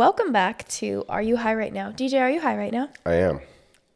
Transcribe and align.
welcome 0.00 0.32
back 0.32 0.66
to 0.66 1.04
Are 1.10 1.20
You 1.20 1.36
High 1.36 1.54
Right 1.54 1.74
Now? 1.74 1.90
DJ, 1.90 2.22
are 2.22 2.30
you 2.30 2.40
high 2.40 2.56
right 2.56 2.72
now? 2.72 2.88
I 3.04 3.16
am. 3.16 3.42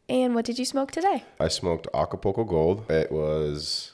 And 0.07 0.35
what 0.35 0.45
did 0.45 0.59
you 0.59 0.67
smoke 0.67 0.91
today? 0.91 1.25
I 1.41 1.49
smoked 1.49 1.89
Acapulco 1.95 2.45
Gold. 2.45 2.91
It 2.91 3.11
was 3.11 3.93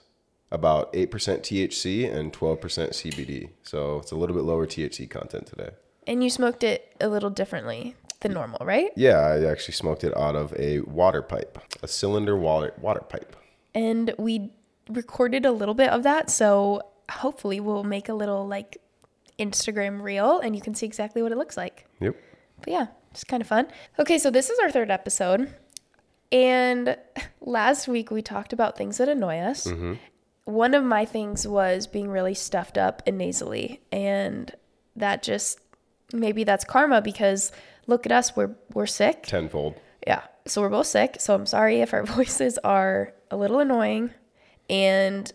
about 0.50 0.92
8% 0.92 1.06
THC 1.08 2.12
and 2.12 2.32
12% 2.32 2.58
CBD. 2.58 3.50
So 3.62 3.98
it's 3.98 4.10
a 4.10 4.16
little 4.16 4.34
bit 4.34 4.42
lower 4.42 4.66
THC 4.66 5.08
content 5.08 5.46
today. 5.46 5.70
And 6.04 6.24
you 6.24 6.30
smoked 6.30 6.64
it 6.64 6.92
a 7.00 7.06
little 7.06 7.30
differently 7.30 7.94
than 8.18 8.32
normal, 8.32 8.66
right? 8.66 8.90
Yeah, 8.96 9.20
I 9.20 9.44
actually 9.44 9.74
smoked 9.74 10.02
it 10.02 10.12
out 10.16 10.34
of 10.34 10.52
a 10.58 10.80
water 10.80 11.22
pipe, 11.22 11.60
a 11.80 11.86
cylinder 11.86 12.36
water, 12.36 12.74
water 12.80 13.02
pipe. 13.08 13.36
And 13.72 14.12
we 14.18 14.50
recorded 14.88 15.46
a 15.46 15.52
little 15.52 15.74
bit 15.74 15.90
of 15.90 16.02
that. 16.02 16.28
So 16.28 16.82
hopefully 17.08 17.60
we'll 17.60 17.84
make 17.84 18.08
a 18.08 18.14
little 18.14 18.48
like 18.48 18.78
Instagram 19.38 20.02
reel 20.02 20.40
and 20.40 20.56
you 20.56 20.60
can 20.60 20.74
see 20.74 20.86
exactly 20.86 21.22
what 21.22 21.30
it 21.30 21.38
looks 21.38 21.56
like. 21.56 21.86
Yep. 22.00 22.16
But 22.60 22.68
yeah, 22.68 22.86
it's 23.10 23.24
kind 23.24 23.40
of 23.40 23.46
fun. 23.46 23.68
Okay, 23.98 24.18
so 24.18 24.30
this 24.30 24.50
is 24.50 24.58
our 24.58 24.70
third 24.70 24.90
episode. 24.90 25.52
And 26.32 26.96
last 27.40 27.88
week 27.88 28.10
we 28.10 28.22
talked 28.22 28.52
about 28.52 28.76
things 28.76 28.98
that 28.98 29.08
annoy 29.08 29.38
us. 29.38 29.66
Mm-hmm. 29.66 29.94
One 30.44 30.74
of 30.74 30.84
my 30.84 31.04
things 31.04 31.46
was 31.46 31.86
being 31.86 32.08
really 32.08 32.34
stuffed 32.34 32.78
up 32.78 33.02
and 33.06 33.18
nasally. 33.18 33.80
And 33.92 34.52
that 34.96 35.22
just 35.22 35.58
maybe 36.12 36.44
that's 36.44 36.64
karma 36.64 37.00
because 37.02 37.52
look 37.86 38.06
at 38.06 38.12
us, 38.12 38.36
we're 38.36 38.54
we're 38.72 38.86
sick. 38.86 39.24
Tenfold. 39.24 39.80
Yeah. 40.06 40.22
So 40.46 40.62
we're 40.62 40.70
both 40.70 40.86
sick. 40.86 41.16
So 41.18 41.34
I'm 41.34 41.46
sorry 41.46 41.80
if 41.80 41.92
our 41.92 42.04
voices 42.16 42.58
are 42.58 43.12
a 43.30 43.36
little 43.36 43.58
annoying. 43.58 44.10
And 44.68 45.30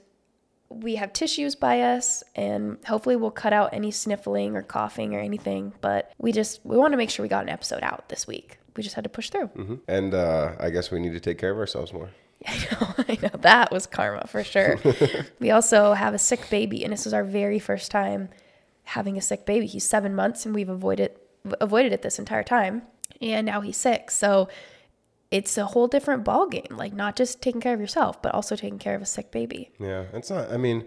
we 0.81 0.95
have 0.95 1.14
tissues 1.14 1.56
by 1.56 1.81
us 1.81 2.23
and 2.36 2.78
hopefully 2.86 3.16
we'll 3.16 3.31
cut 3.31 3.54
out 3.54 3.70
any 3.73 3.92
sniffling 3.92 4.56
or 4.56 4.62
coughing 4.62 5.16
or 5.16 5.20
anything. 5.20 5.73
But 5.82 6.12
we 6.17 6.32
just 6.32 6.62
we 6.64 6.78
want 6.78 6.94
to 6.94 6.98
make 6.98 7.09
sure 7.09 7.23
we 7.23 7.30
got 7.30 7.44
an 7.44 7.50
episode 7.50 7.82
out 7.84 8.09
this 8.09 8.28
week. 8.28 8.58
We 8.76 8.84
just 8.84 8.95
had 8.95 9.04
to 9.06 9.09
push 9.09 9.30
through. 9.30 9.48
hmm 9.48 9.76
And 9.88 10.14
uh, 10.14 10.54
I 10.59 10.70
guess 10.70 10.92
we 10.92 11.00
need 11.00 11.14
to 11.14 11.20
take 11.20 11.38
care 11.38 11.52
of 11.52 11.58
ourselves 11.58 11.94
more. 11.94 12.09
I 12.48 12.58
know, 12.58 12.94
I 13.09 13.17
know. 13.22 13.40
That 13.40 13.72
was 13.72 13.88
karma 13.88 14.28
for 14.28 14.44
sure. 14.44 14.80
we 15.40 15.52
also 15.52 15.94
have 15.94 16.14
a 16.14 16.20
sick 16.20 16.50
baby, 16.50 16.84
and 16.84 16.92
this 16.94 17.08
is 17.08 17.14
our 17.14 17.23
very 17.23 17.58
first 17.60 17.89
time 17.89 18.30
having 18.84 19.17
a 19.17 19.22
sick 19.22 19.45
baby. 19.45 19.66
He's 19.66 19.88
seven 19.88 20.14
months, 20.14 20.45
and 20.45 20.54
we've 20.54 20.70
avoided 20.70 21.12
avoided 21.62 21.94
it 21.94 22.02
this 22.02 22.20
entire 22.20 22.44
time, 22.44 22.84
and 23.22 23.45
now 23.45 23.62
he's 23.62 23.78
sick. 23.78 24.12
So 24.12 24.50
it's 25.36 25.58
a 25.58 25.66
whole 25.66 25.88
different 25.88 26.23
ball 26.23 26.47
game. 26.47 26.72
Like 26.83 26.94
not 26.94 27.16
just 27.16 27.41
taking 27.41 27.59
care 27.61 27.73
of 27.73 27.80
yourself, 27.81 28.22
but 28.22 28.33
also 28.33 28.55
taking 28.55 28.80
care 28.80 28.95
of 28.95 29.02
a 29.02 29.05
sick 29.05 29.31
baby. 29.31 29.69
Yeah, 29.80 30.05
it's 30.14 30.30
not. 30.30 30.52
I 30.52 30.58
mean, 30.58 30.86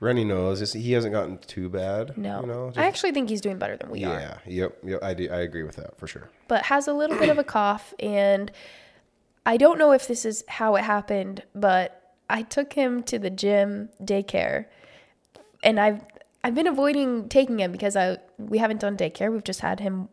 Rennie 0.00 0.24
knows 0.24 0.72
he 0.72 0.92
hasn't 0.92 1.12
gotten 1.12 1.38
too 1.38 1.68
bad. 1.68 2.16
No, 2.16 2.40
you 2.42 2.46
know. 2.46 2.72
I 2.76 2.86
actually 2.86 3.12
think 3.12 3.28
he's 3.28 3.40
doing 3.40 3.58
better 3.58 3.76
than 3.76 3.90
we 3.90 4.04
are. 4.04 4.20
yeah. 4.20 4.38
Yep. 4.46 4.78
Yep. 4.84 5.02
I 5.02 5.14
do. 5.14 5.28
I 5.30 5.40
agree 5.40 5.64
with 5.64 5.76
that 5.76 5.98
for 5.98 6.06
sure. 6.06 6.30
but 6.46 6.66
has 6.66 6.86
a 6.86 6.92
little 6.92 7.18
bit 7.18 7.28
of 7.28 7.38
a 7.38 7.44
cough 7.56 7.92
and 7.98 8.52
I 9.44 9.56
don't 9.56 9.78
know 9.78 9.92
if 9.92 10.06
this 10.06 10.24
is 10.24 10.44
how 10.46 10.76
it 10.76 10.84
happened, 10.84 11.42
but 11.54 12.12
I 12.30 12.42
took 12.42 12.74
him 12.74 13.02
to 13.04 13.18
the 13.18 13.30
gym 13.30 13.88
daycare 14.02 14.66
and 15.64 15.80
I've 15.80 16.02
I've 16.44 16.54
been 16.54 16.66
avoiding 16.68 17.28
taking 17.28 17.58
him 17.58 17.72
because 17.72 17.96
I 17.96 18.18
we 18.38 18.58
haven't 18.58 18.80
done 18.80 18.96
daycare. 18.96 19.32
We've 19.32 19.42
just 19.52 19.60
had 19.60 19.80
him 19.80 20.08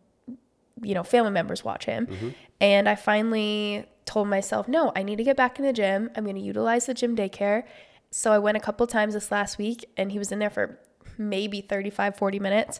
you 0.82 0.94
know, 0.94 1.04
family 1.04 1.32
members 1.32 1.64
watch 1.64 1.86
him. 1.86 2.34
And 2.62 2.88
I 2.90 2.96
finally 2.96 3.86
told 4.06 4.28
myself, 4.28 4.68
"No, 4.68 4.92
I 4.96 5.04
need 5.04 5.18
to 5.18 5.24
get 5.24 5.36
back 5.38 5.60
in 5.60 5.66
the 5.66 5.74
gym. 5.74 6.10
I'm 6.16 6.24
going 6.24 6.36
to 6.36 6.42
utilize 6.42 6.86
the 6.86 6.94
gym 6.94 7.16
daycare." 7.16 7.64
So 8.12 8.32
I 8.32 8.40
went 8.40 8.56
a 8.58 8.60
couple 8.62 8.86
times 8.88 9.14
this 9.14 9.32
last 9.32 9.58
week 9.58 9.86
and 9.98 10.12
he 10.12 10.20
was 10.20 10.32
in 10.32 10.40
there 10.40 10.50
for 10.50 10.80
maybe 11.18 11.62
35 11.62 12.16
40 12.18 12.40
minutes 12.40 12.80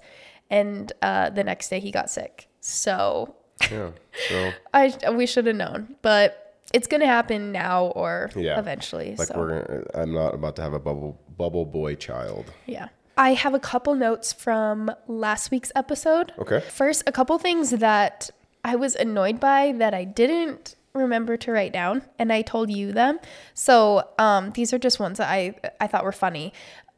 and 0.50 0.92
uh, 1.02 1.30
the 1.30 1.44
next 1.44 1.70
day 1.70 1.80
he 1.80 1.92
got 1.92 2.10
sick. 2.10 2.48
So 2.62 3.36
Yeah. 3.72 3.92
So 4.30 4.52
I 4.74 4.94
we 5.12 5.26
should 5.26 5.46
have 5.48 5.56
known, 5.56 5.96
but 6.02 6.42
it's 6.74 6.88
gonna 6.88 7.06
happen 7.06 7.52
now 7.52 7.88
or 7.88 8.30
Yeah. 8.36 8.60
eventually. 8.60 9.16
like 9.18 9.28
so 9.30 9.38
we're. 9.38 9.62
Gonna, 9.62 9.84
I'm 9.94 10.14
not 10.14 10.34
about 10.36 10.56
to 10.58 10.62
have 10.62 10.74
a 10.74 10.80
bubble 10.80 11.20
bubble 11.38 11.66
boy 11.66 11.96
child. 11.96 12.52
yeah. 12.66 12.90
I 13.18 13.34
have 13.34 13.54
a 13.54 13.60
couple 13.60 13.96
notes 13.96 14.34
from 14.34 14.92
last 15.08 15.52
week's 15.52 15.72
episode. 15.76 16.34
Okay. 16.38 16.60
First, 16.60 17.04
a 17.08 17.12
couple 17.12 17.38
things 17.38 17.72
that 17.72 18.30
I 18.64 18.76
was 18.76 18.96
annoyed 18.96 19.40
by 19.40 19.74
that 19.78 19.94
I 19.94 20.04
didn't 20.04 20.76
remember 20.94 21.38
to 21.38 21.52
write 21.52 21.74
down, 21.74 22.02
and 22.18 22.32
I 22.32 22.42
told 22.42 22.72
you 22.72 22.92
them. 22.92 23.20
So 23.54 24.08
um, 24.18 24.52
these 24.52 24.74
are 24.74 24.80
just 24.80 25.00
ones 25.00 25.18
that 25.18 25.30
I 25.30 25.56
I 25.80 25.88
thought 25.88 26.04
were 26.04 26.12
funny. 26.12 26.54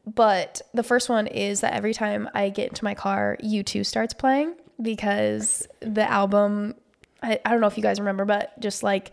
But 0.06 0.62
the 0.72 0.82
first 0.82 1.08
one 1.08 1.26
is 1.26 1.60
that 1.60 1.74
every 1.74 1.92
time 1.92 2.30
I 2.32 2.48
get 2.48 2.68
into 2.68 2.84
my 2.84 2.94
car, 2.94 3.36
U2 3.42 3.84
starts 3.84 4.14
playing 4.14 4.54
because 4.80 5.68
the 5.80 6.08
album, 6.10 6.76
I, 7.22 7.38
I 7.44 7.50
don't 7.50 7.60
know 7.60 7.66
if 7.66 7.76
you 7.76 7.82
guys 7.82 7.98
remember, 7.98 8.24
but 8.24 8.58
just 8.58 8.82
like 8.82 9.12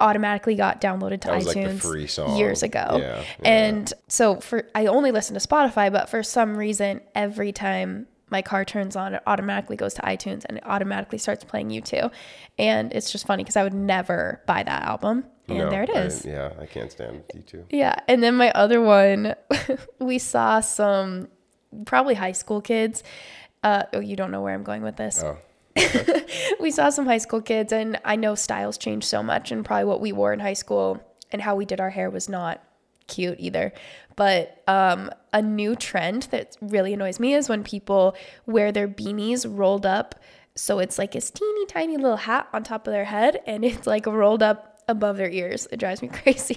automatically 0.00 0.54
got 0.54 0.80
downloaded 0.80 1.20
to 1.22 1.30
like, 1.32 1.44
iTunes 1.46 2.08
song. 2.10 2.36
years 2.36 2.62
ago. 2.62 2.86
Yeah, 2.98 3.24
yeah. 3.42 3.48
And 3.48 3.92
so 4.08 4.36
for 4.40 4.68
I 4.74 4.86
only 4.86 5.12
listen 5.12 5.38
to 5.38 5.46
Spotify, 5.48 5.90
but 5.90 6.08
for 6.08 6.22
some 6.22 6.56
reason, 6.56 7.00
every 7.14 7.52
time 7.52 8.06
my 8.28 8.42
car 8.42 8.64
turns 8.64 8.96
on, 8.96 9.14
it 9.14 9.22
automatically 9.26 9.76
goes 9.76 9.94
to 9.94 10.02
iTunes 10.02 10.44
and 10.44 10.58
it 10.58 10.66
automatically 10.66 11.18
starts 11.18 11.44
playing 11.44 11.70
U2. 11.70 12.10
And 12.58 12.92
it's 12.92 13.12
just 13.12 13.26
funny 13.26 13.44
because 13.44 13.56
I 13.56 13.62
would 13.62 13.74
never 13.74 14.42
buy 14.46 14.62
that 14.64 14.82
album. 14.82 15.24
And 15.48 15.58
No, 15.58 15.70
there 15.70 15.84
it 15.84 15.90
is. 15.90 16.26
I- 16.26 16.30
yeah, 16.30 16.52
I 16.60 16.66
can't 16.66 16.90
stand 16.90 17.22
U2. 17.34 17.66
Yeah. 17.70 17.94
And 18.08 18.22
then 18.22 18.34
my 18.34 18.50
other 18.50 18.80
one, 18.80 19.34
we 20.00 20.18
saw 20.18 20.58
some 20.60 21.28
probably 21.84 22.14
high 22.14 22.32
school 22.32 22.60
kids. 22.60 23.04
Uh, 23.62 23.84
oh, 23.92 24.00
you 24.00 24.16
don't 24.16 24.32
know 24.32 24.42
where 24.42 24.54
I'm 24.54 24.64
going 24.64 24.82
with 24.82 24.96
this. 24.96 25.22
Oh. 25.22 25.38
we 26.60 26.70
saw 26.70 26.90
some 26.90 27.06
high 27.06 27.18
school 27.18 27.40
kids, 27.40 27.72
and 27.72 27.98
I 28.04 28.16
know 28.16 28.34
styles 28.34 28.78
change 28.78 29.04
so 29.04 29.22
much, 29.22 29.52
and 29.52 29.64
probably 29.64 29.84
what 29.84 30.00
we 30.00 30.12
wore 30.12 30.32
in 30.32 30.40
high 30.40 30.54
school 30.54 31.02
and 31.32 31.42
how 31.42 31.56
we 31.56 31.64
did 31.64 31.80
our 31.80 31.90
hair 31.90 32.10
was 32.10 32.28
not 32.28 32.62
cute 33.08 33.36
either. 33.38 33.72
But 34.16 34.62
um, 34.66 35.10
a 35.32 35.42
new 35.42 35.76
trend 35.76 36.24
that 36.24 36.56
really 36.60 36.94
annoys 36.94 37.20
me 37.20 37.34
is 37.34 37.48
when 37.48 37.62
people 37.62 38.16
wear 38.46 38.72
their 38.72 38.88
beanies 38.88 39.46
rolled 39.48 39.84
up. 39.84 40.14
So 40.54 40.78
it's 40.78 40.98
like 40.98 41.12
this 41.12 41.30
teeny 41.30 41.66
tiny 41.66 41.96
little 41.96 42.16
hat 42.16 42.48
on 42.52 42.64
top 42.64 42.86
of 42.86 42.92
their 42.92 43.04
head, 43.04 43.40
and 43.46 43.64
it's 43.64 43.86
like 43.86 44.06
rolled 44.06 44.42
up 44.42 44.80
above 44.88 45.18
their 45.18 45.28
ears. 45.28 45.68
It 45.70 45.78
drives 45.78 46.00
me 46.00 46.08
crazy. 46.12 46.54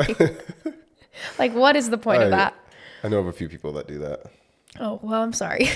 like, 1.40 1.54
what 1.54 1.76
is 1.76 1.90
the 1.90 1.98
point 1.98 2.24
of 2.24 2.32
that? 2.32 2.56
I 3.04 3.10
know 3.10 3.20
of 3.20 3.28
a 3.28 3.34
few 3.34 3.50
people 3.50 3.74
that 3.74 3.88
do 3.88 4.00
that. 4.00 4.26
Oh, 4.80 5.00
well, 5.02 5.22
I'm 5.22 5.34
sorry. 5.34 5.70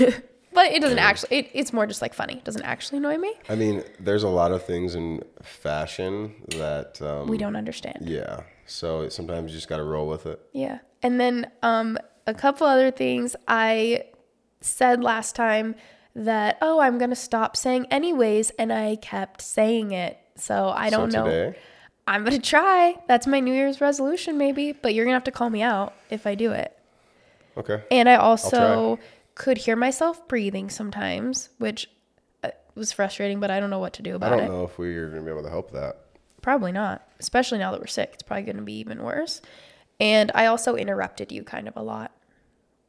But 0.54 0.72
it 0.72 0.82
doesn't 0.82 1.00
actually, 1.00 1.38
it, 1.38 1.50
it's 1.54 1.74
more 1.74 1.86
just 1.88 2.02
like 2.02 2.14
funny. 2.14 2.36
It 2.36 2.44
doesn't 2.44 2.64
actually 2.64 3.00
annoy 3.00 3.18
me. 3.18 3.34
I 3.50 3.56
mean, 3.56 3.84
there's 4.00 4.24
a 4.24 4.30
lot 4.30 4.52
of 4.52 4.66
things 4.66 4.96
in 4.96 5.24
fashion 5.42 6.34
that 6.50 7.02
um, 7.02 7.28
We 7.28 7.38
don't 7.38 7.56
understand. 7.56 8.00
Yeah. 8.02 8.42
So 8.66 9.10
sometimes 9.10 9.52
you 9.52 9.58
just 9.58 9.68
got 9.70 9.78
to 9.78 9.84
roll 9.84 10.08
with 10.08 10.26
it. 10.26 10.40
Yeah. 10.54 10.80
And 11.02 11.20
then 11.20 11.52
um, 11.62 11.98
a 12.28 12.34
couple 12.34 12.66
other 12.68 12.92
things. 12.92 13.36
I 13.48 14.06
said 14.62 15.04
last 15.04 15.36
time 15.36 15.76
that, 16.16 16.58
oh, 16.62 16.80
I'm 16.80 16.98
going 16.98 17.10
to 17.10 17.16
stop 17.16 17.58
saying 17.58 17.88
anyways. 17.92 18.52
And 18.52 18.72
I 18.72 18.96
kept 18.98 19.42
saying 19.42 19.92
it. 19.92 20.18
So 20.36 20.70
I 20.70 20.90
don't 20.90 21.12
so 21.12 21.26
know. 21.26 21.54
I'm 22.08 22.24
going 22.24 22.40
to 22.40 22.50
try. 22.50 22.96
That's 23.08 23.28
my 23.28 23.40
New 23.40 23.54
Year's 23.54 23.82
resolution, 23.82 24.38
maybe. 24.38 24.72
But 24.72 24.94
you're 24.94 25.06
going 25.06 25.14
to 25.14 25.18
have 25.18 25.24
to 25.26 25.32
call 25.32 25.50
me 25.50 25.62
out 25.62 25.94
if 26.10 26.26
I 26.28 26.36
do 26.36 26.52
it. 26.52 26.78
okay. 27.58 27.84
And 27.92 28.08
I 28.10 28.16
also 28.16 29.00
could 29.36 29.58
hear 29.58 29.76
myself 29.76 30.28
breathing 30.28 30.70
sometimes, 30.70 31.50
which 31.58 31.90
uh, 32.44 32.52
was 32.76 32.92
frustrating, 32.92 33.40
but 33.40 33.52
I 33.52 33.60
don't 33.60 33.70
know 33.70 33.80
what 33.80 33.94
to 33.94 34.02
do 34.02 34.16
about 34.16 34.34
it. 34.34 34.36
I 34.36 34.38
don't 34.40 34.48
it. 34.48 34.52
know 34.52 34.64
if 34.64 34.78
we're 34.78 35.08
going 35.08 35.22
to 35.22 35.26
be 35.26 35.32
able 35.32 35.44
to 35.44 35.50
help 35.50 35.72
that. 35.72 35.98
Probably 36.42 36.72
not, 36.72 37.08
especially 37.20 37.58
now 37.58 37.72
that 37.72 37.80
we're 37.80 37.88
sick. 37.88 38.12
It's 38.14 38.24
probably 38.24 38.44
going 38.44 38.58
to 38.58 38.64
be 38.64 38.78
even 38.80 39.02
worse. 39.02 39.42
And 40.00 40.32
I 40.36 40.48
also 40.48 40.76
interrupted 40.76 41.32
you 41.32 41.44
kind 41.44 41.68
of 41.68 41.76
a 41.78 41.84
lot. 41.84 42.12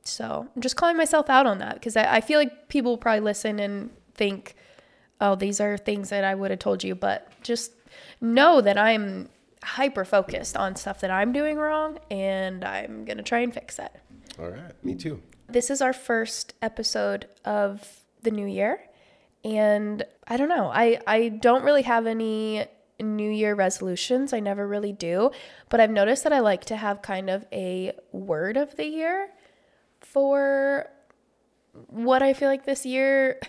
So 0.03 0.49
I'm 0.55 0.61
just 0.61 0.77
calling 0.77 0.97
myself 0.97 1.31
out 1.31 1.47
on 1.47 1.59
that 1.59 1.75
because 1.75 1.97
I, 1.97 2.17
I 2.17 2.21
feel 2.21 2.39
like 2.39 2.69
people 2.69 2.93
will 2.93 2.99
probably 2.99 3.21
listen 3.21 3.59
and 3.59 3.91
think, 4.15 4.55
oh, 5.21 5.35
these 5.35 5.61
are 5.61 5.79
things 5.79 6.11
that 6.11 6.25
I 6.25 6.35
would 6.35 6.51
have 6.51 6.61
told 6.61 6.85
you. 6.85 6.95
But 6.95 7.31
just 7.43 7.73
know 8.21 8.61
that 8.61 8.77
I'm 8.77 9.29
hyper 9.63 10.05
focused 10.05 10.57
on 10.57 10.77
stuff 10.77 11.01
that 11.01 11.11
I'm 11.11 11.33
doing 11.33 11.57
wrong 11.57 11.99
and 12.11 12.65
I'm 12.65 13.05
going 13.07 13.17
to 13.17 13.23
try 13.23 13.39
and 13.41 13.55
fix 13.55 13.79
it. 13.79 13.93
All 14.39 14.51
right. 14.51 14.85
Me 14.85 14.95
too. 14.95 15.23
This 15.49 15.71
is 15.71 15.81
our 15.81 15.93
first 15.93 16.55
episode 16.63 17.29
of 17.45 18.01
the 18.23 18.31
new 18.31 18.47
year. 18.47 18.81
And 19.45 20.03
I 20.27 20.37
don't 20.37 20.49
know. 20.49 20.71
I, 20.73 21.01
I 21.07 21.29
don't 21.29 21.65
really 21.65 21.83
have 21.83 22.07
any 22.07 22.67
New 23.01 23.31
Year 23.31 23.55
resolutions. 23.55 24.33
I 24.33 24.41
never 24.41 24.67
really 24.67 24.93
do. 24.93 25.31
But 25.69 25.81
I've 25.81 25.91
noticed 25.91 26.25
that 26.25 26.33
I 26.33 26.41
like 26.41 26.65
to 26.67 26.77
have 26.77 27.03
kind 27.03 27.29
of 27.29 27.45
a 27.53 27.93
word 28.13 28.57
of 28.57 28.77
the 28.77 28.87
year 28.87 29.31
for 30.01 30.87
what 31.89 32.23
I 32.23 32.33
feel 32.35 32.49
like 32.49 32.65
this 32.65 32.87
year 32.87 33.41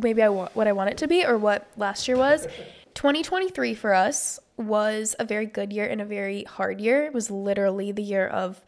maybe 0.00 0.22
I 0.22 0.28
want 0.28 0.54
what 0.54 0.68
I 0.68 0.72
want 0.72 0.90
it 0.90 0.98
to 0.98 1.08
be 1.08 1.24
or 1.24 1.36
what 1.38 1.68
last 1.76 2.08
year 2.08 2.16
was. 2.16 2.46
2023 2.94 3.74
for 3.74 3.92
us 3.92 4.40
was 4.56 5.14
a 5.18 5.24
very 5.24 5.44
good 5.44 5.72
year 5.72 5.86
and 5.86 6.00
a 6.00 6.04
very 6.04 6.44
hard 6.44 6.80
year. 6.80 7.04
It 7.04 7.12
was 7.12 7.30
literally 7.30 7.92
the 7.92 8.02
year 8.02 8.26
of 8.26 8.62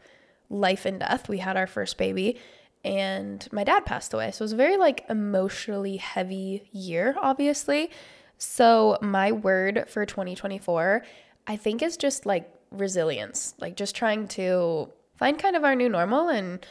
life 0.49 0.85
and 0.85 0.99
death. 0.99 1.29
We 1.29 1.39
had 1.39 1.57
our 1.57 1.67
first 1.67 1.97
baby 1.97 2.39
and 2.83 3.47
my 3.51 3.63
dad 3.63 3.85
passed 3.85 4.13
away. 4.13 4.31
So 4.31 4.43
it 4.43 4.45
was 4.45 4.53
a 4.53 4.57
very 4.57 4.77
like 4.77 5.05
emotionally 5.09 5.97
heavy 5.97 6.69
year, 6.71 7.15
obviously. 7.21 7.91
So 8.37 8.97
my 9.01 9.31
word 9.31 9.85
for 9.89 10.05
2024, 10.05 11.03
I 11.47 11.55
think 11.57 11.81
is 11.81 11.97
just 11.97 12.25
like 12.25 12.49
resilience, 12.71 13.53
like 13.59 13.75
just 13.75 13.95
trying 13.95 14.27
to 14.29 14.89
find 15.17 15.37
kind 15.37 15.55
of 15.55 15.63
our 15.63 15.75
new 15.75 15.89
normal 15.89 16.29
and 16.29 16.65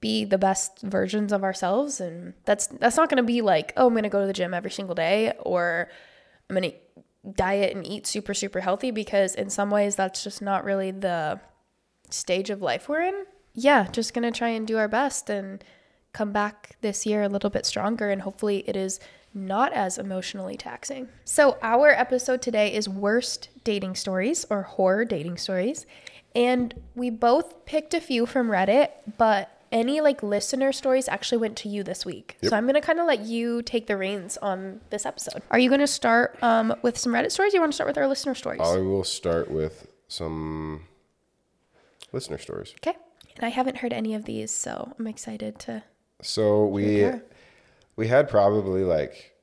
be 0.00 0.24
the 0.24 0.38
best 0.38 0.80
versions 0.82 1.32
of 1.32 1.42
ourselves 1.42 2.00
and 2.00 2.32
that's 2.44 2.68
that's 2.68 2.96
not 2.96 3.08
going 3.08 3.16
to 3.16 3.22
be 3.24 3.40
like 3.40 3.72
oh 3.76 3.88
i'm 3.88 3.92
going 3.94 4.04
to 4.04 4.08
go 4.08 4.20
to 4.20 4.28
the 4.28 4.32
gym 4.32 4.54
every 4.54 4.70
single 4.70 4.94
day 4.94 5.32
or 5.40 5.88
i'm 6.48 6.54
going 6.54 6.70
to 6.70 7.32
diet 7.32 7.74
and 7.74 7.84
eat 7.84 8.06
super 8.06 8.32
super 8.32 8.60
healthy 8.60 8.92
because 8.92 9.34
in 9.34 9.50
some 9.50 9.70
ways 9.70 9.96
that's 9.96 10.22
just 10.22 10.40
not 10.40 10.64
really 10.64 10.92
the 10.92 11.40
stage 12.10 12.50
of 12.50 12.62
life 12.62 12.88
we're 12.88 13.00
in 13.00 13.24
yeah 13.54 13.86
just 13.90 14.14
going 14.14 14.30
to 14.30 14.36
try 14.36 14.48
and 14.48 14.66
do 14.66 14.78
our 14.78 14.88
best 14.88 15.30
and 15.30 15.62
come 16.12 16.32
back 16.32 16.76
this 16.80 17.06
year 17.06 17.22
a 17.22 17.28
little 17.28 17.50
bit 17.50 17.66
stronger 17.66 18.10
and 18.10 18.22
hopefully 18.22 18.64
it 18.66 18.76
is 18.76 18.98
not 19.34 19.72
as 19.72 19.98
emotionally 19.98 20.56
taxing 20.56 21.08
so 21.24 21.58
our 21.62 21.90
episode 21.90 22.40
today 22.40 22.72
is 22.72 22.88
worst 22.88 23.50
dating 23.62 23.94
stories 23.94 24.46
or 24.50 24.62
horror 24.62 25.04
dating 25.04 25.36
stories 25.36 25.86
and 26.34 26.74
we 26.94 27.10
both 27.10 27.64
picked 27.66 27.94
a 27.94 28.00
few 28.00 28.26
from 28.26 28.48
reddit 28.48 28.88
but 29.18 29.58
any 29.72 30.00
like 30.00 30.22
listener 30.22 30.72
stories 30.72 31.08
actually 31.08 31.38
went 31.38 31.56
to 31.58 31.68
you 31.68 31.82
this 31.82 32.04
week. 32.04 32.36
Yep. 32.40 32.50
So 32.50 32.56
I'm 32.56 32.66
gonna 32.66 32.80
kind 32.80 32.98
of 33.00 33.06
let 33.06 33.20
you 33.20 33.62
take 33.62 33.86
the 33.86 33.96
reins 33.96 34.36
on 34.38 34.80
this 34.90 35.04
episode. 35.04 35.42
Are 35.50 35.58
you 35.58 35.70
gonna 35.70 35.86
start 35.86 36.38
um, 36.42 36.74
with 36.82 36.98
some 36.98 37.12
Reddit 37.12 37.32
stories? 37.32 37.52
Or 37.52 37.56
you 37.56 37.60
want 37.60 37.72
to 37.72 37.76
start 37.76 37.88
with 37.88 37.98
our 37.98 38.08
listener 38.08 38.34
stories? 38.34 38.60
I 38.62 38.78
will 38.78 39.04
start 39.04 39.50
with 39.50 39.86
some 40.08 40.87
listener 42.12 42.38
stories. 42.38 42.74
okay. 42.82 42.96
And 43.36 43.46
I 43.46 43.50
haven't 43.50 43.78
heard 43.78 43.92
any 43.92 44.14
of 44.14 44.24
these, 44.24 44.50
so 44.50 44.92
I'm 44.98 45.06
excited 45.06 45.58
to. 45.60 45.84
So 46.22 46.66
we 46.66 47.08
we 47.96 48.08
had 48.08 48.28
probably 48.28 48.82
like 48.82 49.36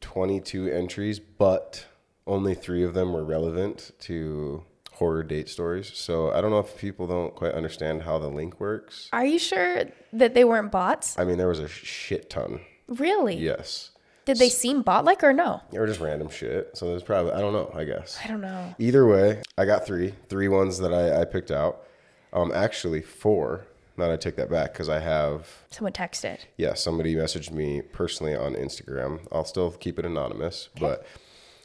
22 0.00 0.68
entries, 0.68 1.18
but 1.18 1.86
only 2.26 2.54
three 2.54 2.84
of 2.84 2.94
them 2.94 3.12
were 3.12 3.24
relevant 3.24 3.90
to 4.00 4.62
horror 4.92 5.22
date 5.22 5.48
stories. 5.48 5.90
So 5.94 6.30
I 6.30 6.40
don't 6.40 6.50
know 6.50 6.58
if 6.58 6.76
people 6.76 7.06
don't 7.06 7.34
quite 7.34 7.54
understand 7.54 8.02
how 8.02 8.18
the 8.18 8.28
link 8.28 8.60
works. 8.60 9.08
Are 9.12 9.24
you 9.24 9.38
sure 9.38 9.84
that 10.12 10.34
they 10.34 10.44
weren't 10.44 10.70
bots? 10.70 11.18
I 11.18 11.24
mean, 11.24 11.38
there 11.38 11.48
was 11.48 11.58
a 11.58 11.68
shit 11.68 12.30
ton. 12.30 12.60
Really? 12.86 13.36
Yes. 13.36 13.90
Did 14.26 14.38
they 14.38 14.50
seem 14.50 14.82
bot 14.82 15.04
like 15.04 15.24
or 15.24 15.32
no? 15.32 15.60
They 15.72 15.78
were 15.78 15.86
just 15.86 16.00
random 16.00 16.28
shit. 16.28 16.76
So 16.76 16.86
there's 16.86 17.02
probably, 17.02 17.32
I 17.32 17.40
don't 17.40 17.52
know, 17.52 17.72
I 17.74 17.84
guess. 17.84 18.18
I 18.22 18.28
don't 18.28 18.40
know. 18.42 18.74
Either 18.78 19.06
way, 19.06 19.42
I 19.56 19.64
got 19.64 19.86
three, 19.86 20.14
three 20.28 20.48
ones 20.48 20.78
that 20.78 20.92
I, 20.92 21.22
I 21.22 21.24
picked 21.24 21.50
out. 21.50 21.86
Um, 22.32 22.52
actually, 22.52 23.02
four. 23.02 23.66
Now 23.96 24.10
I 24.12 24.16
take 24.16 24.36
that 24.36 24.48
back 24.50 24.72
because 24.72 24.88
I 24.88 25.00
have 25.00 25.46
Someone 25.70 25.92
texted. 25.92 26.38
yeah, 26.56 26.72
somebody 26.74 27.14
messaged 27.14 27.50
me 27.50 27.82
personally 27.82 28.34
on 28.34 28.54
Instagram. 28.54 29.20
I'll 29.30 29.44
still 29.44 29.72
keep 29.72 29.98
it 29.98 30.06
anonymous, 30.06 30.70
but 30.80 31.04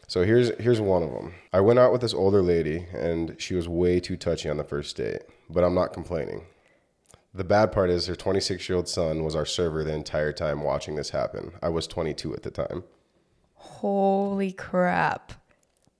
so 0.07 0.23
here's 0.23 0.49
here's 0.59 0.81
one 0.81 1.01
of 1.03 1.11
them. 1.11 1.33
I 1.53 1.61
went 1.61 1.79
out 1.79 1.91
with 1.93 2.01
this 2.01 2.13
older 2.13 2.41
lady 2.41 2.87
and 2.93 3.35
she 3.39 3.55
was 3.55 3.69
way 3.69 3.99
too 4.01 4.17
touchy 4.17 4.49
on 4.49 4.57
the 4.57 4.63
first 4.65 4.97
date, 4.97 5.21
but 5.49 5.63
I'm 5.63 5.75
not 5.75 5.93
complaining. 5.93 6.43
The 7.33 7.43
bad 7.45 7.71
part 7.71 7.89
is 7.89 8.07
her 8.07 8.15
26 8.15 8.67
year 8.67 8.75
old 8.77 8.89
son 8.89 9.23
was 9.23 9.35
our 9.35 9.45
server 9.45 9.83
the 9.83 9.93
entire 9.93 10.33
time 10.33 10.61
watching 10.61 10.95
this 10.95 11.11
happen. 11.11 11.53
I 11.61 11.69
was 11.69 11.87
22 11.87 12.33
at 12.33 12.43
the 12.43 12.51
time. 12.51 12.83
Holy 13.53 14.51
crap. 14.51 15.33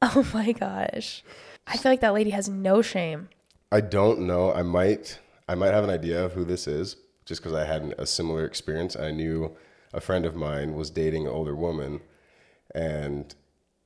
Oh 0.01 0.27
my 0.35 0.51
gosh. 0.51 1.23
I 1.65 1.77
feel 1.77 1.91
like 1.91 2.01
that 2.01 2.13
lady 2.13 2.29
has 2.31 2.47
no 2.47 2.83
shame. 2.83 3.29
I 3.71 3.81
don't 3.81 4.21
know. 4.21 4.53
I 4.53 4.63
might 4.63 5.19
I 5.47 5.55
might 5.55 5.73
have 5.73 5.83
an 5.83 5.89
idea 5.89 6.23
of 6.23 6.33
who 6.33 6.43
this 6.43 6.67
is 6.67 6.97
just 7.25 7.41
because 7.41 7.57
I 7.57 7.65
had 7.65 7.93
a 7.97 8.05
similar 8.05 8.45
experience. 8.45 8.95
I 8.95 9.11
knew 9.11 9.55
a 9.93 10.01
friend 10.01 10.25
of 10.25 10.35
mine 10.35 10.75
was 10.75 10.89
dating 10.89 11.25
an 11.25 11.33
older 11.33 11.55
woman, 11.55 12.01
and 12.73 13.33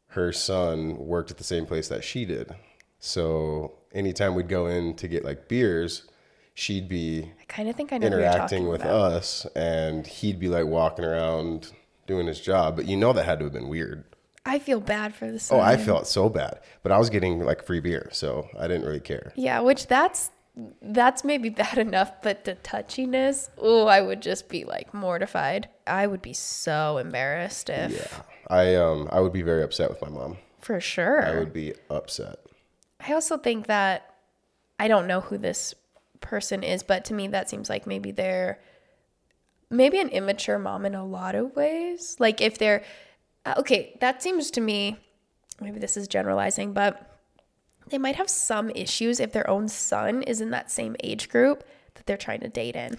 her 0.10 0.32
son 0.32 0.98
worked 0.98 1.32
at 1.32 1.38
the 1.38 1.44
same 1.44 1.66
place 1.66 1.88
that 1.88 2.04
she 2.04 2.26
did. 2.26 2.54
So 3.00 3.74
anytime 3.94 4.36
we'd 4.36 4.50
go 4.50 4.68
in 4.68 4.96
to 4.96 5.08
get 5.08 5.24
like 5.24 5.48
beers, 5.48 6.08
she'd 6.54 6.90
be 6.90 7.32
I 7.40 7.46
kind 7.48 7.70
of 7.70 7.76
think 7.76 7.94
I 7.94 7.98
know 7.98 8.08
interacting 8.08 8.68
with 8.68 8.82
about. 8.82 9.12
us, 9.14 9.46
and 9.56 10.06
he'd 10.06 10.40
be 10.40 10.50
like 10.50 10.66
walking 10.66 11.06
around 11.06 11.72
doing 12.08 12.28
his 12.28 12.42
job. 12.42 12.76
But 12.76 12.88
you 12.88 12.98
know 12.98 13.14
that 13.14 13.26
had 13.26 13.40
to 13.40 13.46
have 13.46 13.54
been 13.54 13.70
weird. 13.70 14.04
I 14.46 14.60
feel 14.60 14.80
bad 14.80 15.14
for 15.16 15.30
this. 15.32 15.52
Oh, 15.52 15.60
I 15.60 15.78
felt 15.78 16.08
so 16.08 16.30
bad, 16.30 16.60
but 16.82 16.92
I 16.92 16.98
was 16.98 17.10
getting 17.10 17.40
like 17.44 17.64
free 17.64 17.80
beer, 17.80 18.10
so 18.12 18.48
I 18.58 18.68
didn't 18.68 18.86
really 18.86 19.00
care. 19.00 19.34
Yeah, 19.36 19.60
which 19.60 19.88
that's 19.88 20.32
that's 20.82 21.24
maybe 21.24 21.50
bad 21.64 21.78
enough, 21.78 22.22
but 22.22 22.46
the 22.46 22.56
touchiness, 22.56 23.50
oh, 23.58 23.86
I 23.88 24.02
would 24.02 24.22
just 24.22 24.50
be 24.50 24.64
like 24.64 24.94
mortified. 24.94 25.70
I 25.86 26.08
would 26.08 26.22
be 26.22 26.34
so 26.34 26.98
embarrassed 26.98 27.70
if 27.70 27.92
Yeah, 27.92 28.22
I 28.56 28.76
um 28.76 29.08
I 29.12 29.20
would 29.20 29.34
be 29.34 29.42
very 29.44 29.64
upset 29.64 29.90
with 29.90 30.02
my 30.02 30.10
mom. 30.10 30.38
for 30.60 30.80
sure. 30.80 31.26
I 31.26 31.38
would 31.40 31.54
be 31.54 31.74
upset. 31.90 32.40
I 33.06 33.14
also 33.14 33.38
think 33.38 33.68
that 33.68 34.14
I 34.80 34.88
don't 34.88 35.08
know 35.08 35.22
who 35.22 35.38
this 35.38 35.74
person 36.22 36.64
is, 36.64 36.84
but 36.84 37.06
to 37.06 37.14
me 37.14 37.28
that 37.28 37.50
seems 37.50 37.70
like 37.70 37.86
maybe 37.88 38.12
they're 38.12 38.60
maybe 39.70 40.00
an 40.00 40.10
immature 40.10 40.58
mom 40.60 40.86
in 40.86 40.96
a 40.96 41.06
lot 41.06 41.36
of 41.36 41.56
ways. 41.56 42.16
Like 42.20 42.42
if 42.42 42.58
they're 42.58 42.84
Uh, 43.46 43.56
okay, 43.58 43.98
that 44.02 44.22
seems 44.22 44.52
to 44.52 44.62
me 44.62 44.98
maybe 45.62 45.80
this 45.80 45.98
is 45.98 46.08
generalizing, 46.08 46.74
but 46.74 47.20
they 47.90 47.98
might 47.98 48.16
have 48.16 48.30
some 48.30 48.70
issues 48.72 49.20
if 49.20 49.32
their 49.32 49.50
own 49.50 49.68
son 49.68 50.24
is 50.24 50.42
in 50.42 50.52
that 50.52 50.72
same 50.72 50.96
age 51.04 51.30
group 51.30 51.64
that 51.96 52.06
they're 52.06 52.18
trying 52.18 52.40
to 52.42 52.50
date 52.50 52.76
in. 52.76 52.98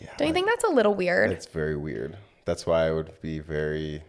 Yeah, 0.00 0.08
Don't 0.18 0.28
you 0.28 0.34
think 0.34 0.46
that's 0.46 0.64
a 0.64 0.68
little 0.70 0.94
weird? 0.94 1.30
It's 1.32 1.46
very 1.46 1.76
weird. 1.76 2.16
That's 2.44 2.66
why 2.66 2.86
I 2.86 2.92
would 2.92 3.20
be 3.22 3.38
very. 3.38 4.02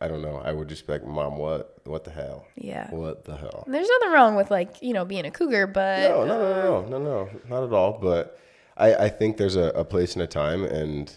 I 0.00 0.08
don't 0.08 0.20
know. 0.20 0.36
I 0.36 0.52
would 0.52 0.68
just 0.68 0.86
be 0.86 0.92
like, 0.92 1.06
"Mom, 1.06 1.38
what? 1.38 1.78
What 1.84 2.04
the 2.04 2.10
hell? 2.10 2.46
Yeah. 2.56 2.90
What 2.90 3.24
the 3.24 3.36
hell?" 3.36 3.64
There's 3.66 3.88
nothing 3.88 4.10
wrong 4.12 4.34
with 4.34 4.50
like, 4.50 4.82
you 4.82 4.92
know, 4.92 5.04
being 5.04 5.24
a 5.24 5.30
cougar, 5.30 5.66
but 5.66 6.08
No, 6.10 6.24
no, 6.24 6.38
no, 6.38 6.62
no, 6.62 6.76
uh, 6.76 6.88
no, 6.88 6.98
no, 6.98 7.30
not 7.48 7.64
at 7.64 7.72
all. 7.72 7.98
But 8.00 8.38
I, 8.76 8.94
I 8.94 9.08
think 9.08 9.38
there's 9.38 9.56
a, 9.56 9.68
a 9.70 9.84
place 9.84 10.14
and 10.14 10.22
a 10.22 10.26
time, 10.26 10.64
and 10.64 11.12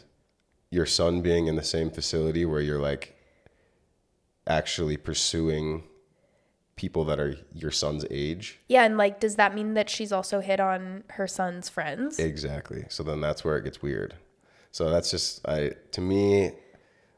your 0.70 0.86
son 0.86 1.22
being 1.22 1.48
in 1.48 1.56
the 1.56 1.64
same 1.64 1.90
facility 1.90 2.46
where 2.46 2.62
you're 2.62 2.80
like 2.80 3.15
actually 4.48 4.98
pursuing 4.98 5.84
people 6.76 7.06
that 7.06 7.20
are 7.20 7.36
your 7.54 7.72
son's 7.72 8.06
age. 8.12 8.60
yeah, 8.68 8.84
and 8.84 8.98
like 8.98 9.20
does 9.20 9.36
that 9.38 9.56
mean 9.56 9.76
that 9.76 9.90
she's 9.90 10.12
also 10.12 10.42
hit 10.42 10.60
on 10.60 11.04
her 11.12 11.28
son's 11.28 11.70
friends? 11.70 12.20
Exactly. 12.20 12.86
So 12.90 13.02
then 13.04 13.22
that's 13.22 13.44
where 13.46 13.58
it 13.58 13.64
gets 13.64 13.82
weird. 13.82 14.16
So 14.72 14.90
that's 14.90 15.10
just 15.10 15.48
I 15.48 15.72
to 15.92 16.02
me, 16.02 16.52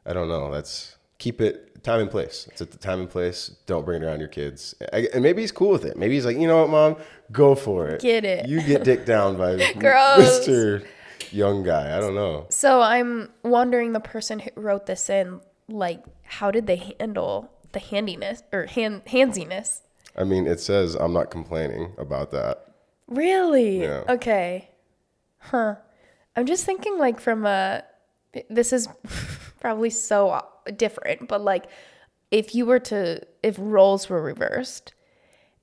I 0.05 0.13
don't 0.13 0.27
know. 0.29 0.51
That's 0.51 0.95
keep 1.17 1.41
it 1.41 1.83
time 1.83 1.99
and 2.01 2.11
place. 2.11 2.47
It's 2.51 2.61
at 2.61 2.69
the 2.71 2.77
time 2.77 2.99
and 2.99 3.09
place. 3.09 3.55
Don't 3.65 3.83
bring 3.83 4.03
it 4.03 4.05
around 4.05 4.19
your 4.19 4.27
kids. 4.29 4.75
I- 4.93 5.09
And 5.13 5.23
maybe 5.23 5.41
he's 5.41 5.51
cool 5.51 5.69
with 5.71 5.85
it. 5.85 5.97
Maybe 5.97 6.13
he's 6.13 6.25
like, 6.25 6.37
you 6.37 6.47
know 6.47 6.61
what, 6.61 6.69
mom, 6.69 6.95
go 7.31 7.55
for 7.55 7.87
it. 7.87 8.01
Get 8.01 8.23
it. 8.25 8.47
You 8.47 8.61
get 8.61 8.83
dick 8.83 9.05
down 9.05 9.37
by. 9.37 9.55
Mr. 9.57 10.85
Young 11.31 11.63
guy. 11.63 11.97
I 11.97 11.99
don't 11.99 12.13
know. 12.15 12.45
So 12.51 12.79
I'm 12.81 13.31
wondering 13.43 13.93
the 13.93 13.99
person 13.99 14.37
who 14.39 14.49
wrote 14.55 14.85
this 14.85 15.09
in, 15.09 15.41
like, 15.67 16.03
how 16.23 16.51
did 16.51 16.67
they 16.67 16.93
handle 16.99 17.51
the 17.71 17.79
handiness 17.79 18.43
or 18.53 18.65
hand 18.65 19.01
handsiness? 19.07 19.81
I 20.15 20.23
mean, 20.23 20.47
it 20.47 20.59
says 20.59 20.95
I'm 20.95 21.13
not 21.13 21.29
complaining 21.29 21.93
about 21.97 22.31
that. 22.31 22.73
Really? 23.07 23.81
Yeah. 23.81 24.03
Okay. 24.09 24.69
Huh. 25.39 25.75
I'm 26.35 26.45
just 26.45 26.65
thinking 26.65 26.97
like 26.97 27.19
from 27.19 27.45
a 27.45 27.83
this 28.49 28.73
is 28.73 28.87
probably 29.59 29.89
so 29.89 30.43
different, 30.75 31.27
but 31.27 31.41
like 31.41 31.65
if 32.31 32.53
you 32.55 32.65
were 32.65 32.79
to 32.79 33.21
if 33.43 33.55
roles 33.59 34.09
were 34.09 34.21
reversed 34.21 34.93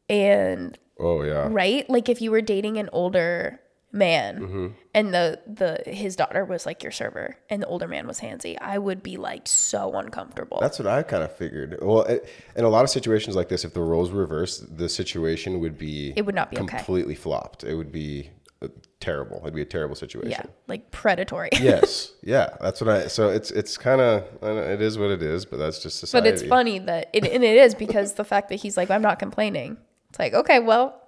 and 0.08 0.78
Oh 0.98 1.22
yeah. 1.22 1.48
right? 1.50 1.88
Like 1.90 2.08
if 2.08 2.20
you 2.22 2.30
were 2.30 2.40
dating 2.40 2.78
an 2.78 2.88
older 2.92 3.60
man 3.94 4.38
Mm-hmm. 4.40 4.66
and 4.92 5.14
the 5.14 5.38
the 5.46 5.88
his 5.90 6.16
daughter 6.16 6.44
was 6.44 6.66
like 6.66 6.82
your 6.82 6.90
server 6.92 7.36
and 7.48 7.62
the 7.62 7.66
older 7.66 7.86
man 7.86 8.06
was 8.08 8.20
handsy, 8.20 8.58
I 8.60 8.76
would 8.76 9.02
be 9.02 9.16
like 9.16 9.46
so 9.46 9.92
uncomfortable. 9.94 10.58
That's 10.60 10.78
what 10.80 10.88
I 10.88 11.02
kind 11.04 11.22
of 11.22 11.34
figured. 11.34 11.78
Well, 11.80 12.02
it, 12.02 12.28
in 12.56 12.64
a 12.64 12.68
lot 12.68 12.82
of 12.84 12.90
situations 12.90 13.36
like 13.36 13.48
this, 13.48 13.64
if 13.64 13.72
the 13.72 13.80
roles 13.82 14.10
were 14.10 14.20
reversed, 14.20 14.76
the 14.76 14.88
situation 14.88 15.60
would 15.60 15.78
be 15.78 16.12
It 16.16 16.26
would 16.26 16.34
not 16.34 16.50
be 16.50 16.58
okay. 16.58 16.66
completely 16.78 17.14
flopped. 17.14 17.62
It 17.62 17.76
would 17.76 17.92
be 17.92 18.30
uh, 18.62 18.68
terrible. 18.98 19.38
It'd 19.42 19.54
be 19.54 19.62
a 19.62 19.64
terrible 19.66 19.94
situation. 19.94 20.30
yeah, 20.30 20.44
like 20.66 20.90
predatory. 20.90 21.50
yes. 21.60 22.12
Yeah. 22.22 22.48
That's 22.60 22.80
what 22.80 22.90
I. 22.90 23.06
So 23.06 23.28
it's 23.28 23.52
it's 23.52 23.78
kind 23.78 24.00
of 24.00 24.24
it 24.42 24.82
is 24.82 24.98
what 24.98 25.10
it 25.12 25.22
is, 25.22 25.44
but 25.44 25.58
that's 25.58 25.78
just 25.80 26.00
the 26.02 26.08
but 26.12 26.26
it's 26.26 26.42
funny 26.42 26.80
that 26.80 27.10
it, 27.12 27.24
and 27.26 27.44
it 27.44 27.56
is 27.56 27.74
because 27.76 28.14
the 28.14 28.24
fact 28.24 28.48
that 28.48 28.56
he's 28.56 28.76
like 28.76 28.90
I'm 28.90 29.02
not 29.02 29.18
complaining. 29.20 29.76
It's 30.10 30.18
like 30.18 30.34
okay, 30.34 30.58
well, 30.58 31.00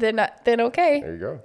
then 0.00 0.18
uh, 0.18 0.28
then 0.44 0.60
okay. 0.60 1.00
There 1.00 1.14
you 1.14 1.20
go. 1.20 1.40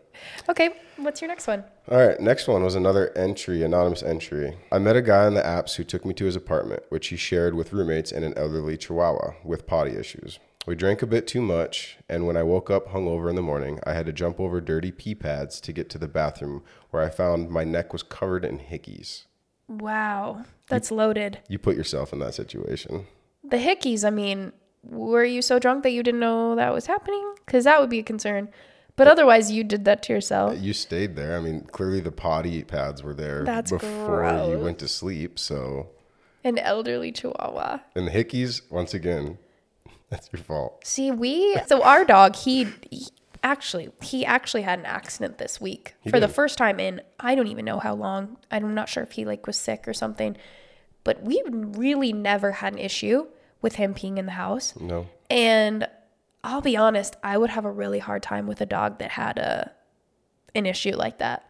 Okay, 0.49 0.71
what's 0.97 1.21
your 1.21 1.29
next 1.29 1.47
one? 1.47 1.63
All 1.89 1.97
right, 1.97 2.19
next 2.19 2.47
one 2.47 2.63
was 2.63 2.75
another 2.75 3.15
entry, 3.17 3.63
anonymous 3.63 4.03
entry. 4.03 4.57
I 4.71 4.79
met 4.79 4.95
a 4.95 5.01
guy 5.01 5.25
on 5.25 5.33
the 5.33 5.41
apps 5.41 5.75
who 5.75 5.83
took 5.83 6.05
me 6.05 6.13
to 6.15 6.25
his 6.25 6.35
apartment, 6.35 6.83
which 6.89 7.07
he 7.07 7.15
shared 7.15 7.53
with 7.53 7.73
roommates 7.73 8.11
and 8.11 8.25
an 8.25 8.33
elderly 8.37 8.77
chihuahua 8.77 9.33
with 9.43 9.65
potty 9.65 9.95
issues. 9.95 10.39
We 10.67 10.75
drank 10.75 11.01
a 11.01 11.07
bit 11.07 11.25
too 11.25 11.41
much, 11.41 11.97
and 12.09 12.27
when 12.27 12.35
I 12.37 12.43
woke 12.43 12.69
up 12.69 12.89
hungover 12.89 13.29
in 13.29 13.35
the 13.35 13.41
morning, 13.41 13.79
I 13.85 13.93
had 13.93 14.05
to 14.07 14.13
jump 14.13 14.39
over 14.39 14.59
dirty 14.59 14.91
pee 14.91 15.15
pads 15.15 15.61
to 15.61 15.71
get 15.71 15.89
to 15.91 15.97
the 15.97 16.07
bathroom 16.07 16.63
where 16.91 17.01
I 17.01 17.09
found 17.09 17.49
my 17.49 17.63
neck 17.63 17.93
was 17.93 18.03
covered 18.03 18.43
in 18.43 18.59
hickeys. 18.59 19.23
Wow. 19.67 20.43
That's 20.67 20.91
loaded. 20.91 21.39
You 21.47 21.59
put 21.59 21.77
yourself 21.77 22.11
in 22.11 22.19
that 22.19 22.35
situation. 22.35 23.07
The 23.43 23.57
hickeys, 23.57 24.03
I 24.03 24.09
mean, 24.09 24.51
were 24.83 25.25
you 25.25 25.41
so 25.41 25.59
drunk 25.59 25.83
that 25.83 25.91
you 25.91 26.03
didn't 26.03 26.19
know 26.19 26.55
that 26.55 26.73
was 26.73 26.85
happening? 26.85 27.33
Because 27.45 27.65
that 27.65 27.79
would 27.79 27.89
be 27.89 27.99
a 27.99 28.03
concern. 28.03 28.49
But 28.95 29.07
otherwise, 29.07 29.49
you 29.49 29.63
did 29.63 29.85
that 29.85 30.03
to 30.03 30.13
yourself. 30.13 30.59
You 30.59 30.73
stayed 30.73 31.15
there. 31.15 31.37
I 31.37 31.39
mean, 31.39 31.61
clearly 31.71 32.01
the 32.01 32.11
potty 32.11 32.63
pads 32.65 33.01
were 33.01 33.13
there 33.13 33.45
That's 33.45 33.71
before 33.71 34.25
you 34.49 34.59
went 34.59 34.77
to 34.79 34.89
sleep. 34.89 35.39
So, 35.39 35.87
An 36.43 36.57
elderly 36.57 37.13
chihuahua. 37.13 37.79
and 37.95 38.07
the 38.07 38.11
hickeys, 38.11 38.61
once 38.69 38.93
again, 38.93 39.37
that's 40.09 40.29
your 40.33 40.41
fault. 40.43 40.85
See, 40.85 41.11
we 41.11 41.55
so 41.67 41.81
our 41.81 42.03
dog, 42.03 42.35
he, 42.35 42.67
he 42.91 43.07
actually 43.41 43.89
he 44.01 44.25
actually 44.25 44.63
had 44.63 44.79
an 44.79 44.85
accident 44.85 45.37
this 45.37 45.61
week 45.61 45.95
for 46.09 46.19
the 46.19 46.27
first 46.27 46.57
time 46.57 46.77
in 46.77 47.01
I 47.21 47.35
don't 47.35 47.47
even 47.47 47.63
know 47.63 47.79
how 47.79 47.95
long. 47.95 48.35
I'm 48.51 48.75
not 48.75 48.89
sure 48.89 49.03
if 49.03 49.13
he 49.13 49.23
like 49.23 49.47
was 49.47 49.55
sick 49.55 49.87
or 49.87 49.93
something. 49.93 50.35
But 51.05 51.23
we 51.23 51.41
really 51.47 52.11
never 52.11 52.51
had 52.51 52.73
an 52.73 52.79
issue 52.79 53.27
with 53.61 53.75
him 53.75 53.93
peeing 53.93 54.17
in 54.17 54.25
the 54.25 54.33
house. 54.33 54.73
No. 54.79 55.07
And 55.29 55.87
I'll 56.43 56.61
be 56.61 56.77
honest, 56.77 57.15
I 57.23 57.37
would 57.37 57.49
have 57.49 57.65
a 57.65 57.71
really 57.71 57.99
hard 57.99 58.23
time 58.23 58.47
with 58.47 58.61
a 58.61 58.65
dog 58.65 58.99
that 58.99 59.11
had 59.11 59.37
a 59.37 59.71
an 60.55 60.65
issue 60.65 60.95
like 60.95 61.19
that. 61.19 61.45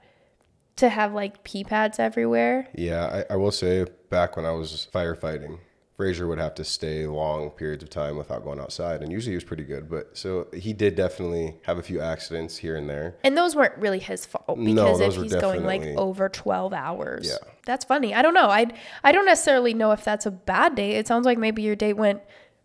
To 0.77 0.89
have 0.89 1.13
like 1.13 1.43
pee 1.43 1.63
pads 1.63 1.99
everywhere. 1.99 2.67
Yeah, 2.73 3.23
I, 3.29 3.33
I 3.33 3.35
will 3.35 3.51
say 3.51 3.85
back 4.09 4.35
when 4.37 4.45
I 4.45 4.51
was 4.51 4.87
firefighting, 4.93 5.59
Frazier 5.99 6.27
would 6.27 6.39
have 6.39 6.55
to 6.55 6.63
stay 6.63 7.05
long 7.05 7.49
periods 7.49 7.83
of 7.83 7.89
time 7.89 8.15
without 8.15 8.41
going 8.45 8.57
outside, 8.57 9.01
and 9.01 9.11
usually 9.11 9.33
he 9.33 9.35
was 9.35 9.43
pretty 9.43 9.65
good. 9.65 9.89
But 9.89 10.17
so 10.17 10.47
he 10.53 10.71
did 10.71 10.95
definitely 10.95 11.57
have 11.63 11.77
a 11.77 11.83
few 11.83 11.99
accidents 11.99 12.55
here 12.55 12.77
and 12.77 12.89
there. 12.89 13.17
And 13.21 13.37
those 13.37 13.53
weren't 13.53 13.77
really 13.77 13.99
his 13.99 14.25
fault 14.25 14.57
No, 14.57 14.93
because 14.93 15.01
if 15.01 15.17
were 15.17 15.23
he's 15.23 15.35
going 15.35 15.65
like 15.65 15.81
over 15.81 16.29
12 16.29 16.71
hours. 16.71 17.27
Yeah. 17.27 17.49
That's 17.65 17.83
funny. 17.83 18.15
I 18.15 18.21
don't 18.21 18.33
know. 18.33 18.47
I 18.47 18.67
I 19.03 19.11
don't 19.11 19.25
necessarily 19.25 19.73
know 19.73 19.91
if 19.91 20.05
that's 20.05 20.25
a 20.25 20.31
bad 20.31 20.75
day. 20.75 20.91
It 20.91 21.05
sounds 21.05 21.25
like 21.25 21.37
maybe 21.37 21.63
your 21.63 21.75
date 21.75 21.97
went 21.97 22.21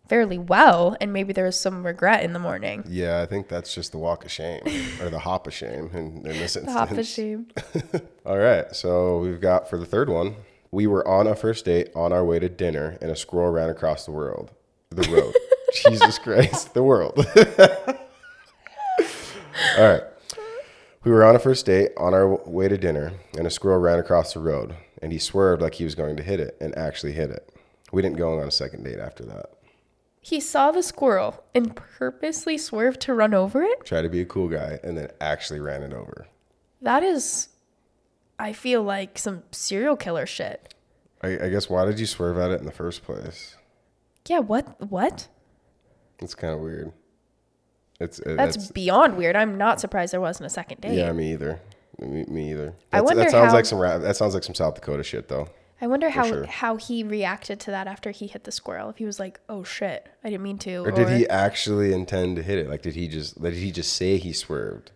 fairly 0.07 0.37
well 0.37 0.95
and 1.01 1.11
maybe 1.11 1.33
there 1.33 1.43
was 1.43 1.59
some 1.59 1.85
regret 1.85 2.23
in 2.23 2.31
the 2.31 2.39
morning. 2.39 2.85
Yeah, 2.87 3.21
I 3.21 3.25
think 3.25 3.49
that's 3.49 3.75
just 3.75 3.91
the 3.91 3.97
walk 3.97 4.23
of 4.23 4.31
shame 4.31 4.61
or 5.01 5.09
the 5.09 5.19
hop 5.19 5.45
of 5.45 5.53
shame 5.53 5.89
in, 5.93 5.99
in 5.99 6.23
this 6.23 6.55
instance. 6.55 6.65
the 6.67 6.71
Hop 6.71 6.91
of 6.91 7.05
shame. 7.05 7.47
All 8.25 8.37
right, 8.37 8.73
so 8.73 9.17
we've 9.17 9.41
got 9.41 9.69
for 9.69 9.77
the 9.77 9.85
third 9.85 10.07
one. 10.07 10.37
We 10.71 10.87
were 10.87 11.07
on 11.07 11.27
a 11.27 11.35
first 11.35 11.65
date 11.65 11.89
on 11.95 12.11
our 12.11 12.23
way 12.23 12.39
to 12.39 12.49
dinner, 12.49 12.97
and 13.01 13.11
a 13.11 13.15
squirrel 13.15 13.51
ran 13.51 13.69
across 13.69 14.05
the 14.05 14.11
world. 14.11 14.51
The 14.89 15.09
road. 15.09 15.33
Jesus 15.89 16.19
Christ, 16.19 16.73
the 16.73 16.83
world. 16.83 17.13
All 19.77 19.83
right. 19.83 20.03
We 21.03 21.11
were 21.11 21.23
on 21.23 21.35
a 21.35 21.39
first 21.39 21.65
date 21.65 21.91
on 21.97 22.13
our 22.13 22.27
way 22.27 22.67
to 22.67 22.77
dinner, 22.77 23.13
and 23.37 23.45
a 23.45 23.51
squirrel 23.51 23.79
ran 23.79 23.99
across 23.99 24.33
the 24.33 24.39
road, 24.39 24.75
and 25.01 25.11
he 25.11 25.19
swerved 25.19 25.61
like 25.61 25.75
he 25.75 25.83
was 25.83 25.95
going 25.95 26.17
to 26.17 26.23
hit 26.23 26.39
it, 26.39 26.57
and 26.59 26.75
actually 26.77 27.11
hit 27.11 27.29
it. 27.29 27.53
We 27.91 28.01
didn't 28.01 28.17
go 28.17 28.39
on 28.39 28.47
a 28.47 28.51
second 28.51 28.83
date 28.83 28.99
after 28.99 29.23
that. 29.25 29.51
He 30.21 30.39
saw 30.39 30.71
the 30.71 30.81
squirrel 30.81 31.43
and 31.53 31.75
purposely 31.75 32.57
swerved 32.57 33.01
to 33.01 33.13
run 33.13 33.35
over 33.35 33.61
it. 33.61 33.85
Tried 33.85 34.01
to 34.01 34.09
be 34.09 34.21
a 34.21 34.25
cool 34.25 34.47
guy, 34.47 34.79
and 34.83 34.97
then 34.97 35.11
actually 35.21 35.59
ran 35.59 35.83
it 35.83 35.93
over. 35.93 36.25
That 36.81 37.03
is 37.03 37.49
I 38.37 38.53
feel 38.53 38.83
like 38.83 39.17
some 39.17 39.43
serial 39.51 39.95
killer 39.95 40.25
shit. 40.25 40.73
I, 41.21 41.45
I 41.45 41.49
guess 41.49 41.69
why 41.69 41.85
did 41.85 41.99
you 41.99 42.05
swerve 42.05 42.37
at 42.37 42.51
it 42.51 42.59
in 42.59 42.65
the 42.65 42.71
first 42.71 43.03
place? 43.03 43.55
Yeah, 44.27 44.39
what 44.39 44.89
what? 44.89 45.27
It's 46.19 46.35
kind 46.35 46.53
of 46.53 46.59
weird. 46.59 46.91
It's 47.99 48.19
it- 48.19 48.35
That's, 48.35 48.57
that's 48.57 48.71
beyond 48.71 49.17
weird. 49.17 49.35
I'm 49.35 49.57
not 49.57 49.79
surprised 49.79 50.11
there 50.13 50.21
wasn't 50.21 50.47
a 50.47 50.49
second 50.49 50.81
date. 50.81 50.95
yeah, 50.97 51.11
me 51.13 51.31
either. 51.33 51.61
Me, 51.99 52.25
me 52.27 52.51
either. 52.51 52.73
I 52.91 52.99
wonder 53.01 53.23
that 53.23 53.31
sounds 53.31 53.51
how- 53.51 53.53
like 53.57 53.65
some 53.65 53.79
that 53.79 54.15
sounds 54.17 54.33
like 54.33 54.43
some 54.43 54.55
South 54.55 54.75
Dakota 54.75 55.03
shit 55.03 55.27
though. 55.29 55.47
I 55.81 55.87
wonder 55.87 56.09
how 56.09 56.25
sure. 56.25 56.45
how 56.45 56.77
he 56.77 57.03
reacted 57.03 57.59
to 57.61 57.71
that 57.71 57.85
after 57.87 58.11
he 58.11 58.27
hit 58.27 58.45
the 58.45 58.51
squirrel. 58.51 58.89
If 58.89 58.97
he 58.97 59.05
was 59.05 59.19
like, 59.19 59.39
"Oh 59.49 59.63
shit, 59.63 60.07
I 60.23 60.29
didn't 60.29 60.43
mean 60.43 60.57
to," 60.59 60.85
Or 60.85 60.91
did 60.91 61.09
he 61.09 61.27
actually 61.27 61.93
intend 61.93 62.37
to 62.37 62.43
hit 62.43 62.57
it? 62.59 62.69
Like 62.69 62.81
did 62.81 62.95
he 62.95 63.07
just 63.09 63.41
did 63.41 63.53
he 63.55 63.71
just 63.71 63.93
say 63.93 64.17
he 64.17 64.31
swerved? 64.33 64.91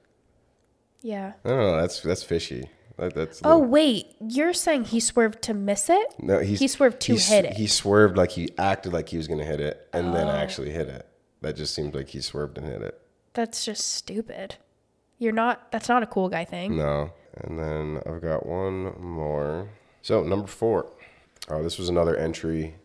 Yeah. 1.01 1.33
I 1.45 1.49
don't 1.49 1.59
know. 1.59 1.79
That's 1.81 2.01
that's 2.01 2.23
fishy. 2.23 2.69
That, 2.99 3.15
that's 3.15 3.41
Oh 3.43 3.57
wait, 3.57 4.07
you're 4.19 4.53
saying 4.53 4.85
he 4.85 4.99
swerved 4.99 5.41
to 5.43 5.53
miss 5.53 5.89
it? 5.89 6.13
no. 6.19 6.39
He 6.39 6.67
swerved 6.67 6.99
to 7.01 7.15
hit 7.15 7.45
it. 7.45 7.53
He 7.53 7.65
swerved 7.67 8.17
like 8.17 8.31
he 8.31 8.49
acted 8.57 8.93
like 8.93 9.09
he 9.09 9.17
was 9.17 9.27
gonna 9.27 9.45
hit 9.45 9.59
it, 9.59 9.87
and 9.93 10.13
then 10.13 10.27
Oh. 10.27 10.31
actually 10.31 10.71
hit 10.71 10.87
it. 10.89 11.07
That 11.41 11.55
just 11.55 11.73
seems 11.73 11.95
like 11.95 12.09
he 12.09 12.19
swerved 12.21 12.57
and 12.57 12.67
hit 12.67 12.81
it. 12.81 12.99
That's 13.33 13.63
just 13.63 13.93
stupid. 13.93 14.55
You're 15.17 15.31
not. 15.33 15.71
That's 15.71 15.87
not 15.87 16.03
a 16.03 16.07
cool 16.07 16.27
guy 16.29 16.43
thing. 16.45 16.77
No. 16.77 17.11
And 17.35 17.57
then 17.57 18.01
I've 18.05 18.21
got 18.21 18.45
one 18.45 18.93
more. 19.01 19.69
So 20.01 20.23
number 20.23 20.47
four. 20.47 20.91
Oh, 21.49 21.63
this 21.63 21.77
was 21.77 21.87
another 21.89 22.15
entry 22.17 22.75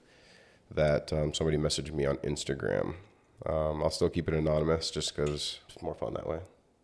that 0.70 1.12
um, 1.12 1.34
somebody 1.34 1.56
messaged 1.56 1.92
me 1.92 2.06
on 2.06 2.16
Instagram. 2.18 2.94
Um, 3.46 3.82
I'll 3.82 3.90
still 3.90 4.08
keep 4.08 4.28
it 4.28 4.34
anonymous 4.34 4.90
just 4.90 5.14
because 5.14 5.58
it's 5.68 5.82
more 5.82 5.94
fun 5.94 6.14
that 6.14 6.26
way. 6.26 6.38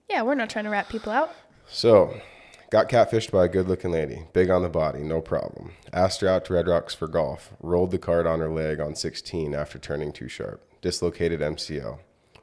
Yeah, 0.09 0.23
we're 0.23 0.35
not 0.35 0.51
trying 0.51 0.65
to 0.65 0.71
rat 0.71 0.89
people 0.89 1.13
out. 1.13 1.33
So, 1.69 2.21
got 2.71 2.89
catfished 2.89 3.31
by 3.31 3.45
a 3.45 3.49
good 3.49 3.69
looking 3.69 3.91
lady. 3.91 4.25
Big 4.33 4.49
on 4.49 4.63
the 4.63 4.69
body, 4.69 5.01
no 5.01 5.21
problem. 5.21 5.73
Asked 5.93 6.21
her 6.21 6.29
out 6.29 6.45
to 6.47 6.55
Red 6.55 6.69
Rocks 6.69 6.95
for 6.95 7.09
golf. 7.09 7.53
Rolled 7.61 7.91
the 7.91 7.99
cart 7.99 8.27
on 8.27 8.39
her 8.39 8.49
leg 8.49 8.81
on 8.81 8.95
16 8.95 9.55
after 9.55 9.79
turning 9.79 10.13
too 10.13 10.29
sharp. 10.29 10.65
Dislocated 10.81 11.41
MCL. 11.41 11.99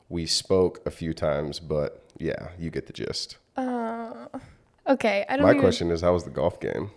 We 0.09 0.25
spoke 0.25 0.81
a 0.85 0.91
few 0.91 1.13
times, 1.13 1.59
but 1.59 2.03
yeah, 2.17 2.49
you 2.59 2.69
get 2.69 2.87
the 2.87 2.93
gist. 2.93 3.37
Uh, 3.55 4.27
okay, 4.87 5.25
I 5.27 5.37
don't. 5.37 5.45
My 5.45 5.51
even, 5.51 5.61
question 5.61 5.91
is, 5.91 6.01
how 6.01 6.13
was 6.13 6.23
the 6.23 6.29
golf 6.29 6.59
game? 6.59 6.91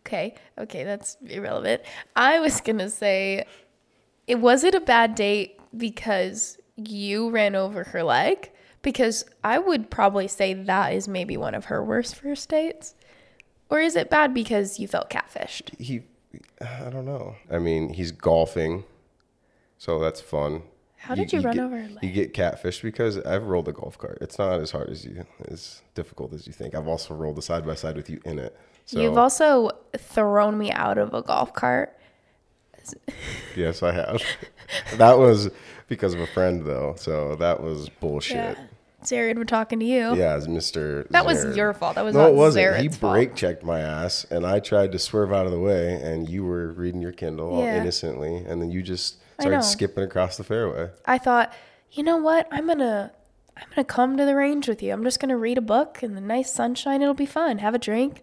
Okay, 0.00 0.34
okay, 0.58 0.84
that's 0.84 1.16
irrelevant. 1.26 1.82
I 2.16 2.40
was 2.40 2.60
gonna 2.60 2.90
say, 2.90 3.46
it 4.26 4.40
was 4.40 4.64
it 4.64 4.74
a 4.74 4.80
bad 4.80 5.14
date 5.14 5.58
because 5.76 6.58
you 6.76 7.30
ran 7.30 7.54
over 7.54 7.84
her 7.84 8.02
leg? 8.02 8.50
Because 8.82 9.24
I 9.44 9.58
would 9.58 9.90
probably 9.90 10.26
say 10.26 10.54
that 10.54 10.94
is 10.94 11.06
maybe 11.06 11.36
one 11.36 11.54
of 11.54 11.66
her 11.66 11.84
worst 11.84 12.16
first 12.16 12.48
dates. 12.48 12.94
Or 13.68 13.78
is 13.80 13.94
it 13.94 14.10
bad 14.10 14.34
because 14.34 14.80
you 14.80 14.88
felt 14.88 15.10
catfished? 15.10 15.78
he 15.78 16.02
I 16.60 16.90
don't 16.90 17.06
know. 17.06 17.36
I 17.50 17.58
mean, 17.58 17.92
he's 17.92 18.12
golfing, 18.12 18.84
so 19.78 19.98
that's 19.98 20.20
fun. 20.20 20.62
How 20.96 21.14
did 21.14 21.32
you 21.32 21.40
run 21.40 21.56
get, 21.56 21.64
over 21.64 21.76
her 21.78 21.88
leg? 21.88 22.02
You 22.02 22.10
get 22.10 22.34
catfished 22.34 22.82
because 22.82 23.18
I've 23.18 23.44
rolled 23.44 23.68
a 23.68 23.72
golf 23.72 23.96
cart. 23.96 24.18
It's 24.20 24.38
not 24.38 24.60
as 24.60 24.70
hard 24.70 24.90
as 24.90 25.04
you, 25.04 25.24
as 25.48 25.80
difficult 25.94 26.34
as 26.34 26.46
you 26.46 26.52
think. 26.52 26.74
I've 26.74 26.86
also 26.86 27.14
rolled 27.14 27.38
a 27.38 27.42
side 27.42 27.66
by 27.66 27.74
side 27.74 27.96
with 27.96 28.10
you 28.10 28.20
in 28.26 28.38
it. 28.38 28.54
So 28.84 29.00
You've 29.00 29.16
also 29.16 29.70
thrown 29.96 30.58
me 30.58 30.70
out 30.72 30.98
of 30.98 31.14
a 31.14 31.22
golf 31.22 31.54
cart. 31.54 31.96
yes, 33.56 33.82
I 33.82 33.92
have. 33.92 34.22
that 34.98 35.18
was 35.18 35.50
because 35.88 36.12
of 36.12 36.20
a 36.20 36.26
friend 36.26 36.66
though, 36.66 36.94
so 36.98 37.34
that 37.36 37.62
was 37.62 37.88
bullshit. 37.88 38.58
Yeah. 38.58 38.66
Zared, 39.04 39.36
we're 39.36 39.44
talking 39.44 39.78
to 39.80 39.84
you. 39.86 40.14
Yeah, 40.14 40.34
as 40.34 40.46
Mr. 40.46 41.08
That 41.08 41.24
was 41.24 41.44
Zared. 41.44 41.56
your 41.56 41.72
fault. 41.72 41.94
That 41.94 42.04
was 42.04 42.14
no, 42.14 42.22
not 42.22 42.28
it 42.30 42.34
wasn't. 42.34 42.66
Zared's 42.66 42.82
he 42.82 42.88
fault. 42.88 43.14
brake 43.14 43.34
checked 43.34 43.62
my 43.64 43.80
ass, 43.80 44.24
and 44.30 44.46
I 44.46 44.60
tried 44.60 44.92
to 44.92 44.98
swerve 44.98 45.32
out 45.32 45.46
of 45.46 45.52
the 45.52 45.58
way, 45.58 45.94
and 45.94 46.28
you 46.28 46.44
were 46.44 46.72
reading 46.72 47.00
your 47.00 47.12
Kindle 47.12 47.50
all 47.54 47.64
Yeah. 47.64 47.80
innocently, 47.80 48.36
and 48.36 48.60
then 48.60 48.70
you 48.70 48.82
just 48.82 49.16
I 49.38 49.44
know. 49.44 49.50
started 49.50 49.62
skipping 49.66 50.04
across 50.04 50.36
the 50.36 50.44
fairway. 50.44 50.90
I 51.06 51.18
thought, 51.18 51.52
you 51.92 52.02
know 52.02 52.18
what? 52.18 52.46
I'm 52.50 52.66
gonna 52.66 53.12
I'm 53.56 53.66
gonna 53.74 53.84
come 53.84 54.16
to 54.16 54.24
the 54.24 54.34
range 54.36 54.68
with 54.68 54.82
you. 54.82 54.92
I'm 54.92 55.02
just 55.04 55.18
gonna 55.20 55.36
read 55.36 55.58
a 55.58 55.62
book 55.62 56.02
in 56.02 56.14
the 56.14 56.20
nice 56.20 56.52
sunshine. 56.52 57.02
It'll 57.02 57.14
be 57.14 57.26
fun. 57.26 57.58
Have 57.58 57.74
a 57.74 57.78
drink, 57.78 58.22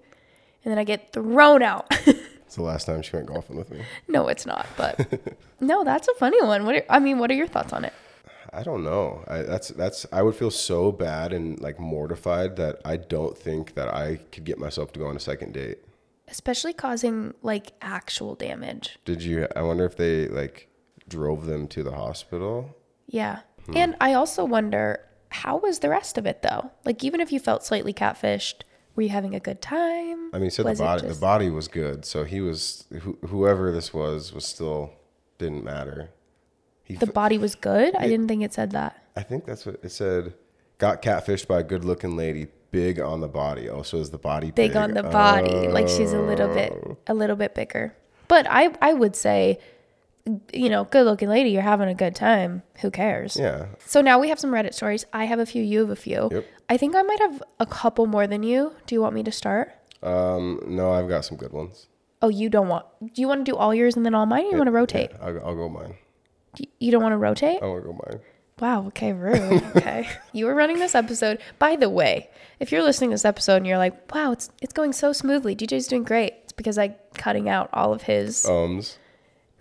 and 0.63 0.71
then 0.71 0.77
I 0.77 0.83
get 0.83 1.11
thrown 1.13 1.63
out. 1.63 1.91
It's 2.47 2.55
the 2.55 2.61
last 2.63 2.85
time 2.85 3.01
she 3.01 3.13
went 3.13 3.27
golfing 3.27 3.57
with 3.57 3.69
me. 3.69 3.81
no, 4.07 4.29
it's 4.29 4.45
not. 4.45 4.65
But 4.77 5.19
no, 5.59 5.83
that's 5.83 6.07
a 6.07 6.13
funny 6.13 6.41
one. 6.41 6.65
What? 6.65 6.75
Are, 6.75 6.83
I 6.89 6.99
mean, 6.99 7.19
what 7.19 7.29
are 7.29 7.33
your 7.33 7.45
thoughts 7.45 7.73
on 7.73 7.83
it? 7.83 7.91
I 8.53 8.63
don't 8.63 8.83
know. 8.83 9.23
I, 9.27 9.41
that's 9.43 9.69
that's. 9.69 10.05
I 10.11 10.21
would 10.21 10.35
feel 10.35 10.51
so 10.51 10.91
bad 10.91 11.33
and 11.33 11.59
like 11.59 11.79
mortified 11.79 12.55
that 12.57 12.81
I 12.85 12.97
don't 12.97 13.37
think 13.37 13.75
that 13.75 13.93
I 13.93 14.17
could 14.31 14.43
get 14.45 14.57
myself 14.59 14.91
to 14.93 14.99
go 14.99 15.07
on 15.07 15.15
a 15.15 15.19
second 15.19 15.53
date. 15.53 15.79
Especially 16.27 16.73
causing 16.73 17.33
like 17.41 17.73
actual 17.81 18.35
damage. 18.35 18.97
Did 19.05 19.23
you? 19.23 19.47
I 19.55 19.61
wonder 19.61 19.85
if 19.85 19.95
they 19.95 20.27
like 20.27 20.67
drove 21.07 21.45
them 21.45 21.67
to 21.69 21.83
the 21.83 21.91
hospital. 21.93 22.75
Yeah. 23.07 23.39
Hmm. 23.65 23.77
And 23.77 23.95
I 24.01 24.13
also 24.13 24.43
wonder 24.43 24.99
how 25.29 25.57
was 25.57 25.79
the 25.79 25.89
rest 25.89 26.17
of 26.17 26.25
it 26.25 26.41
though? 26.41 26.71
Like 26.85 27.03
even 27.03 27.19
if 27.21 27.31
you 27.31 27.39
felt 27.39 27.63
slightly 27.63 27.93
catfished, 27.93 28.63
were 28.95 29.03
you 29.03 29.09
having 29.09 29.35
a 29.35 29.39
good 29.39 29.61
time? 29.61 30.33
I 30.33 30.37
mean, 30.39 30.45
Was 30.45 30.55
the 30.57 30.63
body 30.75 31.01
just- 31.01 31.13
the 31.15 31.21
body 31.21 31.49
was 31.49 31.67
good, 31.67 32.03
so 32.05 32.23
he 32.23 32.41
was 32.41 32.85
who, 33.01 33.17
whoever 33.27 33.71
this 33.71 33.93
was 33.93 34.33
was 34.33 34.45
still 34.45 34.91
didn't 35.37 35.63
matter. 35.63 36.09
He, 36.87 36.95
The 36.95 37.07
f- 37.07 37.13
body 37.13 37.37
was 37.37 37.55
good. 37.55 37.95
I 37.95 38.07
didn't 38.07 38.27
think 38.27 38.43
it 38.43 38.53
said 38.53 38.71
that. 38.71 39.03
I 39.15 39.23
think 39.23 39.45
that's 39.45 39.65
what 39.65 39.79
it 39.83 39.91
said. 39.91 40.33
Got 40.77 41.01
catfished 41.01 41.47
by 41.47 41.59
a 41.59 41.63
good 41.63 41.83
looking 41.83 42.15
lady, 42.15 42.47
big 42.71 42.99
on 42.99 43.19
the 43.19 43.27
body. 43.27 43.67
Also, 43.69 43.99
is 43.99 44.09
the 44.11 44.17
body 44.17 44.47
big, 44.51 44.71
big 44.71 44.75
on 44.77 44.93
the 44.93 45.03
body 45.03 45.67
like 45.67 45.87
she's 45.87 46.13
a 46.13 46.21
little 46.21 46.47
bit 46.53 46.71
Oh. 46.85 46.97
a 47.07 47.13
little 47.13 47.35
bit 47.35 47.55
bigger 47.55 47.95
but 48.27 48.45
i 48.49 48.69
i 48.81 48.93
would 48.93 49.15
say 49.15 49.57
you 50.51 50.67
know, 50.69 50.83
good 50.83 51.05
looking 51.05 51.29
lady, 51.29 51.51
you're 51.51 51.61
having 51.61 51.87
a 51.87 51.93
good 51.93 52.13
time. 52.13 52.61
Who 52.81 52.91
cares? 52.91 53.37
Yeah. 53.39 53.67
So 53.85 54.01
now 54.01 54.19
we 54.19 54.27
have 54.27 54.37
some 54.39 54.51
Reddit 54.51 54.73
stories. 54.73 55.05
I 55.13 55.23
have 55.23 55.39
a 55.39 55.45
few, 55.45 55.63
you 55.63 55.79
have 55.79 55.89
a 55.89 55.95
few. 55.95 56.27
Yep. 56.29 56.45
I 56.67 56.75
think 56.75 56.97
I 56.97 57.01
might 57.01 57.19
have 57.21 57.41
a 57.61 57.65
couple 57.65 58.05
more 58.07 58.27
than 58.27 58.43
you. 58.43 58.73
Do 58.87 58.93
you 58.95 59.01
want 59.01 59.15
me 59.15 59.23
to 59.23 59.31
start? 59.31 59.71
Um, 60.03 60.61
no, 60.67 60.91
I've 60.91 61.07
got 61.07 61.23
some 61.23 61.37
good 61.37 61.53
ones. 61.53 61.87
Oh, 62.21 62.27
you 62.27 62.49
don't 62.49 62.67
want. 62.67 62.85
Do 62.99 63.21
you 63.21 63.27
want 63.29 63.45
to 63.45 63.49
do 63.51 63.55
all 63.55 63.73
yours 63.73 63.95
and 63.95 64.05
then 64.05 64.13
all 64.13 64.25
mine? 64.25 64.47
Or 64.47 64.51
you 64.51 64.57
want 64.57 64.67
to 64.67 64.71
rotate? 64.73 65.11
Yeah, 65.13 65.25
I'll, 65.27 65.45
I'll 65.45 65.55
go 65.55 65.69
mine. 65.69 65.95
You 66.79 66.91
don't 66.91 67.01
want 67.03 67.13
to 67.13 67.17
rotate? 67.17 67.59
I 67.61 67.65
want 67.65 67.83
to 67.83 67.87
go 67.87 67.93
mine. 67.93 68.21
Wow. 68.59 68.87
Okay. 68.87 69.13
Rude. 69.13 69.63
Okay. 69.75 70.09
you 70.33 70.45
were 70.45 70.55
running 70.55 70.79
this 70.79 70.95
episode. 70.95 71.39
By 71.59 71.75
the 71.75 71.89
way, 71.89 72.29
if 72.59 72.71
you're 72.71 72.83
listening 72.83 73.11
to 73.11 73.13
this 73.15 73.25
episode 73.25 73.57
and 73.57 73.67
you're 73.67 73.77
like, 73.77 74.13
"Wow, 74.13 74.31
it's 74.31 74.49
it's 74.61 74.73
going 74.73 74.93
so 74.93 75.13
smoothly. 75.13 75.55
DJ's 75.55 75.87
doing 75.87 76.03
great," 76.03 76.33
it's 76.43 76.53
because 76.53 76.77
I 76.77 76.95
cutting 77.15 77.47
out 77.49 77.69
all 77.73 77.93
of 77.93 78.03
his, 78.03 78.45
Ums. 78.45 78.97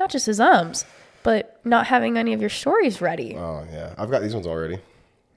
not 0.00 0.10
just 0.10 0.26
his 0.26 0.40
ums, 0.40 0.84
but 1.22 1.60
not 1.64 1.86
having 1.88 2.16
any 2.16 2.32
of 2.32 2.40
your 2.40 2.48
stories 2.50 3.00
ready. 3.02 3.36
Oh 3.36 3.66
yeah, 3.70 3.94
I've 3.98 4.10
got 4.10 4.22
these 4.22 4.32
ones 4.34 4.46
already. 4.46 4.78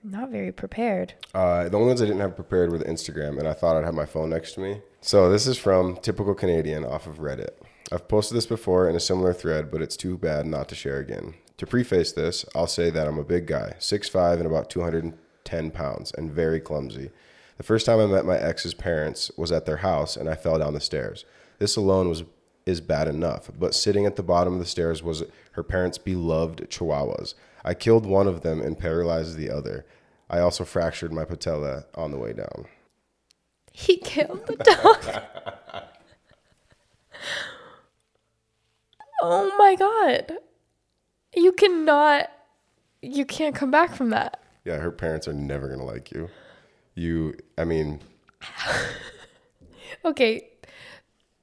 Not 0.02 0.30
very 0.30 0.54
prepared. 0.54 1.14
Uh, 1.34 1.68
the 1.68 1.76
only 1.76 1.90
ones 1.90 2.02
I 2.02 2.06
didn't 2.06 2.22
have 2.22 2.36
prepared 2.36 2.72
were 2.72 2.78
the 2.78 2.86
Instagram, 2.86 3.38
and 3.38 3.48
I 3.48 3.52
thought 3.54 3.76
I'd 3.76 3.84
have 3.84 3.94
my 3.94 4.06
phone 4.06 4.30
next 4.30 4.54
to 4.54 4.62
me. 4.62 4.80
So 5.02 5.30
this 5.30 5.46
is 5.46 5.58
from 5.58 5.98
Typical 5.98 6.34
Canadian 6.34 6.86
off 6.86 7.06
of 7.06 7.18
Reddit. 7.18 7.50
I've 7.92 8.08
posted 8.08 8.38
this 8.38 8.46
before 8.46 8.88
in 8.90 8.96
a 8.96 9.00
similar 9.02 9.34
thread, 9.34 9.70
but 9.70 9.82
it's 9.82 9.98
too 9.98 10.18
bad 10.18 10.46
not 10.46 10.70
to 10.70 10.76
share 10.76 11.00
again. 11.00 11.34
To 11.60 11.68
preface 11.68 12.14
this, 12.14 12.46
I'll 12.56 12.68
say 12.68 12.90
that 12.90 13.06
I'm 13.06 13.20
a 13.20 13.24
big 13.24 13.46
guy, 13.46 13.74
6'5 13.80 14.36
and 14.36 14.46
about 14.46 14.70
210 14.70 15.72
pounds, 15.72 16.14
and 16.18 16.32
very 16.32 16.62
clumsy. 16.62 17.12
The 17.58 17.64
first 17.64 17.86
time 17.86 18.00
I 18.00 18.06
met 18.06 18.24
my 18.24 18.38
ex's 18.38 18.74
parents 18.74 19.30
was 19.36 19.52
at 19.52 19.66
their 19.66 19.78
house, 19.78 20.16
and 20.16 20.30
I 20.30 20.36
fell 20.36 20.58
down 20.58 20.74
the 20.74 20.80
stairs. 20.80 21.26
This 21.60 21.76
alone 21.76 22.08
was 22.08 22.24
is 22.66 22.80
bad 22.80 23.10
enough, 23.10 23.52
but 23.60 23.76
sitting 23.76 24.06
at 24.06 24.16
the 24.16 24.24
bottom 24.24 24.54
of 24.54 24.60
the 24.60 24.66
stairs 24.66 25.04
was 25.04 25.24
her 25.54 25.64
parents' 25.64 25.98
beloved 25.98 26.70
chihuahuas. 26.70 27.34
I 27.66 27.74
killed 27.74 28.06
one 28.06 28.28
of 28.28 28.40
them 28.42 28.62
and 28.62 28.80
paralyzed 28.80 29.36
the 29.36 29.50
other. 29.50 29.86
I 30.30 30.40
also 30.40 30.64
fractured 30.64 31.12
my 31.12 31.26
patella 31.26 31.88
on 31.94 32.12
the 32.12 32.18
way 32.18 32.32
down. 32.32 32.68
He 33.74 33.98
killed 33.98 34.48
the 34.48 34.56
dog. 34.56 35.84
oh 39.22 39.54
my 39.58 39.76
god. 39.76 40.38
You 41.36 41.52
cannot 41.52 42.30
you 43.02 43.26
can't 43.26 43.56
come 43.56 43.72
back 43.72 43.96
from 43.96 44.10
that. 44.10 44.42
Yeah, 44.66 44.78
her 44.78 44.92
parents 44.92 45.28
are 45.28 45.34
never 45.34 45.68
going 45.68 45.80
to 45.80 45.86
like 45.86 46.12
you. 46.12 46.30
You, 46.96 47.36
I 47.58 47.64
mean, 47.64 48.02
Okay. 50.06 50.48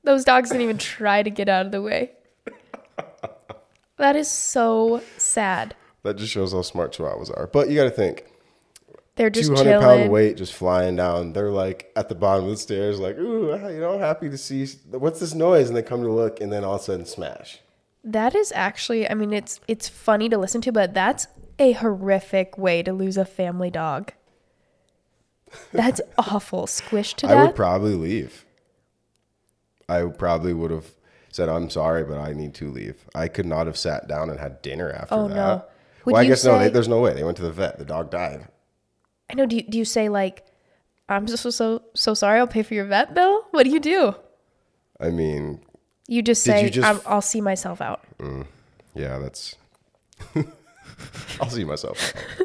Those 0.04 0.24
dogs 0.24 0.50
didn't 0.50 0.62
even 0.62 0.78
try 0.78 1.22
to 1.22 1.30
get 1.30 1.48
out 1.48 1.66
of 1.66 1.72
the 1.72 1.82
way. 1.82 2.12
That 3.98 4.14
is 4.16 4.30
so 4.30 5.02
sad. 5.16 5.74
that 6.02 6.16
just 6.16 6.30
shows 6.32 6.52
how 6.52 6.62
smart 6.62 6.92
chihuahuas 6.94 7.30
are. 7.36 7.46
But 7.46 7.70
you 7.70 7.76
got 7.76 7.84
to 7.84 7.90
think 7.90 8.26
They're 9.16 9.30
just 9.30 9.48
200 9.48 9.64
chilling. 9.64 9.82
pound 9.86 10.10
weight 10.10 10.36
just 10.36 10.52
flying 10.52 10.96
down. 10.96 11.32
They're 11.32 11.50
like 11.50 11.90
at 11.96 12.08
the 12.10 12.14
bottom 12.14 12.44
of 12.44 12.50
the 12.50 12.56
stairs, 12.58 13.00
like, 13.00 13.16
ooh, 13.16 13.48
you 13.72 13.80
know, 13.80 13.98
happy 13.98 14.28
to 14.28 14.36
see. 14.38 14.66
What's 14.90 15.20
this 15.20 15.32
noise? 15.34 15.68
And 15.68 15.76
they 15.76 15.82
come 15.82 16.02
to 16.02 16.12
look, 16.12 16.40
and 16.42 16.52
then 16.52 16.62
all 16.62 16.74
of 16.74 16.82
a 16.82 16.84
sudden, 16.84 17.06
smash. 17.06 17.60
That 18.06 18.34
is 18.36 18.52
actually 18.54 19.10
I 19.10 19.14
mean 19.14 19.32
it's 19.32 19.60
it's 19.66 19.88
funny 19.88 20.28
to 20.28 20.38
listen 20.38 20.60
to, 20.62 20.72
but 20.72 20.94
that's 20.94 21.26
a 21.58 21.72
horrific 21.72 22.56
way 22.56 22.82
to 22.82 22.92
lose 22.92 23.16
a 23.16 23.24
family 23.24 23.70
dog. 23.70 24.12
That's 25.72 26.00
awful. 26.18 26.66
Squished 26.66 27.16
to 27.16 27.26
I 27.26 27.30
death. 27.30 27.46
would 27.48 27.56
probably 27.56 27.94
leave. 27.94 28.44
I 29.88 30.02
probably 30.04 30.52
would 30.52 30.70
have 30.70 30.86
said, 31.30 31.48
I'm 31.48 31.70
sorry, 31.70 32.02
but 32.04 32.18
I 32.18 32.32
need 32.32 32.54
to 32.54 32.70
leave. 32.70 33.04
I 33.14 33.28
could 33.28 33.46
not 33.46 33.66
have 33.66 33.76
sat 33.76 34.08
down 34.08 34.30
and 34.30 34.38
had 34.40 34.62
dinner 34.62 34.90
after 34.90 35.14
Oh, 35.14 35.28
that. 35.28 35.34
no. 35.34 35.64
Would 36.04 36.12
well, 36.12 36.22
I 36.22 36.26
guess 36.26 36.44
no, 36.44 36.58
they, 36.58 36.68
there's 36.70 36.88
no 36.88 37.00
way. 37.00 37.12
They 37.14 37.24
went 37.24 37.36
to 37.38 37.42
the 37.42 37.52
vet. 37.52 37.78
The 37.78 37.84
dog 37.84 38.10
died. 38.10 38.46
I 39.30 39.34
know. 39.34 39.46
Do 39.46 39.56
you, 39.56 39.62
do 39.62 39.76
you 39.78 39.84
say 39.84 40.08
like, 40.08 40.46
"I'm 41.08 41.26
just 41.26 41.42
so 41.50 41.82
so 41.94 42.14
sorry. 42.14 42.38
I'll 42.38 42.46
pay 42.46 42.62
for 42.62 42.74
your 42.74 42.84
vet 42.84 43.12
bill"? 43.14 43.44
What 43.50 43.64
do 43.64 43.70
you 43.70 43.80
do? 43.80 44.14
I 45.00 45.10
mean, 45.10 45.60
You 46.08 46.22
just 46.22 46.44
Did 46.44 46.50
say, 46.52 46.64
you 46.64 46.70
just- 46.70 47.06
"I'll 47.06 47.20
see 47.22 47.40
myself 47.40 47.80
out." 47.80 48.00
Mm. 48.18 48.46
yeah, 48.94 49.18
that's. 49.18 49.56
I'll 51.40 51.50
see 51.50 51.64
myself. 51.64 52.12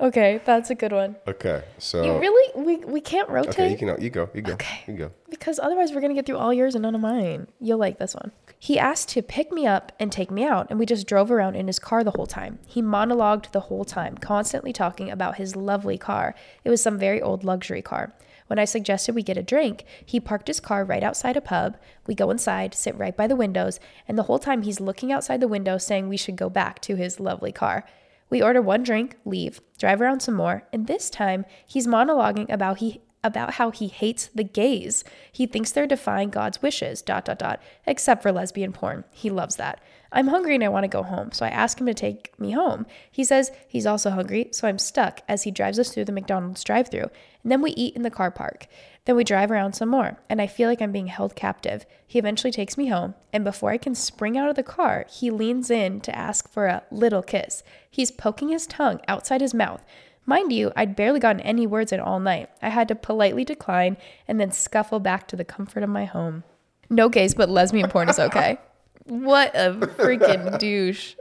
Okay, 0.00 0.40
that's 0.44 0.70
a 0.70 0.74
good 0.74 0.92
one. 0.92 1.14
Okay, 1.28 1.62
so 1.78 2.02
You 2.02 2.18
really 2.18 2.64
we 2.64 2.76
we 2.84 3.00
can't 3.00 3.28
rotate 3.28 3.50
okay, 3.54 3.70
you 3.70 3.76
can 3.76 3.88
you 4.02 4.10
go, 4.10 4.28
you 4.34 4.42
go, 4.42 4.54
Okay. 4.54 4.82
you 4.88 4.94
go. 4.94 5.10
because 5.30 5.60
otherwise 5.60 5.92
we're 5.92 6.00
gonna 6.00 6.14
get 6.14 6.26
through 6.26 6.38
all 6.38 6.52
yours 6.52 6.74
and 6.74 6.82
none 6.82 6.94
of 6.96 7.00
mine. 7.00 7.46
You'll 7.60 7.78
like 7.78 7.98
this 7.98 8.14
one. 8.14 8.32
He 8.58 8.78
asked 8.78 9.10
to 9.10 9.22
pick 9.22 9.52
me 9.52 9.64
up 9.66 9.92
and 10.00 10.10
take 10.10 10.30
me 10.32 10.42
out, 10.44 10.66
and 10.70 10.78
we 10.80 10.86
just 10.86 11.06
drove 11.06 11.30
around 11.30 11.54
in 11.54 11.68
his 11.68 11.78
car 11.78 12.02
the 12.02 12.10
whole 12.12 12.26
time. 12.26 12.58
He 12.66 12.82
monologued 12.82 13.52
the 13.52 13.60
whole 13.60 13.84
time, 13.84 14.16
constantly 14.18 14.72
talking 14.72 15.10
about 15.10 15.36
his 15.36 15.54
lovely 15.54 15.98
car. 15.98 16.34
It 16.64 16.70
was 16.70 16.82
some 16.82 16.98
very 16.98 17.20
old 17.22 17.44
luxury 17.44 17.82
car. 17.82 18.12
When 18.52 18.58
I 18.58 18.66
suggested 18.66 19.14
we 19.14 19.22
get 19.22 19.38
a 19.38 19.42
drink, 19.42 19.86
he 20.04 20.20
parked 20.20 20.46
his 20.46 20.60
car 20.60 20.84
right 20.84 21.02
outside 21.02 21.38
a 21.38 21.40
pub. 21.40 21.78
We 22.06 22.14
go 22.14 22.28
inside, 22.28 22.74
sit 22.74 22.94
right 22.98 23.16
by 23.16 23.26
the 23.26 23.34
windows, 23.34 23.80
and 24.06 24.18
the 24.18 24.24
whole 24.24 24.38
time 24.38 24.60
he's 24.60 24.78
looking 24.78 25.10
outside 25.10 25.40
the 25.40 25.48
window 25.48 25.78
saying 25.78 26.06
we 26.06 26.18
should 26.18 26.36
go 26.36 26.50
back 26.50 26.78
to 26.82 26.94
his 26.94 27.18
lovely 27.18 27.50
car. 27.50 27.86
We 28.28 28.42
order 28.42 28.60
one 28.60 28.82
drink, 28.82 29.16
leave, 29.24 29.62
drive 29.78 30.02
around 30.02 30.20
some 30.20 30.34
more, 30.34 30.64
and 30.70 30.86
this 30.86 31.08
time 31.08 31.46
he's 31.66 31.86
monologuing 31.86 32.52
about 32.52 32.80
he 32.80 33.00
about 33.24 33.54
how 33.54 33.70
he 33.70 33.88
hates 33.88 34.28
the 34.34 34.44
gays. 34.44 35.02
He 35.32 35.46
thinks 35.46 35.72
they're 35.72 35.86
defying 35.86 36.28
God's 36.28 36.60
wishes, 36.60 37.00
dot 37.00 37.24
dot 37.24 37.38
dot, 37.38 37.62
except 37.86 38.22
for 38.22 38.32
lesbian 38.32 38.74
porn. 38.74 39.04
He 39.12 39.30
loves 39.30 39.56
that. 39.56 39.80
I'm 40.12 40.28
hungry 40.28 40.54
and 40.54 40.62
I 40.62 40.68
want 40.68 40.84
to 40.84 40.88
go 40.88 41.02
home, 41.02 41.32
so 41.32 41.46
I 41.46 41.48
ask 41.48 41.80
him 41.80 41.86
to 41.86 41.94
take 41.94 42.38
me 42.38 42.52
home. 42.52 42.86
He 43.10 43.24
says 43.24 43.50
he's 43.66 43.86
also 43.86 44.10
hungry, 44.10 44.48
so 44.52 44.68
I'm 44.68 44.78
stuck 44.78 45.20
as 45.28 45.44
he 45.44 45.50
drives 45.50 45.78
us 45.78 45.92
through 45.92 46.04
the 46.04 46.12
McDonald's 46.12 46.62
drive-through. 46.62 47.10
And 47.42 47.50
then 47.50 47.62
we 47.62 47.70
eat 47.72 47.96
in 47.96 48.02
the 48.02 48.10
car 48.10 48.30
park. 48.30 48.66
Then 49.04 49.16
we 49.16 49.24
drive 49.24 49.50
around 49.50 49.72
some 49.72 49.88
more, 49.88 50.18
and 50.28 50.40
I 50.40 50.46
feel 50.46 50.68
like 50.68 50.80
I'm 50.80 50.92
being 50.92 51.08
held 51.08 51.34
captive. 51.34 51.86
He 52.06 52.18
eventually 52.18 52.52
takes 52.52 52.76
me 52.76 52.88
home, 52.88 53.14
and 53.32 53.42
before 53.42 53.70
I 53.70 53.78
can 53.78 53.94
spring 53.94 54.38
out 54.38 54.48
of 54.48 54.54
the 54.54 54.62
car, 54.62 55.06
he 55.10 55.30
leans 55.30 55.70
in 55.70 56.00
to 56.02 56.16
ask 56.16 56.48
for 56.48 56.66
a 56.66 56.84
little 56.90 57.22
kiss. 57.22 57.64
He's 57.90 58.12
poking 58.12 58.50
his 58.50 58.66
tongue 58.66 59.00
outside 59.08 59.40
his 59.40 59.54
mouth. 59.54 59.82
Mind 60.24 60.52
you, 60.52 60.70
I'd 60.76 60.94
barely 60.94 61.18
gotten 61.18 61.40
any 61.40 61.66
words 61.66 61.90
in 61.90 61.98
all 61.98 62.20
night. 62.20 62.48
I 62.60 62.68
had 62.68 62.86
to 62.88 62.94
politely 62.94 63.44
decline 63.44 63.96
and 64.28 64.38
then 64.38 64.52
scuffle 64.52 65.00
back 65.00 65.26
to 65.28 65.36
the 65.36 65.44
comfort 65.44 65.82
of 65.82 65.88
my 65.88 66.04
home. 66.04 66.44
No 66.88 67.08
gays, 67.08 67.34
but 67.34 67.48
lesbian 67.48 67.90
porn 67.90 68.08
is 68.08 68.20
okay. 68.20 68.58
What 69.04 69.54
a 69.54 69.72
freaking 69.72 70.58
douche. 70.60 71.14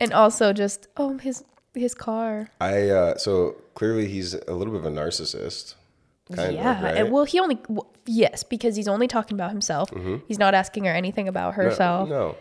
And 0.00 0.12
also 0.12 0.52
just, 0.52 0.88
oh, 0.96 1.18
his 1.18 1.44
his 1.74 1.94
car. 1.94 2.50
I 2.60 2.88
uh, 2.88 3.16
so 3.18 3.56
clearly 3.74 4.06
he's 4.08 4.34
a 4.34 4.52
little 4.54 4.72
bit 4.72 4.84
of 4.84 4.86
a 4.86 4.90
narcissist. 4.96 5.74
Kind 6.34 6.54
yeah. 6.54 6.76
of, 6.78 6.82
right? 6.84 6.96
And 6.96 7.10
well, 7.12 7.24
he 7.24 7.38
only 7.40 7.56
w- 7.56 7.82
yes, 8.06 8.42
because 8.44 8.76
he's 8.76 8.88
only 8.88 9.06
talking 9.08 9.36
about 9.36 9.50
himself. 9.50 9.90
He's 10.26 10.38
not 10.38 10.54
asking 10.54 10.84
her 10.84 10.92
anything 10.92 11.28
about 11.28 11.52
Mm-hmm. 11.52 11.60
No, 11.62 11.68
herself. 11.68 12.08
no. 12.08 12.36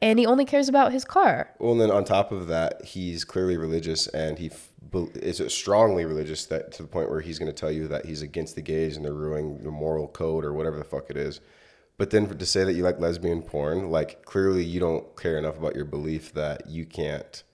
And 0.00 0.18
he 0.18 0.26
only 0.26 0.44
cares 0.44 0.68
about 0.68 0.90
his 0.90 1.04
car. 1.04 1.50
Well, 1.60 1.70
and 1.72 1.80
then 1.80 1.90
on 1.92 2.04
top 2.04 2.32
of 2.32 2.48
that, 2.48 2.84
he's 2.84 3.24
clearly 3.24 3.56
religious, 3.56 4.08
and 4.08 4.36
he 4.36 4.46
f- 4.46 4.68
is 5.14 5.40
strongly 5.54 6.04
religious 6.04 6.44
that 6.46 6.72
to 6.72 6.82
the 6.82 6.88
point 6.88 7.08
where 7.08 7.20
he's 7.20 7.38
going 7.38 7.46
to 7.50 7.52
tell 7.56 7.70
you 7.70 7.86
that 7.88 8.06
he's 8.06 8.20
against 8.22 8.56
the 8.56 8.62
gays 8.62 8.96
and 8.96 9.04
they're 9.04 9.12
ruining 9.14 9.62
the 9.62 9.70
moral 9.70 10.08
code 10.08 10.44
or 10.44 10.52
whatever 10.52 10.76
the 10.76 10.82
fuck 10.84 11.08
it 11.08 11.16
is. 11.16 11.40
But 12.02 12.10
then 12.10 12.26
for, 12.26 12.34
to 12.34 12.46
say 12.46 12.64
that 12.64 12.72
you 12.72 12.82
like 12.82 12.98
lesbian 12.98 13.42
porn, 13.42 13.88
like 13.88 14.24
clearly 14.24 14.64
you 14.64 14.80
don't 14.80 15.16
care 15.16 15.38
enough 15.38 15.56
about 15.56 15.76
your 15.76 15.84
belief 15.84 16.34
that 16.34 16.68
you 16.68 16.84
can't 16.84 17.44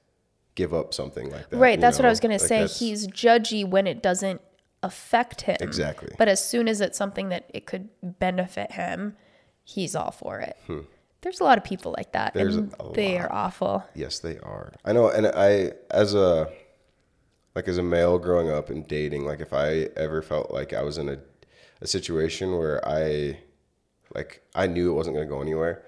give 0.54 0.72
up 0.72 0.94
something 0.94 1.30
like 1.30 1.50
that. 1.50 1.58
Right, 1.58 1.78
that's 1.78 1.98
what 1.98 2.06
I 2.06 2.08
was 2.08 2.18
going 2.18 2.32
to 2.32 2.38
say. 2.42 2.61
that's- 2.61 2.78
He's 2.78 3.06
judgy 3.08 3.68
when 3.68 3.87
it 3.87 4.02
doesn't 4.02 4.40
affect 4.82 5.42
him. 5.42 5.58
Exactly. 5.61 6.14
But 6.16 6.28
as 6.28 6.42
soon 6.42 6.66
as 6.66 6.80
it's 6.80 6.96
something 6.96 7.28
that 7.28 7.50
it 7.52 7.66
could 7.66 7.90
benefit 8.02 8.72
him, 8.72 9.18
he's 9.64 9.94
all 9.94 10.12
for 10.12 10.40
it. 10.40 10.56
There's 11.20 11.40
a 11.40 11.44
lot 11.44 11.58
of 11.58 11.64
people 11.64 11.94
like 11.94 12.12
that. 12.12 12.32
Hmm. 12.32 12.38
There's 12.38 12.56
and 12.56 12.74
they 12.94 13.18
are 13.18 13.30
awful. 13.30 13.84
Yes, 13.94 14.18
they 14.18 14.38
are. 14.38 14.72
I 14.82 14.94
know, 14.94 15.11
and 15.11 15.26
I 15.26 15.72
as 15.90 16.14
a 16.14 16.50
like 17.54 17.68
as 17.68 17.76
a 17.76 17.82
male 17.82 18.18
growing 18.18 18.50
up 18.50 18.70
and 18.70 18.88
dating, 18.88 19.26
like 19.26 19.40
if 19.40 19.52
I 19.52 19.90
ever 19.94 20.22
felt 20.22 20.50
like 20.50 20.72
I 20.72 20.80
was 20.80 20.96
in 20.96 21.11
a 21.11 21.18
a 21.82 21.87
situation 21.87 22.56
where 22.56 22.80
I 22.88 23.40
like 24.14 24.42
I 24.54 24.66
knew 24.66 24.90
it 24.90 24.94
wasn't 24.94 25.16
going 25.16 25.28
to 25.28 25.34
go 25.34 25.40
anywhere, 25.42 25.82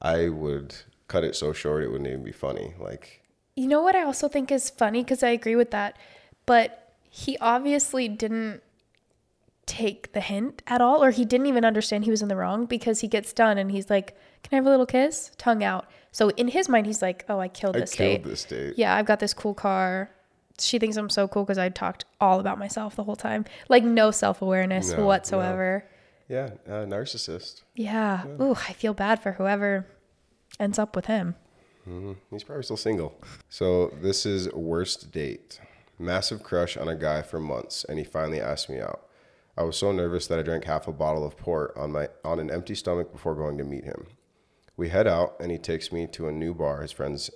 I 0.00 0.28
would 0.28 0.74
cut 1.08 1.24
it 1.24 1.34
so 1.36 1.52
short 1.52 1.82
it 1.82 1.88
wouldn't 1.90 2.08
even 2.08 2.22
be 2.22 2.32
funny. 2.32 2.74
Like 2.78 3.22
You 3.56 3.66
know 3.66 3.82
what 3.82 3.96
I 3.96 4.02
also 4.04 4.28
think 4.28 4.50
is 4.52 4.70
funny 4.70 5.02
because 5.02 5.22
I 5.22 5.28
agree 5.30 5.56
with 5.56 5.70
that, 5.72 5.96
but 6.46 6.92
he 7.10 7.36
obviously 7.38 8.08
didn't 8.08 8.62
take 9.66 10.12
the 10.12 10.20
hint 10.20 10.62
at 10.66 10.80
all, 10.80 11.04
or 11.04 11.10
he 11.10 11.24
didn't 11.24 11.46
even 11.46 11.64
understand 11.64 12.04
he 12.04 12.10
was 12.10 12.22
in 12.22 12.28
the 12.28 12.36
wrong 12.36 12.64
because 12.66 13.00
he 13.00 13.08
gets 13.08 13.32
done 13.32 13.58
and 13.58 13.70
he's 13.70 13.90
like, 13.90 14.16
"Can 14.42 14.50
I 14.52 14.56
have 14.56 14.66
a 14.66 14.70
little 14.70 14.86
kiss?" 14.86 15.30
Tongue 15.36 15.62
out. 15.62 15.86
So 16.10 16.30
in 16.30 16.48
his 16.48 16.68
mind, 16.68 16.86
he's 16.86 17.02
like, 17.02 17.24
"Oh, 17.28 17.38
I 17.38 17.48
killed 17.48 17.76
I 17.76 17.80
this 17.80 17.92
killed 17.94 18.22
date. 18.22 18.24
this 18.24 18.44
date. 18.44 18.74
Yeah, 18.78 18.94
I've 18.94 19.04
got 19.06 19.20
this 19.20 19.34
cool 19.34 19.54
car." 19.54 20.10
She 20.58 20.78
thinks 20.78 20.96
I'm 20.96 21.10
so 21.10 21.28
cool 21.28 21.44
because 21.44 21.58
I 21.58 21.68
talked 21.68 22.04
all 22.20 22.40
about 22.40 22.58
myself 22.58 22.96
the 22.96 23.04
whole 23.04 23.14
time, 23.16 23.44
like 23.68 23.84
no 23.84 24.10
self 24.10 24.40
awareness 24.42 24.90
No, 24.90 24.98
no. 24.98 25.06
whatsoever. 25.06 25.84
Yeah, 26.28 26.50
uh, 26.66 26.84
narcissist. 26.84 27.62
Yeah. 27.74 28.26
Ooh, 28.40 28.54
I 28.54 28.74
feel 28.74 28.94
bad 28.94 29.22
for 29.22 29.32
whoever 29.32 29.86
ends 30.60 30.78
up 30.78 30.94
with 30.94 31.06
him. 31.06 31.36
Mm, 31.88 32.16
he's 32.30 32.44
probably 32.44 32.62
still 32.64 32.76
single. 32.76 33.18
So 33.48 33.92
this 34.02 34.26
is 34.26 34.52
worst 34.52 35.10
date. 35.10 35.60
Massive 35.98 36.42
crush 36.42 36.76
on 36.76 36.88
a 36.88 36.94
guy 36.94 37.22
for 37.22 37.40
months, 37.40 37.84
and 37.84 37.98
he 37.98 38.04
finally 38.04 38.40
asked 38.40 38.68
me 38.68 38.78
out. 38.78 39.04
I 39.56 39.62
was 39.62 39.76
so 39.76 39.90
nervous 39.90 40.26
that 40.28 40.38
I 40.38 40.42
drank 40.42 40.64
half 40.64 40.86
a 40.86 40.92
bottle 40.92 41.26
of 41.26 41.36
port 41.36 41.72
on 41.76 41.92
my 41.92 42.08
on 42.24 42.38
an 42.38 42.50
empty 42.50 42.74
stomach 42.74 43.10
before 43.10 43.34
going 43.34 43.58
to 43.58 43.64
meet 43.64 43.84
him. 43.84 44.06
We 44.76 44.90
head 44.90 45.08
out, 45.08 45.34
and 45.40 45.50
he 45.50 45.58
takes 45.58 45.90
me 45.90 46.06
to 46.08 46.28
a 46.28 46.32
new 46.32 46.54
bar 46.54 46.82
his 46.82 46.92
friends 46.92 47.30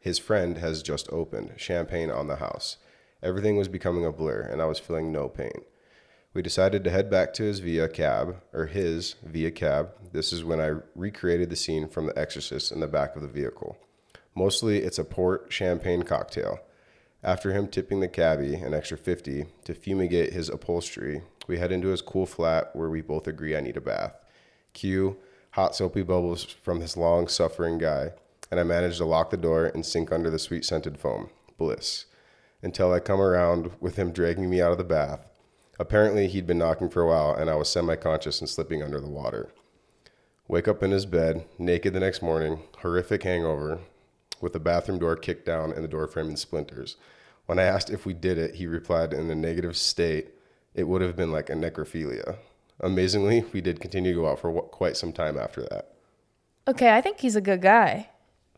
his 0.00 0.18
friend 0.18 0.58
has 0.58 0.82
just 0.82 1.12
opened. 1.12 1.54
Champagne 1.56 2.10
on 2.10 2.28
the 2.28 2.36
house. 2.36 2.76
Everything 3.22 3.56
was 3.56 3.68
becoming 3.68 4.06
a 4.06 4.12
blur, 4.12 4.40
and 4.40 4.62
I 4.62 4.66
was 4.66 4.78
feeling 4.78 5.10
no 5.10 5.28
pain. 5.28 5.64
We 6.38 6.42
decided 6.42 6.84
to 6.84 6.90
head 6.90 7.10
back 7.10 7.34
to 7.34 7.42
his 7.42 7.58
via 7.58 7.88
cab, 7.88 8.36
or 8.52 8.66
his 8.66 9.16
via 9.24 9.50
cab. 9.50 9.90
This 10.12 10.32
is 10.32 10.44
when 10.44 10.60
I 10.60 10.78
recreated 10.94 11.50
the 11.50 11.56
scene 11.56 11.88
from 11.88 12.06
The 12.06 12.16
Exorcist 12.16 12.70
in 12.70 12.78
the 12.78 12.86
back 12.86 13.16
of 13.16 13.22
the 13.22 13.26
vehicle. 13.26 13.76
Mostly, 14.36 14.78
it's 14.78 15.00
a 15.00 15.04
port 15.04 15.46
champagne 15.48 16.04
cocktail. 16.04 16.60
After 17.24 17.52
him 17.52 17.66
tipping 17.66 17.98
the 17.98 18.06
cabbie 18.06 18.54
an 18.54 18.72
extra 18.72 18.96
50 18.96 19.46
to 19.64 19.74
fumigate 19.74 20.32
his 20.32 20.48
upholstery, 20.48 21.22
we 21.48 21.58
head 21.58 21.72
into 21.72 21.88
his 21.88 22.02
cool 22.02 22.24
flat 22.24 22.70
where 22.72 22.88
we 22.88 23.00
both 23.00 23.26
agree 23.26 23.56
I 23.56 23.60
need 23.60 23.76
a 23.76 23.80
bath. 23.80 24.14
Cue 24.74 25.16
hot 25.50 25.74
soapy 25.74 26.02
bubbles 26.02 26.44
from 26.44 26.78
this 26.78 26.96
long 26.96 27.26
suffering 27.26 27.78
guy, 27.78 28.12
and 28.48 28.60
I 28.60 28.62
manage 28.62 28.98
to 28.98 29.04
lock 29.04 29.30
the 29.30 29.36
door 29.36 29.66
and 29.66 29.84
sink 29.84 30.12
under 30.12 30.30
the 30.30 30.38
sweet 30.38 30.64
scented 30.64 31.00
foam. 31.00 31.30
Bliss. 31.56 32.04
Until 32.62 32.92
I 32.92 33.00
come 33.00 33.20
around 33.20 33.72
with 33.80 33.96
him 33.96 34.12
dragging 34.12 34.48
me 34.48 34.62
out 34.62 34.70
of 34.70 34.78
the 34.78 34.84
bath. 34.84 35.27
Apparently, 35.78 36.26
he'd 36.26 36.46
been 36.46 36.58
knocking 36.58 36.90
for 36.90 37.02
a 37.02 37.06
while, 37.06 37.34
and 37.34 37.48
I 37.48 37.54
was 37.54 37.68
semi 37.68 37.96
conscious 37.96 38.40
and 38.40 38.48
slipping 38.48 38.82
under 38.82 39.00
the 39.00 39.08
water. 39.08 39.50
Wake 40.48 40.66
up 40.66 40.82
in 40.82 40.90
his 40.90 41.06
bed, 41.06 41.44
naked 41.58 41.92
the 41.92 42.00
next 42.00 42.22
morning, 42.22 42.62
horrific 42.78 43.22
hangover, 43.22 43.80
with 44.40 44.52
the 44.52 44.60
bathroom 44.60 44.98
door 44.98 45.14
kicked 45.14 45.44
down 45.44 45.72
and 45.72 45.84
the 45.84 45.88
door 45.88 46.06
frame 46.06 46.30
in 46.30 46.36
splinters. 46.36 46.96
When 47.46 47.58
I 47.58 47.64
asked 47.64 47.90
if 47.90 48.06
we 48.06 48.14
did 48.14 48.38
it, 48.38 48.56
he 48.56 48.66
replied 48.66 49.12
in 49.12 49.30
a 49.30 49.34
negative 49.34 49.76
state, 49.76 50.28
it 50.74 50.84
would 50.84 51.02
have 51.02 51.16
been 51.16 51.32
like 51.32 51.50
a 51.50 51.54
necrophilia. 51.54 52.36
Amazingly, 52.80 53.44
we 53.52 53.60
did 53.60 53.80
continue 53.80 54.12
to 54.14 54.20
go 54.20 54.28
out 54.28 54.40
for 54.40 54.62
quite 54.62 54.96
some 54.96 55.12
time 55.12 55.38
after 55.38 55.62
that. 55.62 55.94
Okay, 56.66 56.94
I 56.94 57.00
think 57.00 57.20
he's 57.20 57.36
a 57.36 57.40
good 57.40 57.62
guy. 57.62 58.10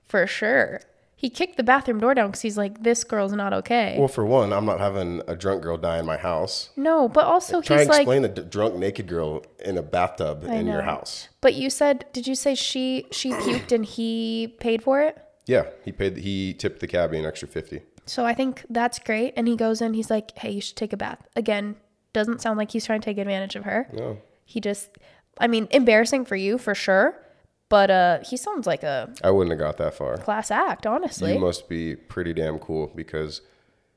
For 0.04 0.26
sure. 0.26 0.80
He 1.20 1.28
kicked 1.28 1.58
the 1.58 1.62
bathroom 1.62 2.00
door 2.00 2.14
down 2.14 2.28
because 2.30 2.40
he's 2.40 2.56
like, 2.56 2.82
this 2.82 3.04
girl's 3.04 3.34
not 3.34 3.52
okay. 3.52 3.96
Well, 3.98 4.08
for 4.08 4.24
one, 4.24 4.54
I'm 4.54 4.64
not 4.64 4.80
having 4.80 5.20
a 5.28 5.36
drunk 5.36 5.62
girl 5.62 5.76
die 5.76 5.98
in 5.98 6.06
my 6.06 6.16
house. 6.16 6.70
no, 6.76 7.10
but 7.10 7.26
also 7.26 7.60
Try 7.60 7.76
he's 7.76 7.82
and 7.82 7.90
like, 7.90 8.00
explain 8.00 8.22
the 8.22 8.28
d- 8.30 8.42
drunk 8.48 8.76
naked 8.76 9.06
girl 9.06 9.44
in 9.62 9.76
a 9.76 9.82
bathtub 9.82 10.44
in 10.44 10.66
your 10.66 10.80
house. 10.80 11.28
but 11.42 11.52
you 11.52 11.68
said, 11.68 12.06
did 12.14 12.26
you 12.26 12.34
say 12.34 12.54
she 12.54 13.04
she 13.10 13.30
puked 13.44 13.70
and 13.70 13.84
he 13.84 14.56
paid 14.60 14.82
for 14.82 15.02
it? 15.02 15.18
Yeah, 15.46 15.64
he 15.84 15.92
paid. 15.92 16.16
He 16.16 16.54
tipped 16.54 16.80
the 16.80 16.86
cabbie 16.86 17.18
an 17.18 17.26
extra 17.26 17.48
fifty. 17.48 17.82
So 18.06 18.24
I 18.24 18.32
think 18.32 18.64
that's 18.70 18.98
great. 18.98 19.34
And 19.36 19.46
he 19.46 19.56
goes 19.56 19.82
in, 19.82 19.92
he's 19.92 20.10
like, 20.10 20.36
hey, 20.38 20.50
you 20.52 20.60
should 20.62 20.76
take 20.76 20.94
a 20.94 20.96
bath. 20.96 21.20
Again, 21.36 21.76
doesn't 22.14 22.40
sound 22.40 22.56
like 22.56 22.70
he's 22.70 22.86
trying 22.86 23.00
to 23.02 23.04
take 23.04 23.18
advantage 23.18 23.56
of 23.56 23.64
her. 23.64 23.88
No, 23.92 24.18
He 24.46 24.58
just, 24.60 24.88
I 25.38 25.46
mean, 25.46 25.68
embarrassing 25.70 26.24
for 26.24 26.34
you 26.34 26.56
for 26.58 26.74
sure. 26.74 27.14
But 27.70 27.90
uh, 27.90 28.18
he 28.28 28.36
sounds 28.36 28.66
like 28.66 28.82
a 28.82 29.14
I 29.24 29.30
wouldn't 29.30 29.52
have 29.52 29.60
got 29.60 29.78
that 29.78 29.94
far. 29.94 30.18
class 30.18 30.50
act, 30.50 30.86
honestly. 30.86 31.32
You 31.32 31.38
must 31.38 31.68
be 31.68 31.96
pretty 31.96 32.34
damn 32.34 32.58
cool 32.58 32.92
because 32.94 33.40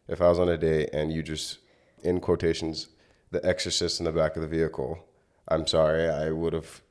if 0.08 0.22
I 0.22 0.30
was 0.30 0.40
on 0.40 0.48
a 0.48 0.58
date 0.58 0.92
and 0.94 1.12
you 1.12 1.24
just, 1.24 1.58
in 2.04 2.20
quotations, 2.22 2.88
the 3.32 3.44
exorcist 3.46 4.00
in 4.00 4.06
the 4.06 4.12
back 4.12 4.36
of 4.36 4.44
the 4.44 4.48
vehicle, 4.48 5.04
I'm 5.48 5.66
sorry, 5.66 6.08
I 6.08 6.30
would 6.30 6.54
have 6.54 6.82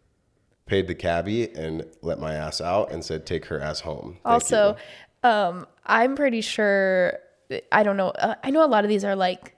paid 0.67 0.89
the 0.89 0.95
cabbie 0.95 1.55
and 1.55 1.87
let 2.03 2.19
my 2.19 2.35
ass 2.35 2.61
out 2.61 2.91
and 2.91 3.05
said, 3.05 3.27
take 3.27 3.45
her 3.47 3.61
ass 3.61 3.81
home. 3.81 4.19
Thank 4.25 4.27
also, 4.27 4.77
you." 5.25 5.31
um, 5.31 5.67
I'm 5.87 6.17
pretty 6.17 6.41
sure. 6.41 7.19
I 7.71 7.85
don't 7.85 7.97
know. 7.97 8.09
Uh, 8.09 8.35
I 8.43 8.51
know 8.51 8.65
a 8.65 8.67
lot 8.67 8.85
of 8.85 8.89
these 8.89 9.05
are 9.05 9.15
like 9.15 9.55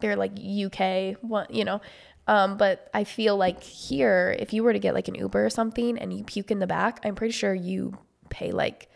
they're 0.00 0.16
like 0.16 0.32
UK, 0.38 1.16
one, 1.22 1.46
you 1.50 1.64
know. 1.64 1.80
Um, 2.28 2.56
but 2.58 2.90
I 2.94 3.04
feel 3.04 3.36
like 3.36 3.62
here, 3.62 4.36
if 4.38 4.52
you 4.52 4.62
were 4.62 4.72
to 4.74 4.78
get 4.78 4.94
like 4.94 5.08
an 5.08 5.14
Uber 5.14 5.46
or 5.46 5.50
something 5.50 5.98
and 5.98 6.12
you 6.12 6.22
puke 6.22 6.50
in 6.50 6.58
the 6.58 6.66
back, 6.66 7.00
I'm 7.02 7.14
pretty 7.14 7.32
sure 7.32 7.54
you 7.54 7.96
pay 8.28 8.52
like 8.52 8.88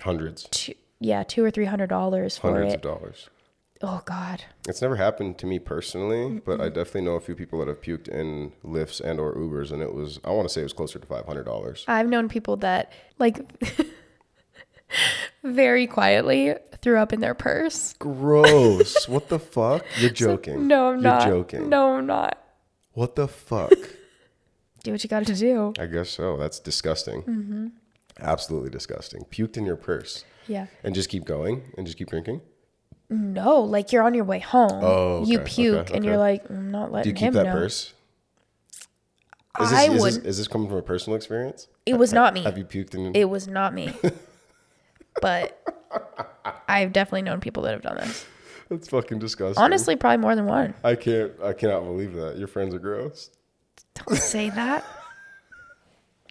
hundreds, 0.00 0.48
two, 0.50 0.74
yeah, 0.98 1.22
two 1.22 1.44
or 1.44 1.50
three 1.52 1.66
hundred 1.66 1.86
dollars 1.86 2.36
for 2.36 2.48
hundreds 2.50 2.72
it. 2.74 2.76
of 2.76 2.82
dollars. 2.82 3.30
Oh 3.82 4.02
God. 4.04 4.44
It's 4.68 4.82
never 4.82 4.96
happened 4.96 5.38
to 5.38 5.46
me 5.46 5.58
personally, 5.58 6.40
but 6.44 6.60
I 6.60 6.68
definitely 6.68 7.02
know 7.02 7.14
a 7.14 7.20
few 7.20 7.34
people 7.34 7.60
that 7.60 7.68
have 7.68 7.80
puked 7.80 8.08
in 8.08 8.52
Lyfts 8.62 9.00
and 9.00 9.18
or 9.18 9.34
Ubers, 9.34 9.72
and 9.72 9.80
it 9.82 9.94
was 9.94 10.20
I 10.24 10.30
want 10.32 10.48
to 10.48 10.52
say 10.52 10.60
it 10.60 10.64
was 10.64 10.72
closer 10.74 10.98
to 10.98 11.06
five 11.06 11.24
hundred 11.26 11.44
dollars. 11.44 11.84
I've 11.88 12.08
known 12.08 12.28
people 12.28 12.56
that 12.56 12.92
like 13.18 13.40
very 15.44 15.86
quietly 15.86 16.56
threw 16.82 16.98
up 16.98 17.12
in 17.12 17.20
their 17.20 17.34
purse. 17.34 17.94
Gross! 17.98 19.08
what 19.08 19.28
the 19.28 19.38
fuck? 19.38 19.84
You're 19.98 20.10
joking. 20.26 20.66
No, 20.66 20.88
I'm 20.88 20.94
You're 20.94 21.02
not. 21.02 21.26
joking. 21.26 21.68
No, 21.68 21.94
I'm 21.94 22.06
not. 22.06 22.36
What 22.92 23.16
the 23.16 23.28
fuck? 23.28 23.72
Do 24.82 24.92
what 24.92 25.04
you 25.04 25.10
got 25.10 25.26
to 25.26 25.34
do. 25.34 25.74
I 25.78 25.84
guess 25.86 26.08
so. 26.08 26.38
That's 26.38 26.58
disgusting. 26.58 27.22
Mm-hmm. 27.22 27.66
Absolutely 28.18 28.70
disgusting. 28.70 29.24
Puked 29.24 29.58
in 29.58 29.66
your 29.66 29.76
purse 29.76 30.24
Yeah. 30.46 30.66
and 30.82 30.94
just 30.94 31.10
keep 31.10 31.24
going 31.26 31.72
and 31.76 31.86
just 31.86 31.98
keep 31.98 32.08
drinking. 32.08 32.40
No, 33.10 33.60
like 33.60 33.92
you're 33.92 34.02
on 34.04 34.14
your 34.14 34.24
way 34.24 34.38
home. 34.38 34.70
Oh, 34.82 35.24
You 35.26 35.40
puke 35.40 35.76
okay, 35.76 35.94
and 35.94 36.04
you're 36.04 36.16
like, 36.16 36.48
I'm 36.48 36.70
not 36.70 36.90
Do 37.02 37.08
you 37.10 37.14
keep 37.14 37.24
him 37.28 37.34
that 37.34 37.46
know. 37.46 37.52
purse? 37.52 37.92
Is 39.60 39.70
this, 39.70 39.78
I 39.78 39.82
is, 39.84 39.90
this, 39.92 40.00
wouldn't. 40.02 40.26
is 40.26 40.38
this 40.38 40.48
coming 40.48 40.68
from 40.68 40.78
a 40.78 40.82
personal 40.82 41.16
experience? 41.16 41.66
It 41.84 41.94
was 41.94 42.12
not 42.12 42.32
me. 42.32 42.44
Have 42.44 42.56
you 42.56 42.64
puked 42.64 42.94
in? 42.94 43.14
It 43.14 43.28
was 43.28 43.48
not 43.48 43.74
me. 43.74 43.92
but 45.20 45.60
I've 46.68 46.92
definitely 46.92 47.22
known 47.22 47.40
people 47.40 47.64
that 47.64 47.72
have 47.72 47.82
done 47.82 47.96
this. 47.96 48.24
That's 48.70 48.88
fucking 48.88 49.18
disgusting. 49.18 49.62
Honestly, 49.62 49.96
probably 49.96 50.18
more 50.18 50.36
than 50.36 50.46
one. 50.46 50.74
I 50.84 50.94
can't. 50.94 51.32
I 51.42 51.52
cannot 51.52 51.84
believe 51.84 52.14
that. 52.14 52.38
Your 52.38 52.48
friends 52.48 52.74
are 52.74 52.78
gross. 52.78 53.30
Don't 53.94 54.16
say 54.16 54.50
that. 54.50 54.84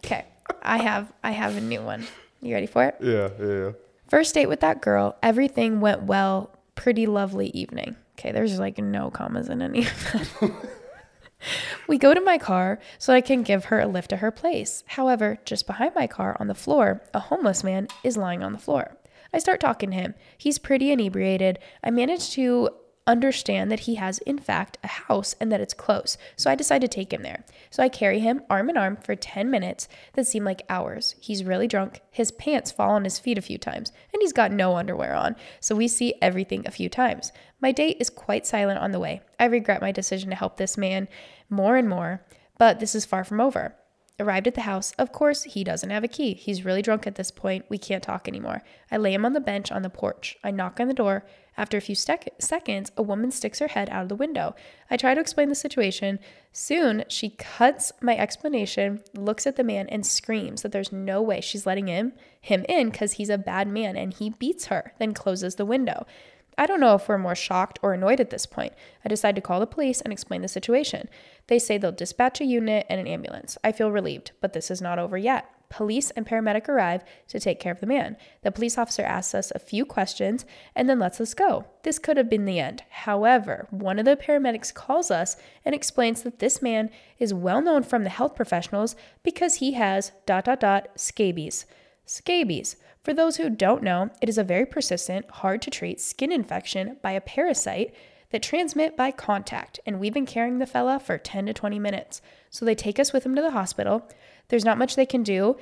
Okay. 0.02 0.24
I 0.62 0.78
have 0.78 1.12
I 1.22 1.32
have 1.32 1.58
a 1.58 1.60
new 1.60 1.82
one. 1.82 2.06
You 2.40 2.54
ready 2.54 2.66
for 2.66 2.84
it? 2.84 2.96
Yeah, 3.00 3.28
yeah, 3.38 3.64
yeah. 3.64 3.72
First 4.08 4.34
date 4.34 4.46
with 4.46 4.60
that 4.60 4.80
girl, 4.80 5.16
everything 5.22 5.80
went 5.80 6.04
well. 6.04 6.58
Pretty 6.74 7.06
lovely 7.06 7.48
evening. 7.50 7.96
Okay, 8.18 8.32
there's 8.32 8.58
like 8.58 8.78
no 8.78 9.10
commas 9.10 9.50
in 9.50 9.60
any 9.60 9.80
of 9.80 10.12
that. 10.40 10.52
we 11.86 11.98
go 11.98 12.14
to 12.14 12.20
my 12.22 12.38
car 12.38 12.78
so 12.98 13.12
I 13.12 13.20
can 13.20 13.42
give 13.42 13.66
her 13.66 13.78
a 13.78 13.86
lift 13.86 14.08
to 14.10 14.16
her 14.16 14.30
place. 14.30 14.84
However, 14.86 15.38
just 15.44 15.66
behind 15.66 15.94
my 15.94 16.06
car 16.06 16.34
on 16.40 16.48
the 16.48 16.54
floor, 16.54 17.02
a 17.12 17.20
homeless 17.20 17.62
man 17.62 17.88
is 18.02 18.16
lying 18.16 18.42
on 18.42 18.52
the 18.52 18.58
floor. 18.58 18.96
I 19.32 19.38
start 19.38 19.60
talking 19.60 19.90
to 19.90 19.96
him. 19.96 20.14
He's 20.36 20.58
pretty 20.58 20.90
inebriated. 20.90 21.58
I 21.82 21.90
manage 21.90 22.30
to 22.30 22.70
understand 23.06 23.70
that 23.70 23.80
he 23.80 23.96
has, 23.96 24.18
in 24.20 24.38
fact, 24.38 24.78
a 24.84 24.86
house 24.86 25.34
and 25.40 25.50
that 25.50 25.60
it's 25.60 25.74
close. 25.74 26.16
So 26.36 26.50
I 26.50 26.54
decide 26.54 26.80
to 26.82 26.88
take 26.88 27.12
him 27.12 27.22
there. 27.22 27.44
So 27.70 27.82
I 27.82 27.88
carry 27.88 28.20
him 28.20 28.42
arm 28.48 28.70
in 28.70 28.76
arm 28.76 28.96
for 28.96 29.16
10 29.16 29.50
minutes 29.50 29.88
that 30.12 30.26
seem 30.26 30.44
like 30.44 30.62
hours. 30.68 31.16
He's 31.20 31.44
really 31.44 31.66
drunk. 31.66 32.02
His 32.10 32.30
pants 32.30 32.70
fall 32.70 32.90
on 32.90 33.04
his 33.04 33.18
feet 33.18 33.38
a 33.38 33.42
few 33.42 33.58
times, 33.58 33.92
and 34.12 34.22
he's 34.22 34.32
got 34.32 34.52
no 34.52 34.76
underwear 34.76 35.14
on. 35.14 35.34
So 35.60 35.74
we 35.74 35.88
see 35.88 36.14
everything 36.22 36.66
a 36.66 36.70
few 36.70 36.88
times. 36.88 37.32
My 37.60 37.72
date 37.72 37.96
is 38.00 38.10
quite 38.10 38.46
silent 38.46 38.78
on 38.78 38.92
the 38.92 39.00
way. 39.00 39.22
I 39.38 39.46
regret 39.46 39.80
my 39.80 39.92
decision 39.92 40.30
to 40.30 40.36
help 40.36 40.56
this 40.56 40.78
man 40.78 41.08
more 41.48 41.76
and 41.76 41.88
more, 41.88 42.24
but 42.58 42.78
this 42.80 42.94
is 42.94 43.04
far 43.04 43.24
from 43.24 43.40
over. 43.40 43.74
Arrived 44.20 44.46
at 44.46 44.54
the 44.54 44.60
house, 44.60 44.92
of 44.98 45.12
course, 45.12 45.44
he 45.44 45.64
doesn't 45.64 45.88
have 45.88 46.04
a 46.04 46.08
key. 46.08 46.34
He's 46.34 46.62
really 46.62 46.82
drunk 46.82 47.06
at 47.06 47.14
this 47.14 47.30
point. 47.30 47.64
We 47.70 47.78
can't 47.78 48.02
talk 48.02 48.28
anymore. 48.28 48.62
I 48.90 48.98
lay 48.98 49.14
him 49.14 49.24
on 49.24 49.32
the 49.32 49.40
bench 49.40 49.72
on 49.72 49.80
the 49.80 49.88
porch. 49.88 50.36
I 50.44 50.50
knock 50.50 50.78
on 50.78 50.88
the 50.88 50.94
door. 50.94 51.24
After 51.56 51.78
a 51.78 51.80
few 51.80 51.94
sec- 51.94 52.34
seconds, 52.38 52.92
a 52.98 53.02
woman 53.02 53.30
sticks 53.30 53.60
her 53.60 53.68
head 53.68 53.88
out 53.88 54.02
of 54.02 54.08
the 54.10 54.14
window. 54.14 54.54
I 54.90 54.98
try 54.98 55.14
to 55.14 55.20
explain 55.20 55.48
the 55.48 55.54
situation. 55.54 56.18
Soon, 56.52 57.04
she 57.08 57.30
cuts 57.30 57.92
my 58.02 58.14
explanation, 58.14 59.02
looks 59.14 59.46
at 59.46 59.56
the 59.56 59.64
man, 59.64 59.88
and 59.88 60.04
screams 60.04 60.60
that 60.62 60.72
there's 60.72 60.92
no 60.92 61.22
way 61.22 61.40
she's 61.40 61.64
letting 61.64 61.86
him 61.86 62.12
him 62.42 62.66
in 62.68 62.90
because 62.90 63.12
he's 63.12 63.30
a 63.30 63.38
bad 63.38 63.68
man 63.68 63.96
and 63.96 64.12
he 64.12 64.30
beats 64.30 64.66
her, 64.66 64.92
then 64.98 65.14
closes 65.14 65.54
the 65.54 65.64
window. 65.64 66.06
I 66.58 66.66
don't 66.66 66.80
know 66.80 66.94
if 66.94 67.08
we're 67.08 67.18
more 67.18 67.34
shocked 67.34 67.78
or 67.82 67.94
annoyed 67.94 68.20
at 68.20 68.30
this 68.30 68.46
point. 68.46 68.74
I 69.04 69.08
decide 69.08 69.34
to 69.36 69.40
call 69.40 69.60
the 69.60 69.66
police 69.66 70.00
and 70.00 70.12
explain 70.12 70.42
the 70.42 70.48
situation. 70.48 71.08
They 71.46 71.58
say 71.58 71.78
they'll 71.78 71.92
dispatch 71.92 72.40
a 72.40 72.44
unit 72.44 72.86
and 72.88 73.00
an 73.00 73.06
ambulance. 73.06 73.56
I 73.64 73.72
feel 73.72 73.90
relieved, 73.90 74.32
but 74.40 74.52
this 74.52 74.70
is 74.70 74.82
not 74.82 74.98
over 74.98 75.16
yet. 75.16 75.48
Police 75.70 76.10
and 76.10 76.26
paramedic 76.26 76.68
arrive 76.68 77.04
to 77.28 77.38
take 77.38 77.60
care 77.60 77.70
of 77.70 77.78
the 77.78 77.86
man. 77.86 78.16
The 78.42 78.50
police 78.50 78.76
officer 78.76 79.02
asks 79.02 79.36
us 79.36 79.52
a 79.54 79.60
few 79.60 79.86
questions 79.86 80.44
and 80.74 80.88
then 80.88 80.98
lets 80.98 81.20
us 81.20 81.32
go. 81.32 81.64
This 81.84 82.00
could 82.00 82.16
have 82.16 82.28
been 82.28 82.44
the 82.44 82.58
end. 82.58 82.82
However, 82.90 83.68
one 83.70 84.00
of 84.00 84.04
the 84.04 84.16
paramedics 84.16 84.74
calls 84.74 85.12
us 85.12 85.36
and 85.64 85.72
explains 85.72 86.22
that 86.22 86.40
this 86.40 86.60
man 86.60 86.90
is 87.20 87.32
well 87.32 87.62
known 87.62 87.84
from 87.84 88.02
the 88.02 88.10
health 88.10 88.34
professionals 88.34 88.96
because 89.22 89.56
he 89.56 89.74
has 89.74 90.10
dot 90.26 90.46
dot 90.46 90.58
dot 90.58 90.88
scabies. 90.96 91.66
Scabies. 92.10 92.74
For 93.04 93.14
those 93.14 93.36
who 93.36 93.48
don't 93.48 93.84
know, 93.84 94.10
it 94.20 94.28
is 94.28 94.36
a 94.36 94.42
very 94.42 94.66
persistent, 94.66 95.30
hard 95.30 95.62
to 95.62 95.70
treat 95.70 96.00
skin 96.00 96.32
infection 96.32 96.96
by 97.02 97.12
a 97.12 97.20
parasite 97.20 97.94
that 98.30 98.42
transmit 98.42 98.96
by 98.96 99.12
contact, 99.12 99.78
and 99.86 100.00
we've 100.00 100.12
been 100.12 100.26
carrying 100.26 100.58
the 100.58 100.66
fella 100.66 100.98
for 100.98 101.18
10 101.18 101.46
to 101.46 101.54
20 101.54 101.78
minutes. 101.78 102.20
So 102.50 102.64
they 102.64 102.74
take 102.74 102.98
us 102.98 103.12
with 103.12 103.24
him 103.24 103.36
to 103.36 103.42
the 103.42 103.52
hospital. 103.52 104.08
There's 104.48 104.64
not 104.64 104.76
much 104.76 104.96
they 104.96 105.06
can 105.06 105.22
do, 105.22 105.56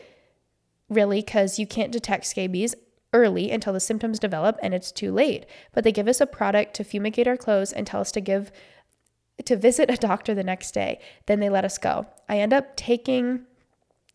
really, 0.89 1.21
because 1.21 1.59
you 1.59 1.67
can't 1.67 1.93
detect 1.93 2.25
scabies 2.25 2.75
early 3.13 3.51
until 3.51 3.75
the 3.75 3.79
symptoms 3.79 4.19
develop 4.19 4.59
and 4.63 4.73
it's 4.73 4.91
too 4.91 5.13
late. 5.13 5.45
But 5.75 5.85
they 5.85 5.93
give 5.93 6.09
us 6.09 6.23
a 6.23 6.27
product 6.27 6.73
to 6.77 6.85
fumigate 6.85 7.29
our 7.29 7.37
clothes 7.37 7.75
and 7.75 7.87
tell 7.87 8.01
us 8.01 8.13
to 8.13 8.23
give 8.23 8.51
to 9.45 9.55
visit 9.55 9.91
a 9.91 9.97
doctor 9.97 10.35
the 10.35 10.43
next 10.43 10.73
day. 10.73 10.99
Then 11.27 11.41
they 11.41 11.51
let 11.51 11.67
us 11.67 11.77
go. 11.77 12.07
I 12.27 12.39
end 12.39 12.55
up 12.55 12.75
taking 12.75 13.45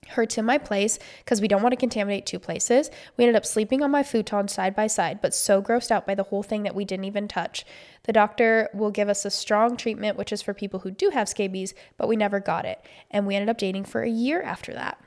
her 0.10 0.26
to 0.26 0.42
my 0.42 0.58
place 0.58 1.00
because 1.20 1.42
we 1.42 1.48
don't 1.48 1.62
want 1.62 1.74
to 1.74 1.78
contaminate 1.78 2.26
two 2.26 2.40
places. 2.40 2.90
We 3.18 3.24
ended 3.24 3.36
up 3.36 3.46
sleeping 3.46 3.82
on 3.82 3.92
my 3.92 4.04
futon 4.04 4.48
side 4.48 4.76
by 4.76 4.88
side, 4.88 5.22
but 5.22 5.34
so 5.34 5.62
grossed 5.62 5.92
out 5.92 6.06
by 6.06 6.16
the 6.16 6.24
whole 6.24 6.44
thing 6.44 6.64
that 6.64 6.76
we 6.76 6.86
didn't 6.86 7.06
even 7.06 7.28
touch. 7.28 7.66
The 8.04 8.14
doctor 8.14 8.70
will 8.74 8.92
give 8.92 9.10
us 9.10 9.26
a 9.26 9.30
strong 9.30 9.78
treatment, 9.78 10.18
which 10.18 10.32
is 10.32 10.42
for 10.42 10.54
people 10.54 10.82
who 10.82 10.92
do 10.92 11.10
have 11.12 11.30
scabies, 11.30 11.74
but 11.98 12.08
we 12.08 12.16
never 12.16 12.40
got 12.40 12.66
it. 12.66 12.84
And 13.12 13.26
we 13.26 13.36
ended 13.36 13.50
up 13.50 13.58
dating 13.58 13.86
for 13.86 14.02
a 14.02 14.10
year 14.10 14.42
after 14.42 14.74
that. 14.74 15.00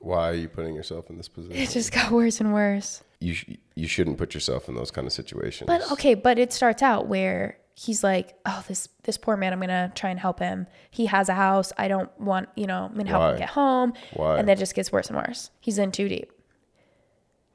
Why 0.00 0.30
are 0.30 0.34
you 0.34 0.48
putting 0.48 0.74
yourself 0.74 1.10
in 1.10 1.16
this 1.16 1.28
position? 1.28 1.56
It 1.56 1.70
just 1.70 1.92
got 1.92 2.10
worse 2.12 2.40
and 2.40 2.52
worse. 2.52 3.02
You 3.20 3.34
sh- 3.34 3.56
you 3.74 3.88
shouldn't 3.88 4.18
put 4.18 4.34
yourself 4.34 4.68
in 4.68 4.74
those 4.74 4.90
kind 4.90 5.06
of 5.06 5.12
situations. 5.12 5.66
But 5.66 5.90
okay, 5.92 6.14
but 6.14 6.38
it 6.38 6.52
starts 6.52 6.82
out 6.82 7.06
where 7.06 7.58
he's 7.78 8.02
like, 8.02 8.34
"Oh, 8.44 8.64
this 8.66 8.88
this 9.04 9.16
poor 9.18 9.36
man, 9.36 9.52
I'm 9.52 9.60
gonna 9.60 9.92
try 9.94 10.10
and 10.10 10.18
help 10.18 10.40
him. 10.40 10.66
He 10.90 11.06
has 11.06 11.28
a 11.28 11.34
house. 11.34 11.72
I 11.78 11.86
don't 11.88 12.10
want, 12.18 12.48
you 12.56 12.66
know, 12.66 12.84
I'm 12.86 12.96
gonna 12.96 13.08
help 13.10 13.20
Why? 13.20 13.32
him 13.32 13.38
get 13.38 13.50
home." 13.50 13.92
Why? 14.14 14.38
And 14.38 14.50
it 14.50 14.58
just 14.58 14.74
gets 14.74 14.90
worse 14.90 15.08
and 15.08 15.16
worse. 15.16 15.50
He's 15.60 15.78
in 15.78 15.92
too 15.92 16.08
deep. 16.08 16.32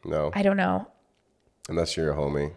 no, 0.05 0.31
I 0.33 0.41
don't 0.43 0.57
know. 0.57 0.87
unless 1.69 1.95
you're 1.97 2.11
a 2.11 2.15
homie. 2.15 2.53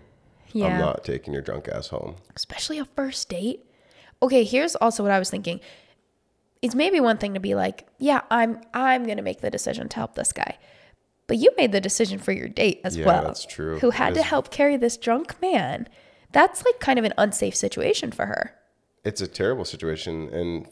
Yeah. 0.53 0.66
I'm 0.66 0.79
not 0.79 1.05
taking 1.05 1.33
your 1.33 1.42
drunk 1.42 1.68
ass 1.68 1.88
home. 1.88 2.16
especially 2.37 2.79
a 2.79 2.85
first 2.85 3.29
date. 3.29 3.64
Okay, 4.22 4.44
here's 4.44 4.77
also 4.77 5.03
what 5.03 5.11
I 5.12 5.18
was 5.18 5.29
thinking. 5.29 5.61
It's 6.62 6.74
maybe 6.77 7.00
one 7.00 7.18
thing 7.18 7.35
to 7.35 7.40
be 7.40 7.55
like, 7.55 7.87
yeah, 7.98 8.20
I'm 8.31 8.61
I'm 8.72 9.05
going 9.05 9.16
to 9.18 9.22
make 9.22 9.40
the 9.40 9.50
decision 9.50 9.88
to 9.88 9.96
help 9.96 10.14
this 10.14 10.33
guy. 10.33 10.57
But 11.27 11.38
you 11.38 11.50
made 11.57 11.72
the 11.72 11.81
decision 11.81 12.18
for 12.18 12.33
your 12.33 12.48
date 12.48 12.81
as 12.85 12.96
Yeah, 12.96 13.07
well. 13.07 13.24
that's 13.24 13.44
true. 13.44 13.79
Who 13.81 13.90
had 13.90 14.14
to 14.14 14.22
help 14.22 14.50
carry 14.50 14.77
this 14.77 14.96
drunk 14.96 15.40
man. 15.42 15.88
That's 16.34 16.64
like 16.64 16.78
kind 16.80 16.98
of 16.98 17.04
an 17.06 17.14
unsafe 17.16 17.54
situation 17.54 18.10
for 18.12 18.26
her. 18.26 18.54
It's 19.04 19.20
a 19.22 19.26
terrible 19.26 19.64
situation, 19.64 20.28
and 20.30 20.66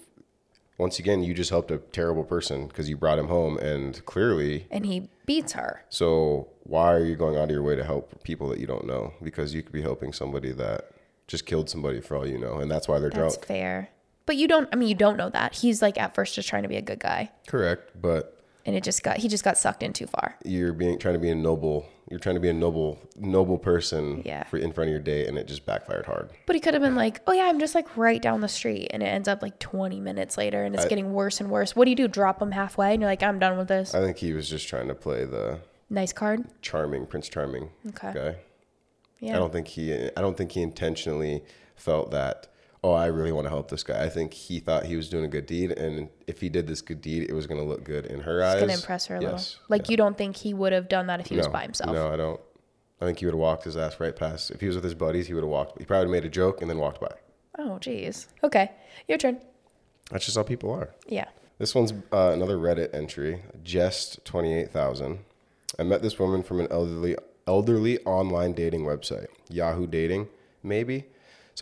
once 0.76 0.98
again, 0.98 1.22
you 1.22 1.32
just 1.34 1.50
helped 1.50 1.70
a 1.70 1.78
terrible 1.78 2.24
person 2.24 2.66
because 2.66 2.88
you 2.88 2.96
brought 2.96 3.18
him 3.18 3.28
home, 3.28 3.56
and 3.58 4.04
clearly, 4.04 4.66
And 4.70 4.84
he 4.84 5.08
beats 5.24 5.52
her. 5.52 5.84
so 5.88 6.48
why 6.64 6.92
are 6.92 7.04
you 7.04 7.16
going 7.16 7.36
out 7.36 7.44
of 7.44 7.50
your 7.50 7.62
way 7.62 7.76
to 7.76 7.84
help 7.84 8.22
people 8.24 8.48
that 8.48 8.58
you 8.58 8.66
don't 8.66 8.86
know? 8.86 9.14
Because 9.22 9.54
you 9.54 9.62
could 9.62 9.72
be 9.72 9.82
helping 9.82 10.12
somebody 10.12 10.52
that 10.52 10.90
just 11.28 11.46
killed 11.46 11.70
somebody 11.70 12.00
for 12.00 12.16
all 12.16 12.26
you 12.26 12.38
know, 12.38 12.58
and 12.58 12.70
that's 12.70 12.88
why 12.88 12.98
they're 12.98 13.10
That's 13.10 13.18
drunk. 13.18 13.34
That's 13.34 13.46
fair. 13.46 13.88
But 14.26 14.36
you 14.36 14.48
don't 14.48 14.68
I 14.72 14.76
mean 14.76 14.88
you 14.88 14.94
don't 14.94 15.16
know 15.16 15.30
that. 15.30 15.54
He's 15.56 15.80
like 15.82 15.98
at 15.98 16.14
first 16.14 16.34
just 16.34 16.48
trying 16.48 16.62
to 16.64 16.68
be 16.68 16.76
a 16.76 16.82
good 16.82 17.00
guy. 17.00 17.30
Correct, 17.46 18.00
but 18.00 18.41
And 18.64 18.76
it 18.76 18.84
just 18.84 19.02
got 19.02 19.16
he 19.18 19.28
just 19.28 19.42
got 19.44 19.58
sucked 19.58 19.82
in 19.82 19.92
too 19.92 20.06
far. 20.06 20.36
you're 20.44 20.72
being 20.72 20.98
trying 20.98 21.14
to 21.14 21.20
be 21.20 21.30
a 21.30 21.34
noble. 21.34 21.86
You're 22.10 22.18
trying 22.20 22.34
to 22.34 22.40
be 22.40 22.48
a 22.50 22.52
noble, 22.52 22.98
noble 23.16 23.56
person 23.58 24.22
Yeah. 24.24 24.44
for, 24.44 24.58
in 24.58 24.72
front 24.72 24.88
of 24.88 24.92
your 24.92 25.00
date, 25.00 25.28
and 25.28 25.38
it 25.38 25.46
just 25.46 25.64
backfired 25.64 26.04
hard. 26.04 26.28
But 26.46 26.54
he 26.56 26.60
could 26.60 26.74
have 26.74 26.82
been 26.82 26.94
like, 26.94 27.20
"Oh 27.26 27.32
yeah, 27.32 27.44
I'm 27.44 27.58
just 27.58 27.74
like 27.74 27.96
right 27.96 28.20
down 28.20 28.40
the 28.40 28.48
street," 28.48 28.88
and 28.92 29.02
it 29.02 29.06
ends 29.06 29.28
up 29.28 29.40
like 29.42 29.58
20 29.58 29.98
minutes 30.00 30.36
later, 30.36 30.62
and 30.64 30.74
it's 30.74 30.84
getting 30.86 31.12
worse 31.14 31.40
and 31.40 31.50
worse. 31.50 31.74
What 31.74 31.84
do 31.86 31.90
you 31.90 31.96
do? 31.96 32.08
Drop 32.08 32.40
him 32.42 32.50
halfway, 32.52 32.92
and 32.92 33.00
you're 33.00 33.10
like, 33.10 33.22
"I'm 33.22 33.38
done 33.38 33.56
with 33.56 33.68
this." 33.68 33.94
I 33.94 34.00
think 34.00 34.18
he 34.18 34.32
was 34.32 34.48
just 34.48 34.68
trying 34.68 34.88
to 34.88 34.94
play 34.94 35.24
the 35.24 35.60
nice 35.90 36.12
card. 36.12 36.44
charming 36.60 37.06
Prince 37.06 37.28
Charming 37.28 37.70
Okay. 37.88 38.12
guy. 38.14 38.36
Yeah. 39.20 39.36
I 39.36 39.38
don't 39.38 39.52
think 39.52 39.68
he 39.68 39.92
I 39.94 40.20
don't 40.20 40.36
think 40.36 40.52
he 40.52 40.62
intentionally 40.62 41.42
felt 41.76 42.10
that 42.10 42.48
oh 42.84 42.92
I 42.92 43.06
really 43.06 43.32
want 43.32 43.46
to 43.46 43.50
help 43.50 43.70
this 43.70 43.82
guy. 43.82 44.02
I 44.04 44.08
think 44.08 44.34
he 44.34 44.60
thought 44.60 44.84
he 44.84 44.96
was 44.96 45.08
doing 45.08 45.24
a 45.24 45.28
good 45.28 45.46
deed 45.46 45.72
and 45.72 46.08
if 46.26 46.40
he 46.40 46.48
did 46.48 46.66
this 46.66 46.80
good 46.80 47.00
deed 47.00 47.28
it 47.28 47.32
was 47.32 47.46
going 47.46 47.60
to 47.60 47.66
look 47.66 47.84
good 47.84 48.06
in 48.06 48.20
her 48.20 48.42
eyes. 48.42 48.54
It's 48.54 48.62
gonna 48.62 48.74
impress 48.74 49.06
her 49.06 49.16
a 49.16 49.20
little. 49.20 49.36
Yes. 49.36 49.58
Like 49.68 49.88
you 49.88 49.96
don't 49.96 50.16
think 50.18 50.36
he 50.36 50.54
would 50.54 50.72
have 50.72 50.88
done 50.88 51.06
that 51.06 51.20
if 51.20 51.26
he 51.26 51.36
was 51.36 51.48
by 51.48 51.62
himself? 51.62 51.92
No, 51.92 52.12
I 52.12 52.16
don't. 52.16 52.40
I 53.00 53.04
think 53.04 53.18
he 53.18 53.26
would 53.26 53.34
have 53.34 53.40
walked 53.40 53.64
his 53.64 53.76
ass 53.76 53.98
right 53.98 54.14
past. 54.14 54.52
If 54.52 54.60
he 54.60 54.68
was 54.68 54.76
with 54.76 54.84
his 54.84 54.94
buddies, 54.94 55.26
he 55.26 55.34
would 55.34 55.42
have 55.42 55.50
walked. 55.50 55.78
He 55.78 55.84
probably 55.84 56.12
made 56.12 56.24
a 56.24 56.28
joke 56.28 56.60
and 56.60 56.70
then 56.70 56.78
walked 56.78 57.00
by. 57.00 57.12
Oh, 57.58 57.78
jeez. 57.80 58.28
Okay, 58.44 58.70
your 59.08 59.18
turn. 59.18 59.40
That's 60.10 60.24
just 60.24 60.36
how 60.36 60.44
people 60.44 60.70
are. 60.70 60.94
Yeah. 61.08 61.26
This 61.58 61.74
one's 61.74 61.92
uh, 62.12 62.30
another 62.32 62.56
Reddit 62.56 62.94
entry, 62.94 63.42
Jest 63.62 64.24
twenty 64.24 64.54
eight 64.54 64.70
thousand. 64.70 65.18
I 65.78 65.82
met 65.82 66.02
this 66.02 66.18
woman 66.18 66.42
from 66.42 66.60
an 66.60 66.68
elderly 66.70 67.16
elderly 67.46 67.98
online 68.00 68.52
dating 68.52 68.82
website, 68.84 69.26
Yahoo 69.48 69.86
Dating, 69.86 70.28
maybe. 70.62 71.06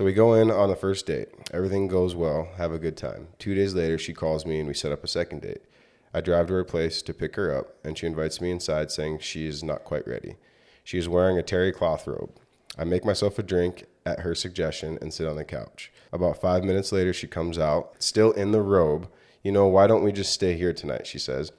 So 0.00 0.06
we 0.06 0.14
go 0.14 0.32
in 0.32 0.50
on 0.50 0.70
the 0.70 0.76
first 0.76 1.04
date. 1.04 1.28
Everything 1.52 1.86
goes 1.86 2.14
well. 2.14 2.48
Have 2.56 2.72
a 2.72 2.78
good 2.78 2.96
time. 2.96 3.28
Two 3.38 3.54
days 3.54 3.74
later, 3.74 3.98
she 3.98 4.14
calls 4.14 4.46
me 4.46 4.58
and 4.58 4.66
we 4.66 4.72
set 4.72 4.92
up 4.92 5.04
a 5.04 5.06
second 5.06 5.42
date. 5.42 5.60
I 6.14 6.22
drive 6.22 6.46
to 6.46 6.54
her 6.54 6.64
place 6.64 7.02
to 7.02 7.12
pick 7.12 7.36
her 7.36 7.54
up, 7.54 7.74
and 7.84 7.98
she 7.98 8.06
invites 8.06 8.40
me 8.40 8.50
inside, 8.50 8.90
saying 8.90 9.18
she 9.18 9.46
is 9.46 9.62
not 9.62 9.84
quite 9.84 10.08
ready. 10.08 10.36
She 10.84 10.96
is 10.96 11.06
wearing 11.06 11.36
a 11.36 11.42
terry 11.42 11.70
cloth 11.70 12.06
robe. 12.06 12.30
I 12.78 12.84
make 12.84 13.04
myself 13.04 13.38
a 13.38 13.42
drink 13.42 13.84
at 14.06 14.20
her 14.20 14.34
suggestion 14.34 14.96
and 15.02 15.12
sit 15.12 15.28
on 15.28 15.36
the 15.36 15.44
couch. 15.44 15.92
About 16.14 16.40
five 16.40 16.64
minutes 16.64 16.92
later, 16.92 17.12
she 17.12 17.26
comes 17.26 17.58
out, 17.58 17.92
still 17.98 18.32
in 18.32 18.52
the 18.52 18.62
robe. 18.62 19.06
You 19.42 19.52
know, 19.52 19.66
why 19.66 19.86
don't 19.86 20.02
we 20.02 20.12
just 20.12 20.32
stay 20.32 20.56
here 20.56 20.72
tonight? 20.72 21.06
She 21.06 21.18
says. 21.18 21.52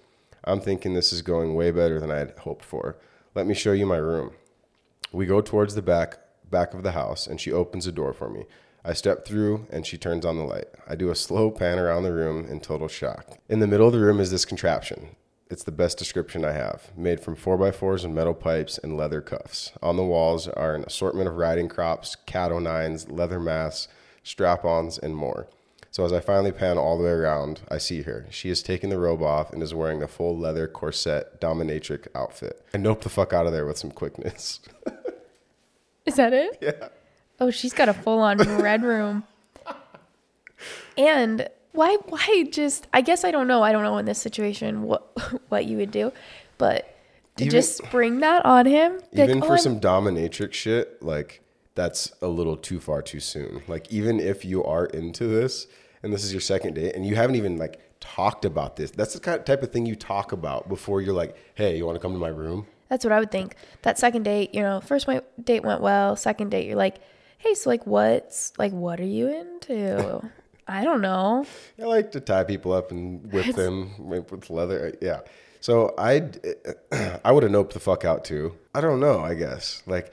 I'm 0.45 0.61
thinking 0.61 0.95
this 0.95 1.13
is 1.13 1.21
going 1.21 1.53
way 1.53 1.69
better 1.69 1.99
than 1.99 2.09
I 2.09 2.17
had 2.17 2.33
hoped 2.39 2.65
for. 2.65 2.97
Let 3.35 3.45
me 3.45 3.53
show 3.53 3.73
you 3.73 3.85
my 3.85 3.97
room. 3.97 4.31
We 5.11 5.27
go 5.27 5.41
towards 5.41 5.75
the 5.75 5.83
back 5.83 6.17
back 6.51 6.73
of 6.73 6.83
the 6.83 6.91
house 6.91 7.25
and 7.25 7.39
she 7.39 7.51
opens 7.51 7.87
a 7.87 7.91
door 7.91 8.13
for 8.13 8.29
me. 8.29 8.45
I 8.83 8.93
step 8.93 9.25
through 9.25 9.67
and 9.71 9.85
she 9.85 9.97
turns 9.97 10.25
on 10.25 10.37
the 10.37 10.43
light. 10.43 10.67
I 10.87 10.95
do 10.95 11.09
a 11.09 11.15
slow 11.15 11.51
pan 11.51 11.79
around 11.79 12.03
the 12.03 12.13
room 12.13 12.45
in 12.45 12.59
total 12.59 12.87
shock. 12.87 13.37
In 13.47 13.59
the 13.59 13.67
middle 13.67 13.87
of 13.87 13.93
the 13.93 13.99
room 13.99 14.19
is 14.19 14.31
this 14.31 14.45
contraption. 14.45 15.15
It's 15.51 15.63
the 15.63 15.71
best 15.71 15.97
description 15.97 16.45
I 16.45 16.53
have. 16.53 16.95
Made 16.95 17.19
from 17.19 17.35
4x4s 17.35 18.05
and 18.05 18.15
metal 18.15 18.33
pipes 18.33 18.77
and 18.77 18.95
leather 18.95 19.21
cuffs. 19.21 19.73
On 19.81 19.97
the 19.97 20.03
walls 20.03 20.47
are 20.47 20.73
an 20.73 20.85
assortment 20.85 21.27
of 21.27 21.35
riding 21.35 21.67
crops, 21.67 22.15
cat 22.25 22.51
o' 22.51 22.59
nines, 22.59 23.09
leather 23.09 23.39
masks, 23.39 23.87
strap 24.23 24.63
ons, 24.63 24.97
and 24.97 25.15
more. 25.15 25.47
So 25.91 26.05
as 26.05 26.13
I 26.13 26.21
finally 26.21 26.53
pan 26.53 26.77
all 26.77 26.97
the 26.97 27.03
way 27.03 27.09
around, 27.09 27.61
I 27.69 27.79
see 27.79 28.03
her. 28.03 28.25
She 28.29 28.47
has 28.47 28.63
taken 28.63 28.89
the 28.89 28.97
robe 28.97 29.21
off 29.21 29.51
and 29.51 29.61
is 29.61 29.73
wearing 29.73 30.01
a 30.01 30.07
full 30.07 30.37
leather 30.37 30.69
corset 30.69 31.41
dominatrix 31.41 32.07
outfit. 32.15 32.65
I 32.73 32.77
nope 32.77 33.01
the 33.01 33.09
fuck 33.09 33.33
out 33.33 33.45
of 33.45 33.51
there 33.51 33.65
with 33.65 33.77
some 33.77 33.91
quickness. 33.91 34.61
Is 36.05 36.15
that 36.15 36.33
it? 36.33 36.57
yeah. 36.61 36.89
Oh, 37.39 37.49
she's 37.51 37.73
got 37.73 37.89
a 37.89 37.93
full 37.93 38.19
on 38.19 38.37
red 38.61 38.83
room. 38.83 39.23
And 40.97 41.47
why 41.71 41.97
why 42.09 42.43
just 42.51 42.87
I 42.93 43.01
guess 43.01 43.23
I 43.23 43.31
don't 43.31 43.47
know. 43.47 43.63
I 43.63 43.71
don't 43.71 43.83
know 43.83 43.97
in 43.97 44.05
this 44.05 44.19
situation 44.19 44.83
what 44.83 45.07
what 45.49 45.65
you 45.65 45.77
would 45.77 45.91
do. 45.91 46.11
But 46.57 46.95
to 47.37 47.45
Even- 47.45 47.51
just 47.51 47.77
spring 47.77 48.19
that 48.19 48.45
on 48.45 48.65
him. 48.65 48.99
be 49.13 49.21
like, 49.21 49.29
even 49.29 49.43
"Oh, 49.43 49.47
for 49.47 49.53
I'm- 49.53 49.59
some 49.61 49.79
dominatrix 49.79 50.53
shit, 50.53 51.01
like 51.01 51.41
that's 51.75 52.11
a 52.21 52.27
little 52.27 52.57
too 52.57 52.79
far 52.79 53.01
too 53.01 53.19
soon. 53.19 53.63
Like 53.67 53.91
even 53.91 54.19
if 54.19 54.43
you 54.43 54.63
are 54.63 54.85
into 54.87 55.25
this 55.27 55.67
and 56.03 56.13
this 56.13 56.23
is 56.23 56.33
your 56.33 56.41
second 56.41 56.73
date 56.75 56.93
and 56.95 57.05
you 57.07 57.15
haven't 57.15 57.35
even 57.37 57.57
like 57.57 57.79
talked 58.01 58.43
about 58.45 58.75
this, 58.75 58.91
that's 58.91 59.13
the 59.13 59.19
kind 59.19 59.39
of 59.39 59.45
type 59.45 59.63
of 59.63 59.71
thing 59.71 59.85
you 59.85 59.95
talk 59.95 60.31
about 60.33 60.67
before 60.67 61.01
you're 61.01 61.13
like, 61.13 61.35
hey, 61.55 61.77
you 61.77 61.85
want 61.85 61.95
to 61.95 62.01
come 62.01 62.11
to 62.11 62.19
my 62.19 62.27
room? 62.27 62.67
That's 62.91 63.05
what 63.05 63.13
I 63.13 63.19
would 63.19 63.31
think. 63.31 63.55
That 63.83 63.97
second 63.97 64.23
date, 64.23 64.53
you 64.53 64.61
know, 64.61 64.81
first 64.81 65.07
date 65.41 65.63
went 65.63 65.79
well. 65.79 66.17
Second 66.17 66.49
date, 66.49 66.67
you're 66.67 66.75
like, 66.75 66.97
hey, 67.37 67.53
so 67.53 67.69
like, 67.69 67.87
what's 67.87 68.51
like, 68.59 68.73
what 68.73 68.99
are 68.99 69.05
you 69.05 69.29
into? 69.29 70.29
I 70.67 70.83
don't 70.83 70.99
know. 70.99 71.45
I 71.81 71.85
like 71.85 72.11
to 72.11 72.19
tie 72.19 72.43
people 72.43 72.73
up 72.73 72.91
and 72.91 73.31
whip 73.31 73.55
them 73.55 73.93
with 73.97 74.49
leather. 74.49 74.87
Uh, 74.87 74.97
yeah. 75.01 75.21
So 75.61 75.95
I, 75.97 76.29
I 77.23 77.31
would 77.31 77.43
have 77.43 77.51
noped 77.53 77.71
the 77.71 77.79
fuck 77.79 78.03
out 78.03 78.25
too. 78.25 78.57
I 78.75 78.81
don't 78.81 78.99
know. 78.99 79.21
I 79.21 79.35
guess 79.35 79.83
like 79.87 80.11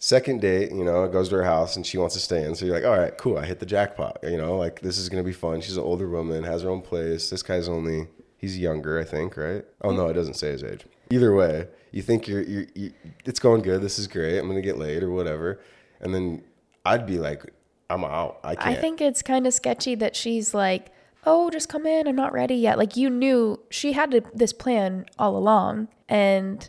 second 0.00 0.40
date, 0.40 0.72
you 0.72 0.82
know, 0.82 1.04
it 1.04 1.12
goes 1.12 1.28
to 1.28 1.36
her 1.36 1.44
house 1.44 1.76
and 1.76 1.86
she 1.86 1.98
wants 1.98 2.16
to 2.16 2.20
stay 2.20 2.44
in. 2.44 2.56
So 2.56 2.66
you're 2.66 2.74
like, 2.74 2.84
all 2.84 2.98
right, 2.98 3.16
cool. 3.16 3.38
I 3.38 3.46
hit 3.46 3.60
the 3.60 3.66
jackpot. 3.66 4.18
You 4.24 4.38
know, 4.38 4.56
like 4.56 4.80
this 4.80 4.98
is 4.98 5.08
gonna 5.08 5.22
be 5.22 5.32
fun. 5.32 5.60
She's 5.60 5.76
an 5.76 5.84
older 5.84 6.08
woman, 6.08 6.42
has 6.42 6.62
her 6.62 6.68
own 6.68 6.82
place. 6.82 7.30
This 7.30 7.44
guy's 7.44 7.68
only 7.68 8.08
he's 8.38 8.58
younger, 8.58 8.98
I 8.98 9.04
think, 9.04 9.36
right? 9.36 9.64
Oh 9.82 9.90
mm. 9.90 9.96
no, 9.96 10.08
it 10.08 10.14
doesn't 10.14 10.34
say 10.34 10.48
his 10.48 10.64
age. 10.64 10.84
Either 11.10 11.32
way, 11.32 11.68
you 11.90 12.02
think 12.02 12.28
you're, 12.28 12.42
you're 12.42 12.66
you, 12.74 12.92
it's 13.24 13.40
going 13.40 13.62
good. 13.62 13.82
This 13.82 13.98
is 13.98 14.06
great. 14.06 14.38
I'm 14.38 14.48
gonna 14.48 14.60
get 14.60 14.78
laid 14.78 15.02
or 15.02 15.10
whatever, 15.10 15.60
and 16.00 16.14
then 16.14 16.42
I'd 16.84 17.06
be 17.06 17.18
like, 17.18 17.52
I'm 17.90 18.04
out. 18.04 18.40
I 18.44 18.54
can't. 18.54 18.68
I 18.68 18.80
think 18.80 19.00
it's 19.00 19.22
kind 19.22 19.46
of 19.46 19.54
sketchy 19.54 19.94
that 19.96 20.16
she's 20.16 20.54
like, 20.54 20.92
oh, 21.26 21.50
just 21.50 21.68
come 21.68 21.86
in. 21.86 22.06
I'm 22.06 22.16
not 22.16 22.32
ready 22.32 22.54
yet. 22.54 22.78
Like, 22.78 22.96
you 22.96 23.10
knew 23.10 23.60
she 23.68 23.92
had 23.92 24.12
to, 24.12 24.22
this 24.32 24.52
plan 24.52 25.06
all 25.18 25.36
along. 25.36 25.88
And, 26.08 26.68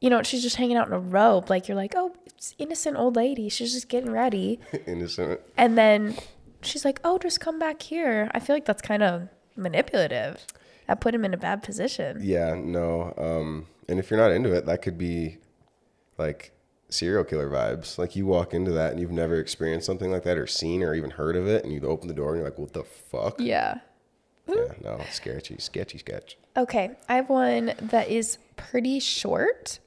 you 0.00 0.10
know, 0.10 0.22
she's 0.22 0.42
just 0.42 0.56
hanging 0.56 0.76
out 0.76 0.86
in 0.86 0.92
a 0.92 0.98
robe. 0.98 1.50
Like, 1.50 1.66
you're 1.66 1.76
like, 1.76 1.94
oh, 1.96 2.14
it's 2.26 2.54
innocent 2.58 2.96
old 2.96 3.16
lady. 3.16 3.48
She's 3.48 3.72
just 3.72 3.88
getting 3.88 4.10
ready. 4.10 4.60
innocent. 4.86 5.40
And 5.56 5.76
then 5.76 6.16
she's 6.62 6.84
like, 6.84 7.00
oh, 7.02 7.18
just 7.18 7.40
come 7.40 7.58
back 7.58 7.82
here. 7.82 8.30
I 8.32 8.40
feel 8.40 8.54
like 8.54 8.66
that's 8.66 8.82
kind 8.82 9.02
of 9.02 9.28
manipulative. 9.56 10.44
That 10.86 11.00
put 11.00 11.14
him 11.14 11.24
in 11.24 11.34
a 11.34 11.38
bad 11.38 11.62
position. 11.62 12.20
Yeah, 12.22 12.54
no. 12.54 13.12
Um, 13.16 13.66
and 13.88 13.98
if 13.98 14.10
you're 14.10 14.20
not 14.20 14.32
into 14.32 14.52
it, 14.52 14.66
that 14.66 14.82
could 14.82 14.98
be 14.98 15.38
like 16.18 16.52
serial 16.88 17.24
killer 17.24 17.50
vibes. 17.50 17.98
Like 17.98 18.16
you 18.16 18.26
walk 18.26 18.54
into 18.54 18.70
that 18.72 18.92
and 18.92 19.00
you've 19.00 19.10
never 19.10 19.38
experienced 19.38 19.86
something 19.86 20.10
like 20.10 20.24
that 20.24 20.38
or 20.38 20.46
seen 20.46 20.82
or 20.82 20.94
even 20.94 21.10
heard 21.10 21.36
of 21.36 21.46
it, 21.46 21.64
and 21.64 21.72
you 21.72 21.80
open 21.82 22.08
the 22.08 22.14
door 22.14 22.30
and 22.30 22.38
you're 22.38 22.48
like, 22.48 22.58
"What 22.58 22.72
the 22.72 22.84
fuck?" 22.84 23.40
Yeah. 23.40 23.80
Yeah, 24.48 24.54
hmm. 24.54 24.84
no, 24.84 25.00
sketchy, 25.10 25.56
sketchy, 25.58 25.98
sketch. 25.98 26.36
Okay, 26.56 26.92
I 27.08 27.16
have 27.16 27.28
one 27.28 27.74
that 27.80 28.08
is 28.08 28.38
pretty 28.56 29.00
short. 29.00 29.80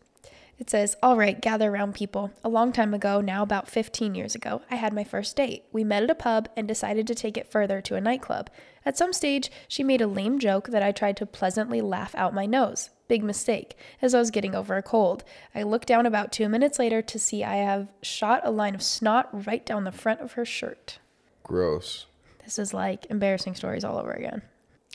It 0.60 0.69
says, 0.69 0.98
All 1.02 1.15
right, 1.15 1.39
gather 1.39 1.72
around 1.72 1.95
people. 1.95 2.32
A 2.43 2.50
long 2.50 2.74
time 2.74 2.93
ago, 2.93 3.22
now 3.22 3.41
about 3.41 3.69
15 3.69 4.13
years 4.13 4.36
ago, 4.36 4.62
I 4.69 4.76
had 4.76 4.93
my 4.93 5.06
first 5.06 5.36
date. 5.38 5.63
We 5.72 5.86
met 5.86 6.04
at 6.04 6.10
a 6.10 6.15
pub 6.15 6.50
and 6.58 6.67
decided 6.67 7.08
to 7.08 7.15
take 7.15 7.38
it 7.38 7.50
further 7.50 7.80
to 7.82 7.95
a 7.95 8.02
nightclub. 8.02 8.50
At 8.86 8.98
some 8.98 9.13
stage, 9.13 9.50
she 9.69 9.84
made 9.84 10.02
a 10.02 10.08
lame 10.08 10.38
joke 10.38 10.67
that 10.67 10.84
I 10.84 10.91
tried 10.91 11.15
to 11.17 11.26
pleasantly 11.26 11.80
laugh 11.80 12.13
out 12.13 12.34
my 12.34 12.45
nose. 12.45 12.89
Big 13.08 13.24
mistake, 13.24 13.78
as 14.02 14.13
I 14.13 14.19
was 14.19 14.32
getting 14.32 14.54
over 14.54 14.76
a 14.76 14.84
cold. 14.84 15.24
I 15.56 15.63
looked 15.63 15.88
down 15.88 16.06
about 16.06 16.32
two 16.32 16.50
minutes 16.50 16.78
later 16.78 17.02
to 17.02 17.17
see 17.17 17.43
I 17.43 17.56
have 17.56 17.88
shot 18.02 18.41
a 18.43 18.52
line 18.52 18.76
of 18.76 18.84
snot 18.84 19.48
right 19.48 19.65
down 19.65 19.86
the 19.86 19.91
front 19.91 20.19
of 20.19 20.34
her 20.34 20.45
shirt. 20.45 21.00
Gross. 21.41 22.06
This 22.43 22.60
is 22.60 22.74
like 22.74 23.06
embarrassing 23.10 23.56
stories 23.56 23.84
all 23.86 23.98
over 23.98 24.12
again. 24.12 24.41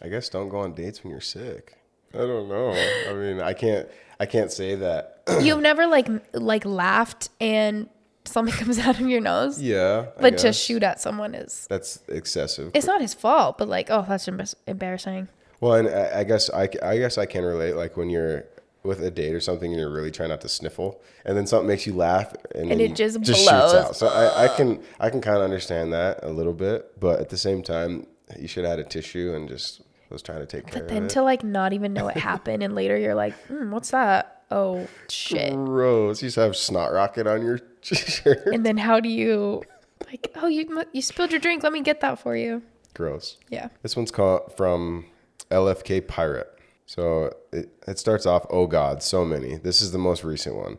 I 0.02 0.08
guess 0.08 0.28
don't 0.28 0.48
go 0.48 0.58
on 0.58 0.74
dates 0.74 1.02
when 1.02 1.10
you're 1.10 1.20
sick. 1.20 1.78
I 2.12 2.18
don't 2.18 2.48
know. 2.48 2.70
I 3.08 3.12
mean, 3.14 3.40
I 3.40 3.54
can't. 3.54 3.88
I 4.20 4.26
can't 4.26 4.52
say 4.52 4.74
that. 4.76 5.22
You've 5.40 5.60
never 5.60 5.86
like 5.86 6.08
like 6.32 6.64
laughed 6.64 7.30
and 7.40 7.88
something 8.24 8.54
comes 8.64 8.78
out 8.78 9.00
of 9.00 9.08
your 9.08 9.20
nose, 9.20 9.60
yeah. 9.60 10.06
I 10.16 10.20
but 10.20 10.38
to 10.38 10.44
guess. 10.48 10.56
shoot 10.58 10.82
at 10.82 11.00
someone 11.00 11.34
is 11.34 11.66
That's 11.68 12.00
excessive. 12.08 12.70
it's 12.74 12.86
not 12.86 13.00
his 13.00 13.14
fault. 13.14 13.58
But 13.58 13.68
like, 13.68 13.90
oh, 13.90 14.04
that's 14.08 14.26
embar- 14.26 14.54
embarrassing. 14.66 15.28
Well, 15.60 15.74
and 15.74 15.88
I, 15.88 16.20
I 16.20 16.24
guess 16.24 16.50
I, 16.50 16.68
I 16.82 16.98
guess 16.98 17.18
I 17.18 17.26
can 17.26 17.44
relate. 17.44 17.74
Like 17.74 17.96
when 17.96 18.10
you're 18.10 18.44
with 18.82 19.00
a 19.02 19.10
date 19.10 19.34
or 19.34 19.40
something, 19.40 19.70
and 19.72 19.80
you're 19.80 19.90
really 19.90 20.10
trying 20.10 20.28
not 20.28 20.42
to 20.42 20.48
sniffle, 20.48 21.00
and 21.24 21.36
then 21.36 21.46
something 21.46 21.66
makes 21.66 21.86
you 21.86 21.94
laugh, 21.94 22.34
and, 22.54 22.70
then 22.70 22.80
it 22.80 22.94
just 22.94 23.16
shoots 23.24 23.44
blows. 23.44 23.74
out. 23.74 23.96
So 23.96 24.08
I, 24.08 24.44
I 24.44 24.48
can 24.48 24.82
I 25.00 25.08
can 25.10 25.20
kind 25.20 25.38
of 25.38 25.42
understand 25.42 25.92
that 25.94 26.20
a 26.22 26.30
little 26.30 26.52
bit, 26.52 27.00
but 27.00 27.18
at 27.20 27.30
the 27.30 27.38
same 27.38 27.62
time, 27.62 28.06
you 28.38 28.46
should 28.46 28.64
have 28.64 28.78
had 28.78 28.86
a 28.86 28.88
tissue 28.88 29.32
and 29.34 29.48
just 29.48 29.80
was 30.14 30.22
trying 30.22 30.40
to 30.40 30.46
take 30.46 30.66
care 30.66 30.80
But 30.80 30.88
then 30.88 31.08
to 31.08 31.22
like 31.22 31.44
not 31.44 31.72
even 31.72 31.92
know 31.92 32.08
it 32.08 32.16
happened, 32.16 32.62
and 32.62 32.74
later 32.74 32.96
you're 32.96 33.14
like, 33.14 33.34
mm, 33.48 33.70
what's 33.70 33.90
that? 33.90 34.42
Oh 34.50 34.88
shit! 35.08 35.52
Gross. 35.52 36.22
You 36.22 36.26
used 36.26 36.36
to 36.36 36.40
have 36.42 36.56
snot 36.56 36.92
rocket 36.92 37.26
on 37.26 37.42
your 37.42 37.60
shirt. 37.82 38.46
And 38.46 38.64
then 38.64 38.78
how 38.78 39.00
do 39.00 39.08
you 39.08 39.62
like? 40.06 40.30
Oh, 40.36 40.46
you 40.46 40.84
you 40.92 41.02
spilled 41.02 41.30
your 41.30 41.40
drink. 41.40 41.62
Let 41.62 41.72
me 41.72 41.82
get 41.82 42.00
that 42.00 42.18
for 42.18 42.36
you. 42.36 42.62
Gross. 42.94 43.38
Yeah. 43.48 43.68
This 43.82 43.96
one's 43.96 44.10
called 44.10 44.56
from 44.56 45.06
LFK 45.50 46.06
Pirate. 46.06 46.50
So 46.86 47.34
it, 47.52 47.70
it 47.86 47.98
starts 47.98 48.26
off, 48.26 48.46
oh 48.50 48.66
God, 48.66 49.02
so 49.02 49.24
many. 49.24 49.56
This 49.56 49.80
is 49.80 49.92
the 49.92 49.98
most 49.98 50.22
recent 50.22 50.56
one. 50.56 50.78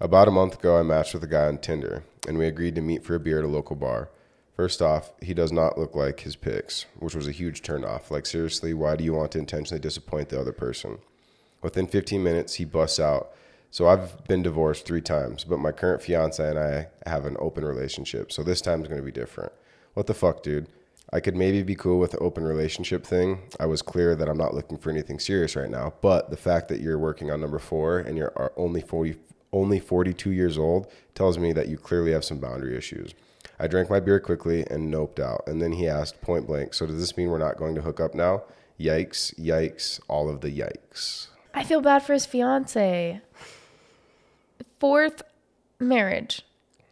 About 0.00 0.28
a 0.28 0.32
month 0.32 0.58
ago, 0.58 0.78
I 0.78 0.82
matched 0.82 1.14
with 1.14 1.22
a 1.22 1.28
guy 1.28 1.46
on 1.46 1.58
Tinder, 1.58 2.04
and 2.26 2.36
we 2.36 2.46
agreed 2.46 2.74
to 2.74 2.80
meet 2.80 3.04
for 3.04 3.14
a 3.14 3.20
beer 3.20 3.38
at 3.38 3.44
a 3.44 3.48
local 3.48 3.76
bar. 3.76 4.10
First 4.56 4.80
off, 4.80 5.10
he 5.20 5.34
does 5.34 5.50
not 5.50 5.78
look 5.78 5.96
like 5.96 6.20
his 6.20 6.36
pics, 6.36 6.86
which 6.98 7.14
was 7.14 7.26
a 7.26 7.32
huge 7.32 7.62
turnoff. 7.62 8.10
Like, 8.10 8.24
seriously, 8.24 8.72
why 8.72 8.94
do 8.94 9.02
you 9.02 9.12
want 9.12 9.32
to 9.32 9.38
intentionally 9.38 9.80
disappoint 9.80 10.28
the 10.28 10.40
other 10.40 10.52
person? 10.52 10.98
Within 11.60 11.88
15 11.88 12.22
minutes, 12.22 12.54
he 12.54 12.64
busts 12.64 13.00
out. 13.00 13.32
So 13.72 13.88
I've 13.88 14.22
been 14.28 14.42
divorced 14.42 14.86
three 14.86 15.00
times, 15.00 15.42
but 15.42 15.58
my 15.58 15.72
current 15.72 16.02
fiance 16.02 16.48
and 16.48 16.58
I 16.58 16.86
have 17.06 17.24
an 17.24 17.36
open 17.40 17.64
relationship. 17.64 18.30
So 18.30 18.44
this 18.44 18.60
time's 18.60 18.86
going 18.86 19.00
to 19.00 19.04
be 19.04 19.10
different. 19.10 19.52
What 19.94 20.06
the 20.06 20.14
fuck, 20.14 20.44
dude? 20.44 20.68
I 21.12 21.18
could 21.18 21.34
maybe 21.34 21.62
be 21.64 21.74
cool 21.74 21.98
with 21.98 22.12
the 22.12 22.18
open 22.18 22.44
relationship 22.44 23.04
thing. 23.04 23.40
I 23.58 23.66
was 23.66 23.82
clear 23.82 24.14
that 24.14 24.28
I'm 24.28 24.38
not 24.38 24.54
looking 24.54 24.78
for 24.78 24.90
anything 24.90 25.18
serious 25.18 25.56
right 25.56 25.70
now, 25.70 25.94
but 26.00 26.30
the 26.30 26.36
fact 26.36 26.68
that 26.68 26.80
you're 26.80 26.98
working 26.98 27.30
on 27.32 27.40
number 27.40 27.58
4 27.58 27.98
and 28.00 28.16
you're 28.16 28.32
are 28.36 28.52
only 28.56 28.80
40 28.80 29.16
only 29.52 29.78
42 29.78 30.32
years 30.32 30.58
old 30.58 30.90
tells 31.14 31.38
me 31.38 31.52
that 31.52 31.68
you 31.68 31.78
clearly 31.78 32.10
have 32.10 32.24
some 32.24 32.38
boundary 32.38 32.76
issues. 32.76 33.14
I 33.58 33.66
drank 33.66 33.90
my 33.90 34.00
beer 34.00 34.20
quickly 34.20 34.66
and 34.70 34.92
noped 34.92 35.20
out. 35.20 35.44
And 35.46 35.62
then 35.62 35.72
he 35.72 35.88
asked 35.88 36.20
point 36.20 36.46
blank, 36.46 36.74
"So 36.74 36.86
does 36.86 36.98
this 36.98 37.16
mean 37.16 37.30
we're 37.30 37.38
not 37.38 37.56
going 37.56 37.74
to 37.74 37.82
hook 37.82 38.00
up 38.00 38.14
now?" 38.14 38.42
Yikes, 38.78 39.38
yikes, 39.38 40.00
all 40.08 40.28
of 40.28 40.40
the 40.40 40.50
yikes. 40.50 41.28
I 41.54 41.62
feel 41.62 41.80
bad 41.80 42.02
for 42.02 42.12
his 42.12 42.26
fiance. 42.26 43.20
Fourth 44.80 45.22
marriage, 45.78 46.42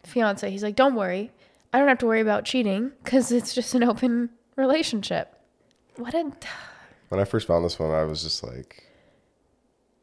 fiance. 0.05 0.49
He's 0.49 0.63
like, 0.63 0.77
don't 0.77 0.95
worry, 0.95 1.33
I 1.73 1.79
don't 1.79 1.89
have 1.89 1.99
to 1.99 2.07
worry 2.07 2.21
about 2.21 2.45
cheating 2.45 2.93
because 3.03 3.33
it's 3.33 3.55
just 3.55 3.75
an 3.75 3.83
open 3.83 4.31
relationship. 4.57 5.35
What 5.97 6.15
a 6.15 6.31
When 7.09 7.21
I 7.21 7.25
first 7.25 7.47
found 7.47 7.65
this 7.65 7.79
one, 7.79 7.91
I 7.91 8.05
was 8.05 8.23
just 8.23 8.45
like, 8.45 8.85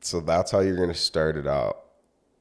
so 0.02 0.20
that's 0.20 0.52
how 0.52 0.60
you're 0.60 0.76
going 0.76 0.90
to 0.90 0.96
start 0.96 1.38
it 1.38 1.48
out. 1.48 1.86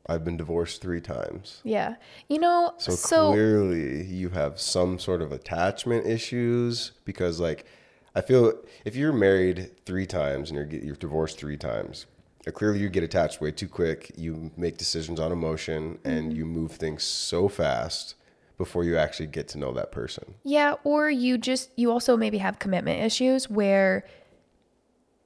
I've 0.08 0.24
been 0.24 0.36
divorced 0.38 0.80
three 0.80 1.00
times. 1.02 1.60
yeah. 1.64 1.96
You 2.28 2.38
know, 2.38 2.72
So, 2.78 2.92
so, 2.92 3.32
clearly 3.32 4.04
you 4.06 4.30
have 4.30 4.58
some 4.58 4.98
sort 4.98 5.20
of 5.20 5.32
attachment 5.32 6.06
issues 6.06 6.92
because 7.04 7.38
like 7.40 7.66
I 8.14 8.22
feel 8.22 8.54
if 8.84 8.96
you're 8.96 9.12
married 9.12 9.70
3 9.84 10.06
times 10.06 10.50
and 10.50 10.56
you're 10.58 10.80
you're 10.82 10.96
divorced 10.96 11.38
3 11.38 11.56
times, 11.58 12.06
uh, 12.46 12.50
clearly 12.50 12.80
you 12.80 12.88
get 12.88 13.02
attached 13.04 13.40
way 13.40 13.50
too 13.52 13.68
quick. 13.68 14.10
You 14.16 14.50
make 14.56 14.78
decisions 14.78 15.20
on 15.20 15.30
emotion 15.30 15.98
and 16.04 16.32
you 16.36 16.46
move 16.46 16.72
things 16.72 17.02
so 17.04 17.48
fast 17.48 18.14
before 18.56 18.82
you 18.82 18.96
actually 18.96 19.26
get 19.28 19.46
to 19.48 19.58
know 19.58 19.72
that 19.74 19.92
person. 19.92 20.34
yeah, 20.42 20.74
or 20.84 21.10
you 21.10 21.36
just 21.38 21.70
you 21.76 21.92
also 21.92 22.16
maybe 22.16 22.38
have 22.38 22.58
commitment 22.58 23.02
issues 23.04 23.48
where 23.50 24.04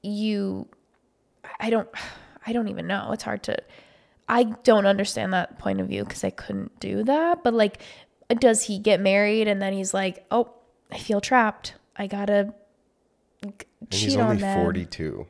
you 0.02 0.68
I 1.60 1.70
don't 1.70 1.88
I 2.46 2.52
don't 2.52 2.66
even 2.68 2.88
know. 2.88 3.10
It's 3.12 3.22
hard 3.22 3.44
to 3.44 3.56
I 4.28 4.44
don't 4.64 4.86
understand 4.86 5.32
that 5.32 5.58
point 5.58 5.80
of 5.80 5.88
view 5.88 6.04
because 6.04 6.24
I 6.24 6.30
couldn't 6.30 6.78
do 6.80 7.02
that. 7.04 7.42
But 7.42 7.54
like, 7.54 7.80
does 8.38 8.62
he 8.64 8.78
get 8.78 9.00
married 9.00 9.48
and 9.48 9.60
then 9.60 9.72
he's 9.72 9.92
like, 9.92 10.24
oh, 10.30 10.52
I 10.90 10.98
feel 10.98 11.20
trapped. 11.20 11.74
I 11.96 12.06
gotta 12.06 12.54
And 13.42 13.52
cheat 13.90 14.00
he's 14.04 14.16
on 14.16 14.22
only 14.30 14.36
them. 14.38 14.62
42. 14.62 15.26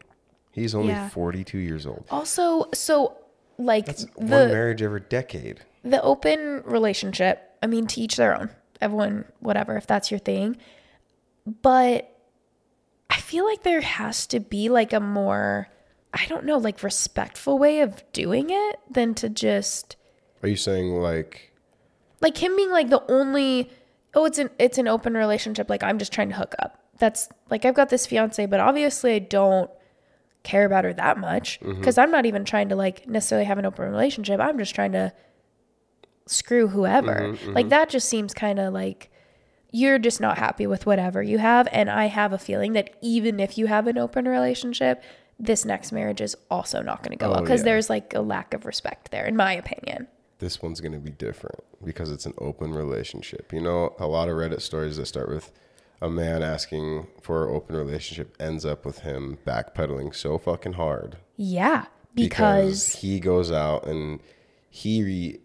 He's 0.53 0.75
only 0.75 0.89
Yeah. 0.89 1.09
42 1.09 1.59
years 1.59 1.87
old. 1.87 2.05
Also, 2.11 2.67
so 2.75 3.17
like 3.59 3.87
That's 3.87 4.05
the 4.05 4.11
one 4.17 4.29
marriage 4.49 4.83
every 4.83 5.01
decade. 5.09 5.61
the 5.83 6.01
open 6.03 6.63
relationship, 6.65 7.57
I 7.63 7.67
mean, 7.67 7.87
to 7.89 8.01
each 8.01 8.17
their 8.17 8.39
own. 8.39 8.51
Everyone, 8.81 9.25
whatever, 9.41 9.77
if 9.77 9.87
that's 9.87 10.11
your 10.11 10.21
thing. 10.21 10.57
But 11.47 12.09
I 13.11 13.17
feel 13.17 13.45
like 13.45 13.63
there 13.63 13.81
has 13.81 14.27
to 14.29 14.41
be 14.41 14.69
like 14.69 14.93
a 14.93 15.01
more, 15.01 15.69
I 16.15 16.27
don't 16.27 16.45
know, 16.45 16.59
like 16.59 16.83
respectful 16.83 17.59
way 17.59 17.81
of 17.81 18.03
doing 18.13 18.51
it 18.51 18.81
than 18.91 19.15
to 19.15 19.29
just 19.29 19.97
Are 20.43 20.49
you 20.49 20.57
saying 20.57 20.91
like 20.91 21.53
like 22.21 22.37
him 22.43 22.55
being 22.57 22.71
like 22.71 22.91
the 22.91 23.03
only 23.11 23.71
oh 24.15 24.25
it's 24.25 24.39
an 24.39 24.51
it's 24.59 24.79
an 24.79 24.89
open 24.89 25.15
relationship 25.15 25.69
like 25.69 25.83
i'm 25.83 25.99
just 25.99 26.13
trying 26.13 26.29
to 26.29 26.35
hook 26.35 26.55
up. 26.59 26.79
That's 26.99 27.29
like 27.51 27.65
i've 27.65 27.75
got 27.75 27.89
this 27.89 28.07
fiance 28.07 28.45
but 28.47 28.61
obviously 28.61 29.15
i 29.15 29.19
don't 29.19 29.71
care 30.45 30.65
about 30.65 30.85
her 30.85 30.93
that 30.93 31.19
much 31.19 31.61
mm-hmm. 31.61 31.79
because 31.79 31.99
i'm 31.99 32.11
not 32.11 32.27
even 32.27 32.45
trying 32.45 32.69
to 32.69 32.77
like 32.77 33.09
necessarily 33.09 33.45
have 33.45 33.59
an 33.59 33.67
open 33.67 33.91
relationship. 33.91 34.41
I'm 34.41 34.59
just 34.59 34.75
trying 34.75 34.93
to 34.93 35.13
screw 36.27 36.69
whoever. 36.69 37.15
Mm-hmm, 37.15 37.35
mm-hmm. 37.35 37.53
Like 37.53 37.69
that 37.71 37.89
just 37.89 38.09
seems 38.09 38.33
kind 38.33 38.59
of 38.59 38.73
like 38.73 39.11
you're 39.73 39.99
just 39.99 40.21
not 40.21 40.39
happy 40.39 40.67
with 40.67 40.85
whatever 40.85 41.23
you 41.23 41.39
have 41.39 41.67
and 41.73 41.91
i 41.91 42.05
have 42.05 42.33
a 42.33 42.39
feeling 42.39 42.75
that 42.75 42.95
even 43.01 43.41
if 43.41 43.57
you 43.57 43.67
have 43.67 43.87
an 43.87 43.97
open 43.97 44.29
relationship 44.29 45.03
this 45.43 45.67
next 45.67 45.93
marriage 45.93 46.23
is 46.23 46.35
also 46.51 46.81
not 46.81 47.03
going 47.03 47.11
to 47.11 47.19
go 47.19 47.27
oh, 47.27 47.31
well 47.33 47.41
Oh, 47.41 47.43
because 47.43 47.61
yeah. 47.61 47.65
there's 47.65 47.91
like 47.91 48.15
a 48.15 48.23
lack 48.23 48.55
of 48.55 48.65
respect 48.65 49.11
there 49.11 49.27
in 49.27 49.37
my 49.37 49.53
opinion 49.53 50.09
this 50.39 50.61
one's 50.61 50.81
going 50.81 50.93
to 50.93 50.99
be 50.99 51.11
different 51.11 51.63
because 51.85 52.11
it's 52.11 52.27
an 52.27 52.35
open 52.39 52.75
relationship. 52.75 53.53
You 53.53 53.61
know, 53.61 53.95
a 54.01 54.09
lot 54.09 54.29
of 54.29 54.35
Reddit 54.35 54.61
stories 54.61 54.97
that 54.97 55.07
start 55.07 55.29
with 55.29 55.53
a 56.03 56.11
man 56.11 56.43
asking 56.43 57.07
for 57.23 57.49
an 57.49 57.55
open 57.55 57.77
relationship 57.77 58.35
ends 58.41 58.67
up 58.67 58.85
with 58.85 58.99
him 58.99 59.39
backpedaling 59.47 60.13
so 60.13 60.37
fucking 60.37 60.73
hard 60.73 61.17
yeah 61.37 61.87
because 62.13 62.97
he 62.97 63.21
goes 63.21 63.53
out 63.53 63.87
and 63.87 64.19
he 64.69 65.05
re- 65.05 65.41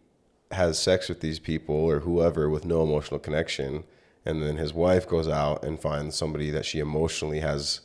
has 0.51 0.79
sex 0.79 1.07
with 1.07 1.21
these 1.21 1.37
people 1.37 1.75
or 1.75 1.99
whoever 1.99 2.49
with 2.49 2.65
no 2.65 2.81
emotional 2.81 3.19
connection 3.19 3.83
and 4.25 4.41
then 4.41 4.57
his 4.57 4.73
wife 4.73 5.07
goes 5.07 5.27
out 5.27 5.63
and 5.63 5.79
finds 5.79 6.15
somebody 6.15 6.49
that 6.49 6.65
she 6.65 6.79
emotionally 6.79 7.39
has 7.39 7.81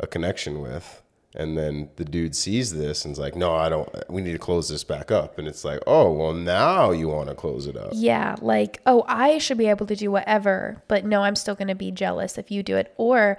a 0.00 0.06
connection 0.06 0.62
with 0.62 1.02
and 1.34 1.58
then 1.58 1.88
the 1.96 2.04
dude 2.04 2.34
sees 2.36 2.72
this 2.72 3.04
and 3.04 3.12
is 3.12 3.18
like 3.18 3.34
no 3.34 3.54
i 3.54 3.68
don't 3.68 3.88
we 4.08 4.22
need 4.22 4.32
to 4.32 4.38
close 4.38 4.68
this 4.68 4.84
back 4.84 5.10
up 5.10 5.36
and 5.38 5.48
it's 5.48 5.64
like 5.64 5.80
oh 5.86 6.10
well 6.12 6.32
now 6.32 6.90
you 6.92 7.08
want 7.08 7.28
to 7.28 7.34
close 7.34 7.66
it 7.66 7.76
up 7.76 7.90
Yeah, 7.92 8.36
like, 8.40 8.80
oh, 8.86 9.04
I 9.08 9.38
should 9.38 9.58
be 9.58 9.66
able 9.68 9.86
to 9.86 9.96
do 9.96 10.10
whatever, 10.10 10.82
but 10.88 11.04
no, 11.04 11.22
I'm 11.22 11.36
still 11.36 11.54
going 11.54 11.68
to 11.68 11.74
be 11.74 11.90
jealous 11.90 12.38
if 12.38 12.50
you 12.50 12.62
do 12.62 12.76
it. 12.76 12.92
Or 12.96 13.38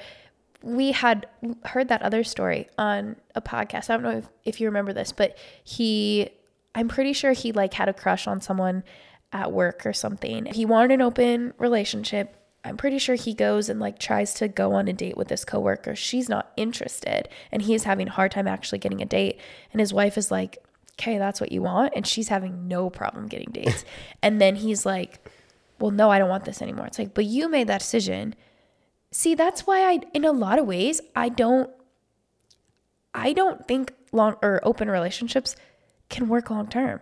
we 0.62 0.92
had 0.92 1.28
heard 1.66 1.88
that 1.90 2.02
other 2.02 2.24
story 2.24 2.68
on 2.78 3.16
a 3.36 3.42
podcast. 3.42 3.90
I 3.90 3.94
don't 3.94 4.04
know 4.04 4.18
if, 4.18 4.28
if 4.44 4.62
you 4.62 4.68
remember 4.68 4.94
this, 4.94 5.12
but 5.12 5.38
he, 5.64 6.30
I'm 6.74 6.88
pretty 6.88 7.14
sure 7.14 7.34
he 7.34 7.52
like 7.52 7.74
had 7.74 7.88
a 7.90 7.94
crush 7.94 8.28
on 8.28 8.42
someone 8.42 8.84
at 9.32 9.52
work 9.52 9.86
or 9.86 9.94
something. 9.94 10.46
He 10.46 10.66
wanted 10.66 10.92
an 10.92 11.02
open 11.02 11.54
relationship. 11.58 12.36
I'm 12.66 12.78
pretty 12.78 12.98
sure 12.98 13.16
he 13.16 13.36
goes 13.36 13.70
and 13.70 13.80
like 13.80 14.00
tries 14.00 14.34
to 14.36 14.48
go 14.48 14.74
on 14.74 14.88
a 14.88 14.94
date 14.94 15.16
with 15.16 15.28
this 15.28 15.46
coworker. 15.46 15.96
She's 15.96 16.28
not 16.28 16.52
interested 16.58 17.30
and 17.52 17.62
he's 17.62 17.84
having 17.84 18.08
a 18.08 18.12
hard 18.12 18.32
time 18.32 18.48
actually 18.48 18.80
getting 18.80 19.02
a 19.02 19.06
date. 19.06 19.40
And 19.72 19.80
his 19.80 19.94
wife 19.94 20.18
is 20.18 20.32
like, 20.32 20.58
okay, 20.94 21.20
that's 21.20 21.40
what 21.40 21.52
you 21.52 21.62
want. 21.62 21.94
And 21.96 22.08
she's 22.08 22.30
having 22.30 22.68
no 22.68 22.90
problem 22.90 23.28
getting 23.28 23.52
dates. 23.52 23.86
and 24.24 24.42
then 24.42 24.56
he's 24.56 24.86
like, 24.86 25.30
well, 25.80 25.92
no, 25.92 26.10
I 26.10 26.18
don't 26.18 26.30
want 26.30 26.46
this 26.46 26.62
anymore. 26.62 26.88
It's 26.88 26.98
like, 26.98 27.14
but 27.14 27.26
you 27.26 27.48
made 27.50 27.68
that 27.68 27.82
decision. 27.82 28.34
See, 29.12 29.36
that's 29.36 29.68
why 29.68 29.84
I, 29.84 30.00
in 30.14 30.26
a 30.26 30.32
lot 30.32 30.58
of 30.58 30.66
ways, 30.66 31.02
I 31.16 31.30
don't, 31.30 31.70
I 33.14 33.32
don't 33.34 33.68
think 33.68 33.94
long 34.12 34.38
or 34.42 34.60
open 34.64 34.90
relationships 34.90 35.56
can 36.10 36.28
work 36.28 36.50
long 36.50 36.68
term 36.68 37.02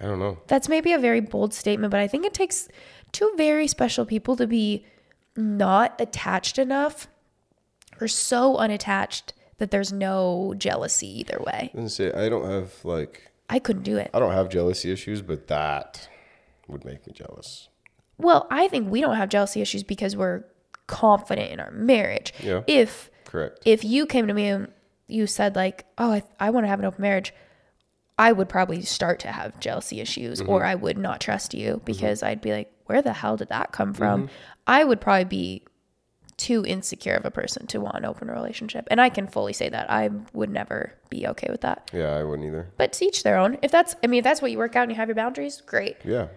I 0.00 0.06
don't 0.06 0.18
know. 0.18 0.38
That's 0.46 0.68
maybe 0.68 0.92
a 0.92 0.98
very 0.98 1.20
bold 1.20 1.54
statement, 1.54 1.90
but 1.90 2.00
I 2.00 2.08
think 2.08 2.24
it 2.24 2.34
takes 2.34 2.68
two 3.12 3.32
very 3.36 3.66
special 3.66 4.04
people 4.04 4.36
to 4.36 4.46
be 4.46 4.84
not 5.36 6.00
attached 6.00 6.58
enough 6.58 7.08
or 8.00 8.08
so 8.08 8.56
unattached 8.56 9.34
that 9.58 9.70
there's 9.70 9.92
no 9.92 10.54
jealousy 10.56 11.20
either 11.20 11.38
way. 11.46 11.70
I 11.76 11.86
say 11.86 12.12
I 12.12 12.28
don't 12.28 12.50
have 12.50 12.84
like 12.84 13.30
I 13.48 13.58
couldn't 13.58 13.82
do 13.82 13.96
it. 13.96 14.10
I 14.12 14.18
don't 14.18 14.32
have 14.32 14.48
jealousy 14.48 14.90
issues, 14.90 15.22
but 15.22 15.46
that 15.48 16.08
would 16.68 16.84
make 16.84 17.06
me 17.06 17.12
jealous. 17.12 17.68
Well, 18.18 18.46
I 18.50 18.68
think 18.68 18.90
we 18.90 19.00
don't 19.00 19.16
have 19.16 19.28
jealousy 19.28 19.60
issues 19.60 19.82
because 19.82 20.16
we're 20.16 20.44
confident 20.86 21.52
in 21.52 21.60
our 21.60 21.70
marriage. 21.70 22.32
Yeah. 22.42 22.62
If 22.66 23.10
Correct. 23.24 23.60
if 23.64 23.84
you 23.84 24.06
came 24.06 24.26
to 24.26 24.34
me 24.34 24.48
and 24.48 24.68
you 25.06 25.26
said 25.26 25.54
like, 25.54 25.84
"Oh, 25.98 26.12
I, 26.12 26.22
I 26.40 26.50
want 26.50 26.64
to 26.64 26.68
have 26.68 26.78
an 26.78 26.84
open 26.84 27.02
marriage," 27.02 27.32
I 28.22 28.30
would 28.30 28.48
probably 28.48 28.82
start 28.82 29.18
to 29.20 29.32
have 29.32 29.58
jealousy 29.58 30.00
issues, 30.00 30.40
or 30.40 30.60
mm-hmm. 30.60 30.68
I 30.68 30.74
would 30.76 30.96
not 30.96 31.20
trust 31.20 31.54
you 31.54 31.72
mm-hmm. 31.72 31.84
because 31.84 32.22
I'd 32.22 32.40
be 32.40 32.52
like, 32.52 32.72
"Where 32.86 33.02
the 33.02 33.12
hell 33.12 33.36
did 33.36 33.48
that 33.48 33.72
come 33.72 33.92
from?" 33.92 34.22
Mm-hmm. 34.22 34.34
I 34.64 34.84
would 34.84 35.00
probably 35.00 35.24
be 35.24 35.64
too 36.36 36.64
insecure 36.64 37.14
of 37.14 37.24
a 37.24 37.32
person 37.32 37.66
to 37.66 37.80
want 37.80 37.96
an 37.96 38.04
open 38.04 38.28
relationship, 38.28 38.86
and 38.92 39.00
I 39.00 39.08
can 39.08 39.26
fully 39.26 39.52
say 39.52 39.68
that 39.70 39.90
I 39.90 40.10
would 40.32 40.50
never 40.50 40.92
be 41.10 41.26
okay 41.26 41.48
with 41.50 41.62
that. 41.62 41.90
Yeah, 41.92 42.14
I 42.14 42.22
wouldn't 42.22 42.46
either. 42.46 42.70
But 42.76 42.92
to 42.92 43.06
each 43.06 43.24
their 43.24 43.36
own. 43.36 43.58
If 43.60 43.72
that's, 43.72 43.96
I 44.04 44.06
mean, 44.06 44.18
if 44.18 44.24
that's 44.24 44.40
what 44.40 44.52
you 44.52 44.58
work 44.58 44.76
out 44.76 44.84
and 44.84 44.92
you 44.92 44.96
have 44.96 45.08
your 45.08 45.16
boundaries, 45.16 45.60
great 45.60 45.96
Yeah. 46.04 46.28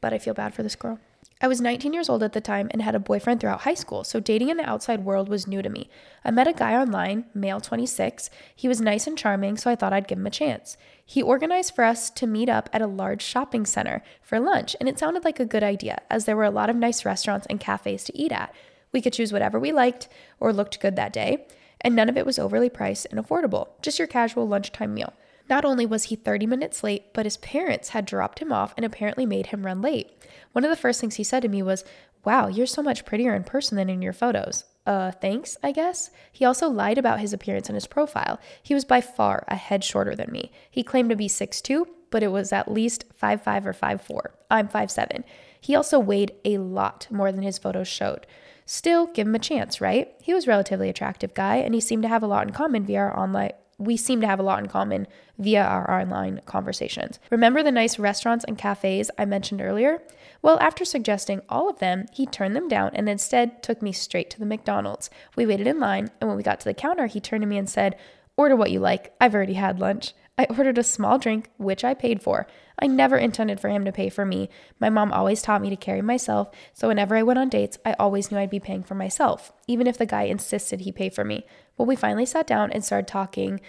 but 0.00 0.12
I 0.12 0.18
feel 0.18 0.34
bad 0.34 0.54
for 0.54 0.64
this 0.64 0.74
girl. 0.74 0.98
I 1.40 1.46
was 1.46 1.60
19 1.60 1.92
years 1.92 2.08
old 2.08 2.24
at 2.24 2.32
the 2.32 2.40
time 2.40 2.68
and 2.72 2.82
had 2.82 2.96
a 2.96 3.00
boyfriend 3.00 3.40
throughout 3.40 3.60
high 3.60 3.74
school, 3.74 4.02
so 4.02 4.18
dating 4.18 4.48
in 4.48 4.56
the 4.56 4.68
outside 4.68 5.04
world 5.04 5.28
was 5.28 5.46
new 5.46 5.62
to 5.62 5.68
me. 5.68 5.88
I 6.24 6.32
met 6.32 6.48
a 6.48 6.52
guy 6.52 6.74
online, 6.74 7.26
male 7.32 7.60
26. 7.60 8.28
He 8.56 8.66
was 8.66 8.80
nice 8.80 9.06
and 9.06 9.16
charming, 9.16 9.56
so 9.56 9.70
I 9.70 9.76
thought 9.76 9.92
I'd 9.92 10.08
give 10.08 10.18
him 10.18 10.26
a 10.26 10.30
chance. 10.30 10.76
He 11.04 11.22
organized 11.22 11.76
for 11.76 11.84
us 11.84 12.10
to 12.10 12.26
meet 12.26 12.48
up 12.48 12.68
at 12.72 12.82
a 12.82 12.88
large 12.88 13.22
shopping 13.22 13.66
center 13.66 14.02
for 14.20 14.40
lunch, 14.40 14.74
and 14.80 14.88
it 14.88 14.98
sounded 14.98 15.24
like 15.24 15.38
a 15.38 15.46
good 15.46 15.62
idea, 15.62 15.98
as 16.10 16.24
there 16.24 16.36
were 16.36 16.42
a 16.42 16.50
lot 16.50 16.70
of 16.70 16.76
nice 16.76 17.04
restaurants 17.04 17.46
and 17.48 17.60
cafes 17.60 18.02
to 18.04 18.18
eat 18.18 18.32
at. 18.32 18.52
We 18.90 19.00
could 19.00 19.12
choose 19.12 19.32
whatever 19.32 19.60
we 19.60 19.70
liked 19.70 20.08
or 20.40 20.52
looked 20.52 20.80
good 20.80 20.96
that 20.96 21.12
day, 21.12 21.46
and 21.80 21.94
none 21.94 22.08
of 22.08 22.16
it 22.16 22.26
was 22.26 22.40
overly 22.40 22.68
priced 22.68 23.06
and 23.12 23.24
affordable, 23.24 23.68
just 23.80 24.00
your 24.00 24.08
casual 24.08 24.48
lunchtime 24.48 24.92
meal. 24.92 25.12
Not 25.48 25.64
only 25.64 25.86
was 25.86 26.04
he 26.04 26.16
30 26.16 26.46
minutes 26.46 26.84
late, 26.84 27.14
but 27.14 27.24
his 27.24 27.38
parents 27.38 27.90
had 27.90 28.04
dropped 28.04 28.40
him 28.40 28.52
off 28.52 28.74
and 28.76 28.84
apparently 28.84 29.24
made 29.24 29.46
him 29.46 29.64
run 29.64 29.80
late. 29.80 30.10
One 30.52 30.64
of 30.64 30.70
the 30.70 30.76
first 30.76 31.00
things 31.00 31.16
he 31.16 31.24
said 31.24 31.42
to 31.42 31.48
me 31.48 31.62
was, 31.62 31.84
Wow, 32.24 32.48
you're 32.48 32.66
so 32.66 32.82
much 32.82 33.04
prettier 33.04 33.34
in 33.34 33.44
person 33.44 33.76
than 33.76 33.88
in 33.88 34.02
your 34.02 34.12
photos. 34.12 34.64
Uh, 34.86 35.10
thanks, 35.12 35.56
I 35.62 35.72
guess. 35.72 36.10
He 36.32 36.44
also 36.44 36.68
lied 36.68 36.98
about 36.98 37.20
his 37.20 37.32
appearance 37.32 37.68
in 37.68 37.74
his 37.74 37.86
profile. 37.86 38.40
He 38.62 38.74
was 38.74 38.84
by 38.84 39.00
far 39.00 39.44
a 39.48 39.54
head 39.54 39.84
shorter 39.84 40.14
than 40.14 40.32
me. 40.32 40.50
He 40.70 40.82
claimed 40.82 41.10
to 41.10 41.16
be 41.16 41.28
6'2, 41.28 41.84
but 42.10 42.22
it 42.22 42.28
was 42.28 42.52
at 42.52 42.72
least 42.72 43.04
5'5 43.20 43.66
or 43.66 43.72
5'4. 43.74 44.20
I'm 44.50 44.68
5'7. 44.68 45.24
He 45.60 45.74
also 45.74 45.98
weighed 45.98 46.32
a 46.44 46.58
lot 46.58 47.06
more 47.10 47.30
than 47.30 47.42
his 47.42 47.58
photos 47.58 47.88
showed. 47.88 48.26
Still, 48.64 49.06
give 49.06 49.26
him 49.26 49.34
a 49.34 49.38
chance, 49.38 49.80
right? 49.80 50.14
He 50.22 50.34
was 50.34 50.46
a 50.46 50.50
relatively 50.50 50.88
attractive 50.88 51.34
guy, 51.34 51.56
and 51.56 51.74
he 51.74 51.80
seemed 51.80 52.02
to 52.02 52.08
have 52.08 52.22
a 52.22 52.26
lot 52.26 52.46
in 52.46 52.52
common 52.52 52.84
via 52.84 53.00
our 53.00 53.18
online 53.18 53.52
we 53.78 53.96
seem 53.96 54.20
to 54.20 54.26
have 54.26 54.40
a 54.40 54.42
lot 54.42 54.58
in 54.58 54.66
common 54.66 55.06
via 55.38 55.62
our 55.62 56.00
online 56.00 56.40
conversations. 56.44 57.20
Remember 57.30 57.62
the 57.62 57.70
nice 57.70 57.98
restaurants 57.98 58.44
and 58.44 58.58
cafes 58.58 59.10
I 59.16 59.24
mentioned 59.24 59.60
earlier? 59.60 60.02
Well, 60.42 60.58
after 60.60 60.84
suggesting 60.84 61.42
all 61.48 61.68
of 61.68 61.78
them, 61.78 62.06
he 62.12 62.26
turned 62.26 62.56
them 62.56 62.68
down 62.68 62.90
and 62.94 63.08
instead 63.08 63.62
took 63.62 63.80
me 63.80 63.92
straight 63.92 64.30
to 64.30 64.38
the 64.38 64.46
McDonald's. 64.46 65.10
We 65.36 65.46
waited 65.46 65.66
in 65.66 65.80
line, 65.80 66.10
and 66.20 66.28
when 66.28 66.36
we 66.36 66.42
got 66.42 66.60
to 66.60 66.64
the 66.64 66.74
counter, 66.74 67.06
he 67.06 67.20
turned 67.20 67.42
to 67.42 67.46
me 67.46 67.58
and 67.58 67.68
said, 67.68 67.96
Order 68.36 68.54
what 68.54 68.70
you 68.70 68.78
like. 68.78 69.14
I've 69.20 69.34
already 69.34 69.54
had 69.54 69.80
lunch. 69.80 70.12
I 70.38 70.46
ordered 70.56 70.78
a 70.78 70.84
small 70.84 71.18
drink, 71.18 71.50
which 71.56 71.82
I 71.82 71.94
paid 71.94 72.22
for. 72.22 72.46
I 72.78 72.86
never 72.86 73.16
intended 73.16 73.58
for 73.58 73.68
him 73.68 73.84
to 73.84 73.92
pay 73.92 74.08
for 74.08 74.24
me. 74.24 74.48
My 74.78 74.88
mom 74.88 75.12
always 75.12 75.42
taught 75.42 75.60
me 75.60 75.68
to 75.70 75.76
carry 75.76 76.00
myself, 76.00 76.48
so 76.72 76.86
whenever 76.86 77.16
I 77.16 77.24
went 77.24 77.40
on 77.40 77.48
dates, 77.48 77.76
I 77.84 77.94
always 77.94 78.30
knew 78.30 78.38
I'd 78.38 78.48
be 78.48 78.60
paying 78.60 78.84
for 78.84 78.94
myself, 78.94 79.52
even 79.66 79.88
if 79.88 79.98
the 79.98 80.06
guy 80.06 80.22
insisted 80.22 80.82
he 80.82 80.92
pay 80.92 81.10
for 81.10 81.24
me. 81.24 81.44
When 81.74 81.88
we 81.88 81.96
finally 81.96 82.24
sat 82.24 82.46
down 82.46 82.70
and 82.70 82.84
started 82.84 83.08
talking, 83.08 83.60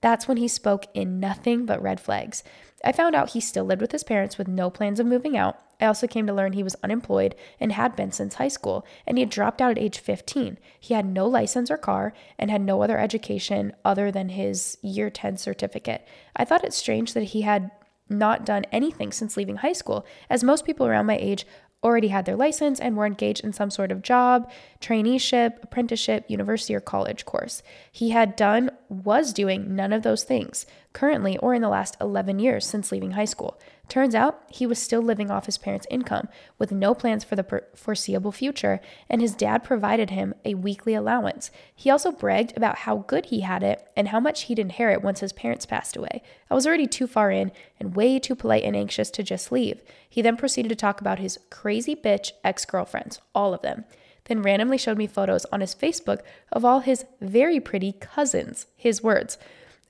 that's 0.00 0.26
when 0.26 0.38
he 0.38 0.48
spoke 0.48 0.86
in 0.94 1.20
nothing 1.20 1.66
but 1.66 1.82
red 1.82 2.00
flags. 2.00 2.42
I 2.84 2.92
found 2.92 3.14
out 3.14 3.30
he 3.30 3.40
still 3.40 3.64
lived 3.64 3.80
with 3.80 3.92
his 3.92 4.04
parents 4.04 4.36
with 4.36 4.46
no 4.46 4.68
plans 4.70 5.00
of 5.00 5.06
moving 5.06 5.36
out. 5.36 5.58
I 5.80 5.86
also 5.86 6.06
came 6.06 6.26
to 6.26 6.32
learn 6.32 6.52
he 6.52 6.62
was 6.62 6.76
unemployed 6.84 7.34
and 7.58 7.72
had 7.72 7.96
been 7.96 8.12
since 8.12 8.34
high 8.34 8.48
school, 8.48 8.86
and 9.06 9.16
he 9.16 9.22
had 9.22 9.30
dropped 9.30 9.60
out 9.60 9.72
at 9.72 9.78
age 9.78 9.98
15. 9.98 10.58
He 10.78 10.94
had 10.94 11.06
no 11.06 11.26
license 11.26 11.70
or 11.70 11.78
car 11.78 12.12
and 12.38 12.50
had 12.50 12.60
no 12.60 12.82
other 12.82 12.98
education 12.98 13.72
other 13.84 14.12
than 14.12 14.28
his 14.28 14.78
year 14.82 15.10
10 15.10 15.38
certificate. 15.38 16.06
I 16.36 16.44
thought 16.44 16.64
it 16.64 16.74
strange 16.74 17.14
that 17.14 17.24
he 17.24 17.40
had 17.42 17.70
not 18.08 18.44
done 18.44 18.66
anything 18.70 19.10
since 19.12 19.36
leaving 19.36 19.56
high 19.56 19.72
school, 19.72 20.04
as 20.28 20.44
most 20.44 20.66
people 20.66 20.86
around 20.86 21.06
my 21.06 21.16
age 21.16 21.46
already 21.84 22.08
had 22.08 22.24
their 22.24 22.36
license 22.36 22.80
and 22.80 22.96
were 22.96 23.06
engaged 23.06 23.44
in 23.44 23.52
some 23.52 23.70
sort 23.70 23.92
of 23.92 24.02
job, 24.02 24.50
traineeship, 24.80 25.62
apprenticeship, 25.62 26.24
university, 26.28 26.74
or 26.74 26.80
college 26.80 27.24
course. 27.24 27.62
He 27.92 28.10
had 28.10 28.34
done, 28.34 28.70
was 28.88 29.32
doing 29.32 29.76
none 29.76 29.92
of 29.92 30.02
those 30.02 30.24
things 30.24 30.66
currently 30.92 31.36
or 31.38 31.54
in 31.54 31.62
the 31.62 31.68
last 31.68 31.96
11 32.00 32.38
years 32.38 32.66
since 32.66 32.90
leaving 32.90 33.12
high 33.12 33.26
school. 33.26 33.60
Turns 33.88 34.14
out 34.14 34.42
he 34.48 34.66
was 34.66 34.80
still 34.80 35.02
living 35.02 35.30
off 35.30 35.46
his 35.46 35.58
parents' 35.58 35.86
income 35.90 36.28
with 36.58 36.72
no 36.72 36.94
plans 36.94 37.22
for 37.22 37.36
the 37.36 37.62
foreseeable 37.74 38.32
future, 38.32 38.80
and 39.10 39.20
his 39.20 39.34
dad 39.34 39.62
provided 39.62 40.10
him 40.10 40.34
a 40.44 40.54
weekly 40.54 40.94
allowance. 40.94 41.50
He 41.74 41.90
also 41.90 42.10
bragged 42.10 42.56
about 42.56 42.78
how 42.78 42.98
good 42.98 43.26
he 43.26 43.40
had 43.40 43.62
it 43.62 43.86
and 43.94 44.08
how 44.08 44.20
much 44.20 44.42
he'd 44.42 44.58
inherit 44.58 45.02
once 45.02 45.20
his 45.20 45.34
parents 45.34 45.66
passed 45.66 45.96
away. 45.96 46.22
I 46.50 46.54
was 46.54 46.66
already 46.66 46.86
too 46.86 47.06
far 47.06 47.30
in 47.30 47.52
and 47.78 47.94
way 47.94 48.18
too 48.18 48.34
polite 48.34 48.64
and 48.64 48.74
anxious 48.74 49.10
to 49.12 49.22
just 49.22 49.52
leave. 49.52 49.82
He 50.08 50.22
then 50.22 50.36
proceeded 50.36 50.70
to 50.70 50.76
talk 50.76 51.00
about 51.00 51.18
his 51.18 51.38
crazy 51.50 51.94
bitch 51.94 52.32
ex 52.42 52.64
girlfriends, 52.64 53.20
all 53.34 53.52
of 53.52 53.62
them. 53.62 53.84
Then 54.24 54.40
randomly 54.40 54.78
showed 54.78 54.96
me 54.96 55.06
photos 55.06 55.44
on 55.52 55.60
his 55.60 55.74
Facebook 55.74 56.20
of 56.50 56.64
all 56.64 56.80
his 56.80 57.04
very 57.20 57.60
pretty 57.60 57.92
cousins, 57.92 58.66
his 58.76 59.02
words 59.02 59.36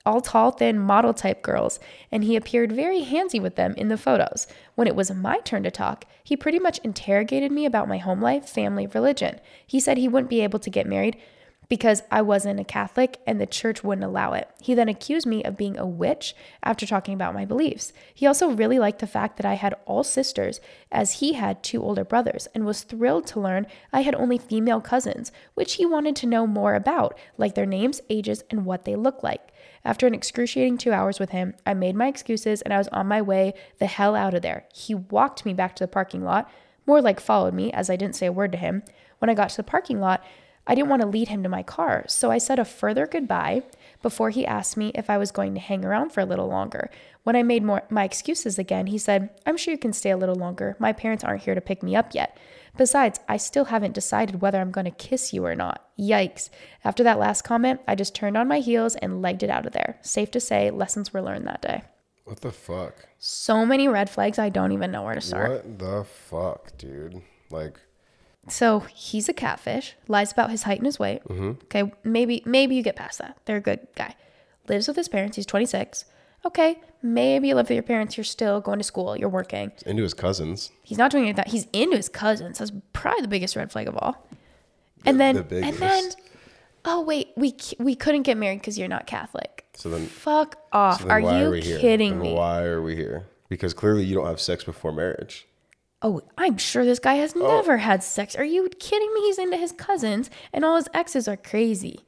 all 0.05 0.21
tall, 0.21 0.51
thin, 0.51 0.79
model 0.79 1.13
type 1.13 1.41
girls, 1.41 1.79
and 2.11 2.23
he 2.23 2.35
appeared 2.35 2.71
very 2.71 3.03
handsy 3.03 3.41
with 3.41 3.55
them 3.55 3.73
in 3.75 3.87
the 3.87 3.97
photos. 3.97 4.47
When 4.75 4.87
it 4.87 4.95
was 4.95 5.11
my 5.11 5.39
turn 5.39 5.63
to 5.63 5.71
talk, 5.71 6.05
he 6.23 6.37
pretty 6.37 6.59
much 6.59 6.79
interrogated 6.79 7.51
me 7.51 7.65
about 7.65 7.87
my 7.87 7.97
home 7.97 8.21
life, 8.21 8.47
family, 8.47 8.87
religion. 8.87 9.39
He 9.65 9.79
said 9.79 9.97
he 9.97 10.07
wouldn't 10.07 10.29
be 10.29 10.41
able 10.41 10.59
to 10.59 10.69
get 10.69 10.87
married 10.87 11.17
because 11.67 12.03
I 12.11 12.21
wasn't 12.21 12.59
a 12.59 12.63
Catholic 12.63 13.19
and 13.25 13.39
the 13.39 13.45
church 13.45 13.83
wouldn't 13.83 14.05
allow 14.05 14.33
it. 14.33 14.49
He 14.61 14.73
then 14.73 14.89
accused 14.89 15.25
me 15.25 15.43
of 15.43 15.57
being 15.57 15.77
a 15.77 15.85
witch 15.85 16.35
after 16.63 16.85
talking 16.85 17.13
about 17.13 17.33
my 17.33 17.45
beliefs. 17.45 17.93
He 18.13 18.27
also 18.27 18.49
really 18.49 18.79
liked 18.79 18.99
the 18.99 19.07
fact 19.07 19.37
that 19.37 19.45
I 19.45 19.55
had 19.55 19.75
all 19.85 20.03
sisters, 20.03 20.59
as 20.91 21.13
he 21.13 21.33
had 21.33 21.63
two 21.63 21.81
older 21.81 22.03
brothers, 22.03 22.47
and 22.53 22.65
was 22.65 22.83
thrilled 22.83 23.27
to 23.27 23.39
learn 23.39 23.67
I 23.91 24.01
had 24.01 24.15
only 24.15 24.37
female 24.37 24.81
cousins, 24.81 25.31
which 25.53 25.73
he 25.73 25.85
wanted 25.85 26.15
to 26.17 26.27
know 26.27 26.45
more 26.45 26.75
about, 26.75 27.17
like 27.37 27.55
their 27.55 27.65
names, 27.65 28.01
ages, 28.09 28.43
and 28.49 28.65
what 28.65 28.85
they 28.85 28.95
look 28.95 29.23
like. 29.23 29.51
After 29.85 30.07
an 30.07 30.15
excruciating 30.15 30.79
two 30.79 30.91
hours 30.91 31.19
with 31.19 31.29
him, 31.29 31.53
I 31.63 31.75
made 31.75 31.95
my 31.95 32.07
excuses 32.07 32.63
and 32.63 32.73
I 32.73 32.79
was 32.79 32.87
on 32.87 33.07
my 33.07 33.21
way 33.21 33.53
the 33.77 33.85
hell 33.85 34.15
out 34.15 34.33
of 34.33 34.41
there. 34.41 34.65
He 34.73 34.95
walked 34.95 35.45
me 35.45 35.53
back 35.53 35.75
to 35.75 35.83
the 35.83 35.87
parking 35.87 36.23
lot, 36.23 36.49
more 36.87 37.01
like 37.01 37.19
followed 37.19 37.53
me, 37.53 37.71
as 37.71 37.89
I 37.89 37.95
didn't 37.95 38.15
say 38.15 38.25
a 38.25 38.31
word 38.31 38.51
to 38.53 38.57
him. 38.57 38.81
When 39.19 39.29
I 39.29 39.35
got 39.35 39.51
to 39.51 39.57
the 39.57 39.63
parking 39.63 39.99
lot, 39.99 40.23
I 40.67 40.73
didn't 40.73 40.89
want 40.89 41.03
to 41.03 41.07
lead 41.07 41.27
him 41.27 41.43
to 41.43 41.49
my 41.49 41.61
car, 41.61 42.05
so 42.07 42.31
I 42.31 42.39
said 42.39 42.57
a 42.57 42.65
further 42.65 43.05
goodbye 43.05 43.61
before 44.01 44.31
he 44.31 44.47
asked 44.47 44.75
me 44.75 44.91
if 44.95 45.11
I 45.11 45.19
was 45.19 45.31
going 45.31 45.53
to 45.53 45.59
hang 45.59 45.85
around 45.85 46.09
for 46.09 46.21
a 46.21 46.25
little 46.25 46.47
longer. 46.47 46.89
When 47.21 47.35
I 47.35 47.43
made 47.43 47.61
more, 47.61 47.83
my 47.91 48.03
excuses 48.03 48.57
again, 48.57 48.87
he 48.87 48.97
said, 48.97 49.29
I'm 49.45 49.57
sure 49.57 49.71
you 49.71 49.77
can 49.77 49.93
stay 49.93 50.09
a 50.09 50.17
little 50.17 50.35
longer. 50.35 50.75
My 50.79 50.91
parents 50.91 51.23
aren't 51.23 51.43
here 51.43 51.53
to 51.53 51.61
pick 51.61 51.83
me 51.83 51.95
up 51.95 52.15
yet. 52.15 52.35
Besides, 52.77 53.19
I 53.27 53.37
still 53.37 53.65
haven't 53.65 53.93
decided 53.93 54.41
whether 54.41 54.59
I'm 54.59 54.71
going 54.71 54.85
to 54.85 54.91
kiss 54.91 55.33
you 55.33 55.45
or 55.45 55.55
not. 55.55 55.87
Yikes. 55.97 56.49
After 56.83 57.03
that 57.03 57.19
last 57.19 57.43
comment, 57.43 57.79
I 57.87 57.95
just 57.95 58.13
turned 58.13 58.37
on 58.37 58.47
my 58.47 58.59
heels 58.59 58.95
and 58.97 59.21
legged 59.21 59.43
it 59.43 59.49
out 59.49 59.65
of 59.65 59.73
there. 59.73 59.97
Safe 60.01 60.29
to 60.31 60.39
say, 60.39 60.69
lessons 60.71 61.13
were 61.13 61.21
learned 61.21 61.47
that 61.47 61.61
day. 61.61 61.83
What 62.25 62.41
the 62.41 62.51
fuck? 62.51 63.05
So 63.19 63.65
many 63.65 63.87
red 63.87 64.09
flags, 64.09 64.39
I 64.39 64.49
don't 64.49 64.71
even 64.71 64.91
know 64.91 65.03
where 65.03 65.15
to 65.15 65.21
start. 65.21 65.51
What 65.51 65.79
the 65.79 66.03
fuck, 66.03 66.77
dude? 66.77 67.21
Like, 67.51 67.79
So 68.47 68.79
he's 68.79 69.29
a 69.29 69.33
catfish, 69.33 69.95
lies 70.07 70.31
about 70.31 70.51
his 70.51 70.63
height 70.63 70.79
and 70.79 70.85
his 70.85 70.99
weight. 70.99 71.23
Mm-hmm. 71.25 71.51
Okay, 71.65 71.91
maybe 72.03 72.41
maybe 72.45 72.75
you 72.75 72.81
get 72.83 72.95
past 72.95 73.19
that. 73.19 73.37
They're 73.45 73.57
a 73.57 73.61
good 73.61 73.87
guy. 73.95 74.15
Lives 74.67 74.87
with 74.87 74.97
his 74.97 75.07
parents. 75.07 75.35
He's 75.35 75.45
26. 75.45 76.05
Okay, 76.45 76.79
maybe 77.01 77.47
you 77.47 77.55
live 77.55 77.69
with 77.69 77.75
your 77.75 77.83
parents. 77.83 78.17
You're 78.17 78.23
still 78.23 78.61
going 78.61 78.77
to 78.77 78.83
school. 78.83 79.17
You're 79.17 79.29
working. 79.29 79.71
into 79.85 80.03
his 80.03 80.13
cousins. 80.13 80.71
He's 80.83 80.97
not 80.97 81.09
doing 81.11 81.23
any 81.23 81.31
of 81.31 81.37
that. 81.37 81.47
He's 81.47 81.67
into 81.73 81.97
his 81.97 82.07
cousins. 82.09 82.59
That's 82.59 82.71
probably 82.93 83.21
the 83.21 83.27
biggest 83.27 83.55
red 83.55 83.71
flag 83.71 83.87
of 83.87 83.97
all. 83.97 84.27
And 85.05 85.19
then, 85.19 85.45
the 85.49 85.61
and 85.63 85.75
then, 85.77 86.11
oh 86.85 87.01
wait, 87.01 87.29
we 87.35 87.55
we 87.79 87.95
couldn't 87.95 88.23
get 88.23 88.37
married 88.37 88.59
because 88.59 88.77
you're 88.77 88.87
not 88.87 89.05
Catholic. 89.07 89.65
So 89.75 89.89
then, 89.89 90.05
Fuck 90.07 90.57
off! 90.71 90.99
so 91.01 91.07
then 91.07 91.11
Are 91.11 91.21
why 91.21 91.39
you 91.41 91.45
are 91.47 91.51
we 91.51 91.61
here? 91.61 91.79
kidding 91.79 92.11
Then 92.13 92.21
me? 92.21 92.33
Why 92.33 92.63
are 92.63 92.81
we 92.81 92.95
here? 92.95 93.25
Because 93.49 93.73
clearly 93.73 94.03
you 94.03 94.15
don't 94.15 94.25
have 94.25 94.39
sex 94.41 94.63
before 94.63 94.91
marriage. 94.91 95.47
Oh, 96.01 96.21
I'm 96.37 96.57
sure 96.57 96.85
this 96.85 96.99
guy 96.99 97.15
has 97.15 97.33
Oh. 97.35 97.39
never 97.47 97.77
had 97.77 98.03
sex. 98.03 98.35
Are 98.35 98.43
you 98.45 98.67
kidding 98.79 99.11
me? 99.13 99.21
He's 99.21 99.37
into 99.37 99.57
his 99.57 99.71
cousins, 99.71 100.29
and 100.53 100.63
all 100.65 100.75
his 100.75 100.87
exes 100.93 101.27
are 101.27 101.37
crazy. 101.37 101.99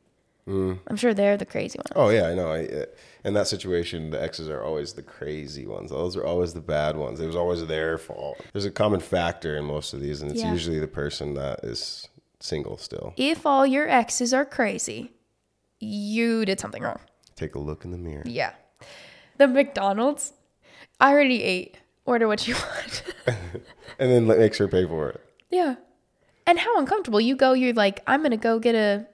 I'm 0.49 0.95
sure 0.95 1.13
they're 1.13 1.35
the 1.35 1.45
crazy 1.45 1.77
ones. 1.77 1.91
Oh 1.93 2.07
yeah, 2.09 2.27
I 2.27 2.33
know. 2.33 2.49
I, 2.53 2.63
uh, 2.67 2.85
in 3.27 3.33
that 3.33 3.47
situation, 3.47 4.09
the 4.11 4.21
exes 4.21 4.47
are 4.49 4.63
always 4.63 4.93
the 4.93 5.03
crazy 5.03 5.65
ones. 5.67 5.89
Those 5.91 6.15
are 6.15 6.23
always 6.25 6.53
the 6.53 6.61
bad 6.61 6.95
ones. 6.97 7.19
It 7.19 7.27
was 7.27 7.35
always 7.35 7.65
their 7.67 7.97
fault. 7.97 8.37
There's 8.53 8.65
a 8.65 8.71
common 8.71 8.99
factor 9.01 9.57
in 9.57 9.65
most 9.65 9.93
of 9.93 9.99
these, 9.99 10.21
and 10.21 10.31
it's 10.31 10.41
Yeah. 10.41 10.51
usually 10.51 10.79
the 10.79 10.87
person 10.87 11.33
that 11.35 11.63
is 11.63 12.07
single 12.39 12.77
still. 12.77 13.13
If 13.17 13.45
all 13.45 13.65
your 13.67 13.87
exes 13.89 14.33
are 14.33 14.45
crazy, 14.45 15.11
you 15.79 16.45
did 16.45 16.59
something 16.59 16.81
wrong. 16.83 16.99
Take 17.35 17.55
a 17.55 17.59
look 17.59 17.85
in 17.85 17.91
the 17.91 17.97
mirror. 17.97 18.23
Yeah. 18.25 18.53
The 19.37 19.47
McDonald's, 19.47 20.33
I 20.99 21.11
already 21.11 21.43
ate. 21.43 21.77
Order 22.05 22.27
what 22.27 22.47
you 22.47 22.55
want. 22.69 23.03
And 23.99 24.11
then 24.11 24.27
let- 24.27 24.37
make 24.39 24.53
sure 24.53 24.67
pay 24.67 24.85
for 24.85 25.09
it. 25.09 25.21
yeah. 25.49 25.75
And 26.45 26.59
how 26.59 26.77
uncomfortable. 26.79 27.19
You 27.19 27.35
go, 27.35 27.51
you're 27.53 27.73
like, 27.73 28.01
I'm 28.07 28.21
going 28.21 28.31
to 28.31 28.37
go 28.37 28.57
get 28.59 28.73
a, 28.75 29.05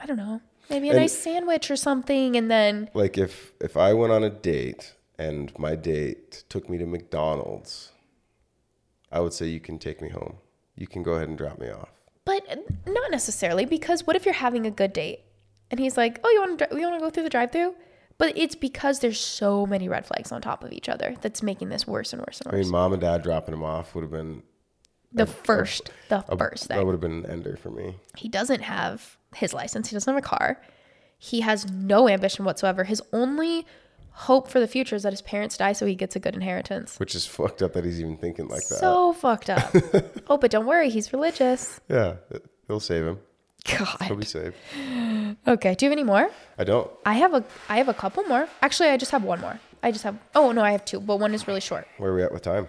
I 0.00 0.06
don't 0.06 0.16
know, 0.16 0.40
maybe 0.70 0.88
a 0.88 0.92
And- 0.92 1.00
nice 1.00 1.16
sandwich 1.18 1.70
or 1.70 1.76
something. 1.76 2.36
And 2.36 2.50
then, 2.50 2.90
Like 2.94 3.18
if 3.18 3.52
if 3.60 3.76
I 3.76 3.92
went 3.94 4.12
on 4.12 4.22
a 4.24 4.30
date 4.30 4.94
and 5.18 5.52
my 5.58 5.74
date 5.76 6.44
took 6.48 6.68
me 6.68 6.78
to 6.78 6.86
McDonald's, 6.86 7.92
I 9.10 9.20
would 9.20 9.32
say 9.32 9.46
you 9.46 9.60
can 9.60 9.78
take 9.78 10.00
me 10.00 10.10
home. 10.10 10.36
You 10.76 10.86
can 10.86 11.02
go 11.02 11.12
ahead 11.14 11.28
and 11.28 11.36
drop 11.38 11.58
me 11.58 11.70
off. 11.70 11.90
but 12.24 12.44
not 12.86 13.10
necessarily 13.10 13.64
because 13.64 14.06
what 14.06 14.14
if 14.14 14.26
you're 14.26 14.34
having 14.34 14.66
a 14.66 14.70
good 14.70 14.92
date 14.92 15.20
and 15.70 15.80
he's 15.80 15.96
like, 15.96 16.20
oh, 16.22 16.28
you 16.30 16.40
want 16.40 16.58
to, 16.58 16.68
you 16.72 16.82
want 16.82 16.94
to 16.94 17.00
go 17.00 17.08
through 17.10 17.22
the 17.22 17.30
drive 17.30 17.50
through? 17.50 17.74
But 18.18 18.36
it's 18.36 18.54
because 18.54 18.98
there's 19.00 19.18
so 19.18 19.64
many 19.64 19.88
red 19.88 20.04
flags 20.04 20.30
on 20.30 20.42
top 20.42 20.62
of 20.62 20.70
each 20.72 20.88
other 20.90 21.16
that's 21.22 21.42
making 21.42 21.68
this 21.70 21.86
worse 21.86 22.12
and 22.12 22.20
worse 22.20 22.40
and 22.42 22.52
worse. 22.52 22.60
I 22.60 22.62
mean, 22.64 22.70
mom 22.70 22.92
and 22.92 23.00
dad 23.00 23.22
dropping 23.22 23.54
him 23.54 23.62
off 23.62 23.94
would 23.94 24.02
have 24.02 24.10
been 24.10 24.42
the 25.12 25.24
first, 25.26 25.90
the 26.10 26.22
a, 26.28 26.36
first 26.36 26.68
that 26.68 26.84
would 26.84 26.92
have 26.92 27.00
been 27.00 27.24
an 27.24 27.26
ender 27.26 27.56
for 27.56 27.70
me. 27.70 27.96
He 28.16 28.28
doesn't 28.28 28.60
have 28.62 29.16
his 29.34 29.52
license. 29.52 29.88
He 29.88 29.94
doesn't 29.94 30.12
have 30.12 30.22
a 30.22 30.26
car. 30.26 30.60
He 31.18 31.40
has 31.40 31.70
no 31.70 32.08
ambition 32.08 32.44
whatsoever. 32.44 32.84
His 32.84 33.02
only 33.12 33.66
hope 34.12 34.48
for 34.48 34.58
the 34.60 34.66
future 34.68 34.96
is 34.96 35.04
that 35.04 35.12
his 35.12 35.22
parents 35.22 35.56
die 35.56 35.72
so 35.72 35.86
he 35.86 35.94
gets 35.94 36.16
a 36.16 36.20
good 36.20 36.34
inheritance. 36.34 36.98
Which 36.98 37.14
is 37.14 37.26
fucked 37.26 37.62
up 37.62 37.72
that 37.74 37.84
he's 37.84 38.00
even 38.00 38.16
thinking 38.16 38.48
like 38.48 38.66
that. 38.68 38.78
So 38.78 39.12
fucked 39.12 39.50
up. 39.50 39.74
oh, 40.28 40.38
but 40.38 40.50
don't 40.50 40.66
worry, 40.66 40.90
he's 40.90 41.12
religious. 41.12 41.80
yeah, 41.88 42.14
he'll 42.66 42.80
save 42.80 43.04
him. 43.04 43.18
God. 43.64 44.02
He'll 44.02 44.16
be 44.16 44.24
safe. 44.24 44.54
Okay. 45.46 45.74
Do 45.74 45.84
you 45.84 45.90
have 45.90 45.98
any 45.98 46.04
more? 46.04 46.30
I 46.58 46.64
don't. 46.64 46.90
I 47.04 47.14
have 47.14 47.34
a 47.34 47.44
I 47.68 47.76
have 47.78 47.88
a 47.88 47.94
couple 47.94 48.22
more. 48.24 48.48
Actually, 48.62 48.90
I 48.90 48.96
just 48.96 49.10
have 49.10 49.24
one 49.24 49.40
more. 49.40 49.60
I 49.82 49.90
just 49.90 50.04
have 50.04 50.16
oh 50.34 50.52
no, 50.52 50.62
I 50.62 50.72
have 50.72 50.84
two, 50.84 51.00
but 51.00 51.18
one 51.18 51.34
is 51.34 51.46
really 51.46 51.60
short. 51.60 51.86
Where 51.98 52.12
are 52.12 52.14
we 52.14 52.22
at 52.22 52.32
with 52.32 52.42
time? 52.42 52.68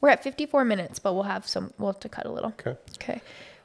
We're 0.00 0.10
at 0.10 0.22
54 0.22 0.64
minutes, 0.64 0.98
but 0.98 1.14
we'll 1.14 1.24
have 1.24 1.46
some 1.46 1.72
we'll 1.78 1.92
have 1.92 2.00
to 2.00 2.08
cut 2.08 2.26
a 2.26 2.32
little. 2.32 2.50
Okay. 2.60 2.76
Okay. 3.00 3.20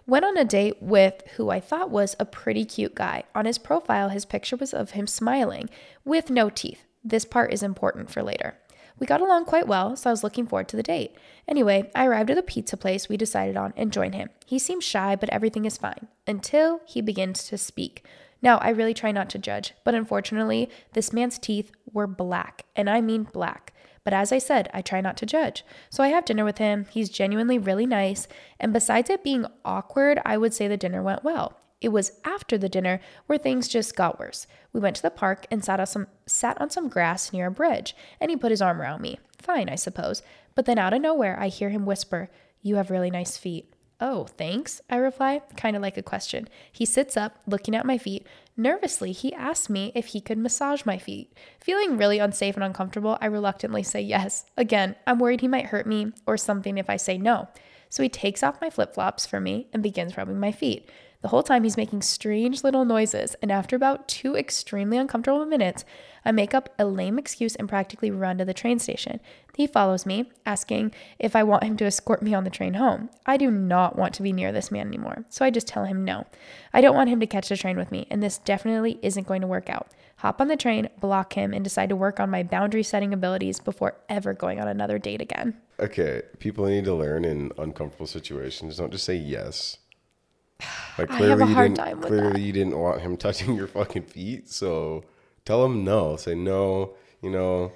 Went 0.09 0.25
on 0.25 0.37
a 0.37 0.43
date 0.43 0.81
with 0.81 1.21
who 1.35 1.51
I 1.51 1.59
thought 1.59 1.91
was 1.91 2.15
a 2.19 2.25
pretty 2.25 2.65
cute 2.65 2.95
guy. 2.95 3.25
On 3.35 3.45
his 3.45 3.59
profile, 3.59 4.09
his 4.09 4.25
picture 4.25 4.55
was 4.55 4.73
of 4.73 4.91
him 4.91 5.05
smiling 5.05 5.69
with 6.03 6.31
no 6.31 6.49
teeth. 6.49 6.83
This 7.03 7.25
part 7.25 7.53
is 7.53 7.61
important 7.61 8.09
for 8.09 8.23
later. 8.23 8.57
We 8.97 9.05
got 9.05 9.21
along 9.21 9.45
quite 9.45 9.67
well, 9.67 9.95
so 9.95 10.09
I 10.09 10.13
was 10.13 10.23
looking 10.23 10.47
forward 10.47 10.67
to 10.69 10.75
the 10.75 10.81
date. 10.81 11.13
Anyway, 11.47 11.91
I 11.93 12.07
arrived 12.07 12.31
at 12.31 12.37
the 12.37 12.41
pizza 12.41 12.75
place 12.75 13.07
we 13.07 13.17
decided 13.17 13.55
on 13.55 13.71
and 13.77 13.93
joined 13.93 14.15
him. 14.15 14.29
He 14.47 14.57
seems 14.57 14.83
shy, 14.83 15.15
but 15.15 15.29
everything 15.29 15.65
is 15.65 15.77
fine 15.77 16.07
until 16.25 16.81
he 16.87 17.01
begins 17.01 17.43
to 17.49 17.59
speak. 17.59 18.03
Now, 18.41 18.57
I 18.59 18.69
really 18.69 18.93
try 18.93 19.11
not 19.11 19.29
to 19.31 19.39
judge, 19.39 19.73
but 19.83 19.95
unfortunately, 19.95 20.69
this 20.93 21.11
man's 21.11 21.37
teeth 21.37 21.71
were 21.91 22.07
black, 22.07 22.65
and 22.75 22.89
I 22.89 23.01
mean 23.01 23.23
black. 23.23 23.73
But 24.05 24.13
as 24.13 24.31
I 24.31 24.37
said, 24.37 24.69
I 24.73 24.81
try 24.81 25.01
not 25.01 25.17
to 25.17 25.25
judge. 25.25 25.65
So 25.89 26.03
I 26.03 26.07
have 26.07 26.25
dinner 26.25 26.45
with 26.45 26.57
him. 26.57 26.85
He's 26.89 27.09
genuinely 27.09 27.57
really 27.57 27.85
nice. 27.85 28.27
And 28.59 28.71
besides 28.71 29.09
it 29.09 29.23
being 29.23 29.45
awkward, 29.65 30.21
I 30.25 30.37
would 30.37 30.53
say 30.53 30.67
the 30.67 30.77
dinner 30.77 31.03
went 31.03 31.23
well. 31.23 31.59
It 31.81 31.89
was 31.89 32.13
after 32.25 32.57
the 32.57 32.69
dinner 32.69 32.99
where 33.27 33.37
things 33.37 33.67
just 33.67 33.95
got 33.95 34.19
worse. 34.19 34.47
We 34.73 34.79
went 34.79 34.95
to 34.97 35.01
the 35.01 35.11
park 35.11 35.45
and 35.51 35.63
sat 35.63 35.79
on 35.79 35.85
some 35.85 36.07
sat 36.25 36.59
on 36.59 36.69
some 36.69 36.89
grass 36.89 37.31
near 37.31 37.47
a 37.47 37.51
bridge, 37.51 37.95
and 38.19 38.31
he 38.31 38.37
put 38.37 38.51
his 38.51 38.61
arm 38.61 38.81
around 38.81 39.01
me. 39.01 39.19
Fine, 39.37 39.69
I 39.69 39.75
suppose. 39.75 40.21
But 40.55 40.65
then 40.65 40.79
out 40.79 40.93
of 40.93 41.01
nowhere, 41.01 41.39
I 41.39 41.47
hear 41.47 41.69
him 41.69 41.85
whisper, 41.85 42.29
"You 42.61 42.75
have 42.75 42.91
really 42.91 43.11
nice 43.11 43.37
feet." 43.37 43.73
Oh, 44.01 44.25
thanks, 44.37 44.81
I 44.89 44.95
reply, 44.95 45.41
kind 45.57 45.75
of 45.75 45.81
like 45.81 45.97
a 45.97 46.03
question. 46.03 46.47
He 46.71 46.85
sits 46.85 47.17
up, 47.17 47.37
looking 47.45 47.75
at 47.75 47.85
my 47.85 47.97
feet. 47.97 48.25
Nervously, 48.55 49.11
he 49.11 49.33
asks 49.33 49.69
me 49.69 49.91
if 49.93 50.07
he 50.07 50.21
could 50.21 50.37
massage 50.37 50.85
my 50.85 50.97
feet. 50.97 51.33
Feeling 51.59 51.97
really 51.97 52.19
unsafe 52.19 52.55
and 52.55 52.63
uncomfortable, 52.63 53.17
I 53.19 53.25
reluctantly 53.25 53.83
say 53.83 53.99
yes. 54.01 54.45
Again, 54.55 54.95
I'm 55.05 55.19
worried 55.19 55.41
he 55.41 55.49
might 55.49 55.65
hurt 55.65 55.85
me 55.85 56.13
or 56.25 56.37
something 56.37 56.77
if 56.77 56.89
I 56.89 56.95
say 56.95 57.17
no. 57.17 57.49
So 57.89 58.01
he 58.01 58.09
takes 58.09 58.41
off 58.41 58.61
my 58.61 58.69
flip 58.69 58.93
flops 58.93 59.25
for 59.25 59.41
me 59.41 59.67
and 59.73 59.83
begins 59.83 60.15
rubbing 60.15 60.39
my 60.39 60.53
feet. 60.53 60.89
The 61.21 61.27
whole 61.27 61.43
time 61.43 61.65
he's 61.65 61.75
making 61.75 62.01
strange 62.03 62.63
little 62.63 62.85
noises, 62.85 63.35
and 63.41 63.51
after 63.51 63.75
about 63.75 64.07
two 64.07 64.37
extremely 64.37 64.97
uncomfortable 64.97 65.45
minutes, 65.45 65.83
I 66.23 66.31
make 66.31 66.53
up 66.53 66.73
a 66.79 66.85
lame 66.85 67.19
excuse 67.19 67.57
and 67.57 67.67
practically 67.67 68.09
run 68.09 68.37
to 68.37 68.45
the 68.45 68.53
train 68.53 68.79
station. 68.79 69.19
He 69.53 69.67
follows 69.67 70.05
me, 70.05 70.31
asking 70.45 70.93
if 71.17 71.35
I 71.35 71.43
want 71.43 71.65
him 71.65 71.75
to 71.75 71.85
escort 71.85 72.21
me 72.21 72.33
on 72.33 72.45
the 72.45 72.49
train 72.49 72.75
home. 72.75 73.09
I 73.25 73.35
do 73.35 73.51
not 73.51 73.97
want 73.97 74.13
to 74.13 74.23
be 74.23 74.31
near 74.31 74.53
this 74.53 74.71
man 74.71 74.87
anymore, 74.87 75.25
so 75.29 75.43
I 75.43 75.49
just 75.49 75.67
tell 75.67 75.83
him 75.83 76.05
no. 76.05 76.25
I 76.71 76.79
don't 76.79 76.95
want 76.95 77.09
him 77.09 77.19
to 77.19 77.27
catch 77.27 77.49
the 77.49 77.57
train 77.57 77.75
with 77.75 77.91
me, 77.91 78.07
and 78.09 78.23
this 78.23 78.37
definitely 78.37 78.97
isn't 79.01 79.27
going 79.27 79.41
to 79.41 79.47
work 79.47 79.69
out. 79.69 79.89
Hop 80.17 80.39
on 80.39 80.47
the 80.47 80.55
train, 80.55 80.87
block 81.01 81.33
him, 81.33 81.53
and 81.53 81.65
decide 81.65 81.89
to 81.89 81.97
work 81.97 82.21
on 82.21 82.29
my 82.29 82.43
boundary 82.43 82.83
setting 82.83 83.13
abilities 83.13 83.59
before 83.59 83.97
ever 84.07 84.33
going 84.33 84.61
on 84.61 84.69
another 84.69 84.97
date 84.97 85.21
again. 85.21 85.57
Okay, 85.81 86.21
people 86.39 86.65
need 86.65 86.85
to 86.85 86.93
learn 86.93 87.25
in 87.25 87.51
uncomfortable 87.57 88.07
situations. 88.07 88.77
Don't 88.77 88.91
just 88.91 89.05
say 89.05 89.15
yes. 89.15 89.79
Like 90.97 91.11
I 91.11 91.17
clearly 91.17 91.29
have 91.29 91.41
a 91.41 91.51
you 91.51 91.55
didn't 91.55 91.77
time 91.77 91.99
with 91.99 92.07
clearly 92.07 92.31
that. 92.33 92.39
you 92.41 92.53
didn't 92.53 92.77
want 92.77 93.01
him 93.01 93.17
touching 93.25 93.55
your 93.55 93.67
fucking 93.67 94.03
feet, 94.03 94.49
so 94.49 95.03
tell 95.45 95.63
him 95.65 95.83
no. 95.83 96.15
Say 96.17 96.35
no. 96.35 96.95
You 97.21 97.29
know, 97.31 97.71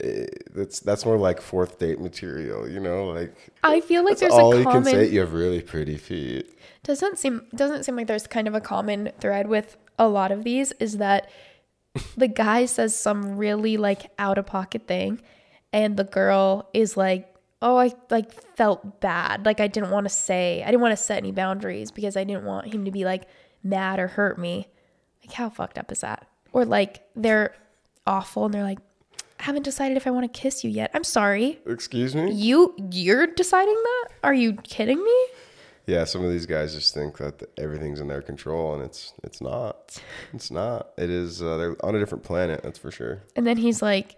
eh, 0.00 0.26
that's 0.52 0.80
that's 0.80 1.04
more 1.04 1.16
like 1.16 1.40
fourth 1.40 1.78
date 1.78 2.00
material. 2.00 2.68
You 2.68 2.80
know, 2.80 3.06
like 3.06 3.34
I 3.62 3.80
feel 3.80 4.04
like 4.04 4.18
there's 4.18 4.32
all 4.32 4.54
a 4.54 4.58
you 4.58 4.64
common 4.64 4.82
can 4.82 4.92
say. 4.92 5.08
You 5.08 5.20
have 5.20 5.32
really 5.32 5.60
pretty 5.60 5.96
feet. 5.96 6.46
doesn't 6.82 7.18
seem 7.18 7.46
doesn't 7.54 7.84
seem 7.84 7.96
like 7.96 8.06
there's 8.06 8.26
kind 8.26 8.48
of 8.48 8.54
a 8.54 8.60
common 8.60 9.12
thread 9.20 9.46
with 9.46 9.76
a 9.98 10.08
lot 10.08 10.32
of 10.32 10.44
these 10.44 10.72
is 10.80 10.96
that 10.96 11.30
the 12.16 12.28
guy 12.28 12.64
says 12.64 12.96
some 12.96 13.36
really 13.36 13.76
like 13.76 14.10
out 14.18 14.38
of 14.38 14.46
pocket 14.46 14.86
thing 14.86 15.20
and 15.72 15.96
the 15.96 16.04
girl 16.04 16.68
is 16.72 16.96
like 16.96 17.29
oh 17.62 17.76
i 17.76 17.92
like 18.10 18.32
felt 18.56 19.00
bad 19.00 19.44
like 19.44 19.60
i 19.60 19.66
didn't 19.66 19.90
want 19.90 20.04
to 20.06 20.08
say 20.10 20.62
i 20.62 20.66
didn't 20.66 20.80
want 20.80 20.92
to 20.92 20.96
set 21.02 21.18
any 21.18 21.32
boundaries 21.32 21.90
because 21.90 22.16
i 22.16 22.24
didn't 22.24 22.44
want 22.44 22.72
him 22.72 22.84
to 22.84 22.90
be 22.90 23.04
like 23.04 23.24
mad 23.62 23.98
or 23.98 24.06
hurt 24.08 24.38
me 24.38 24.66
like 25.22 25.32
how 25.34 25.48
fucked 25.50 25.78
up 25.78 25.90
is 25.92 26.00
that 26.00 26.26
or 26.52 26.64
like 26.64 27.02
they're 27.16 27.54
awful 28.06 28.44
and 28.46 28.54
they're 28.54 28.62
like 28.62 28.78
i 29.38 29.42
haven't 29.42 29.62
decided 29.62 29.96
if 29.96 30.06
i 30.06 30.10
want 30.10 30.30
to 30.32 30.40
kiss 30.40 30.64
you 30.64 30.70
yet 30.70 30.90
i'm 30.94 31.04
sorry 31.04 31.58
Excuse 31.66 32.14
me. 32.14 32.32
you 32.32 32.74
you're 32.90 33.26
deciding 33.26 33.74
that 33.74 34.08
are 34.24 34.34
you 34.34 34.54
kidding 34.54 35.02
me 35.02 35.26
Yeah, 35.86 36.04
some 36.04 36.22
of 36.24 36.30
these 36.30 36.46
guys 36.46 36.72
just 36.74 36.94
think 36.94 37.16
that 37.18 37.42
everything's 37.58 37.98
in 38.00 38.06
their 38.06 38.22
control, 38.22 38.74
and 38.74 38.82
it's 38.84 39.12
it's 39.24 39.40
not. 39.40 39.98
It's 40.32 40.50
not. 40.50 40.90
It 40.96 41.10
is. 41.10 41.42
Uh, 41.42 41.56
they're 41.56 41.76
on 41.84 41.96
a 41.96 41.98
different 41.98 42.22
planet. 42.22 42.62
That's 42.62 42.78
for 42.78 42.92
sure. 42.92 43.22
And 43.34 43.44
then 43.44 43.56
he's 43.56 43.82
like, 43.82 44.14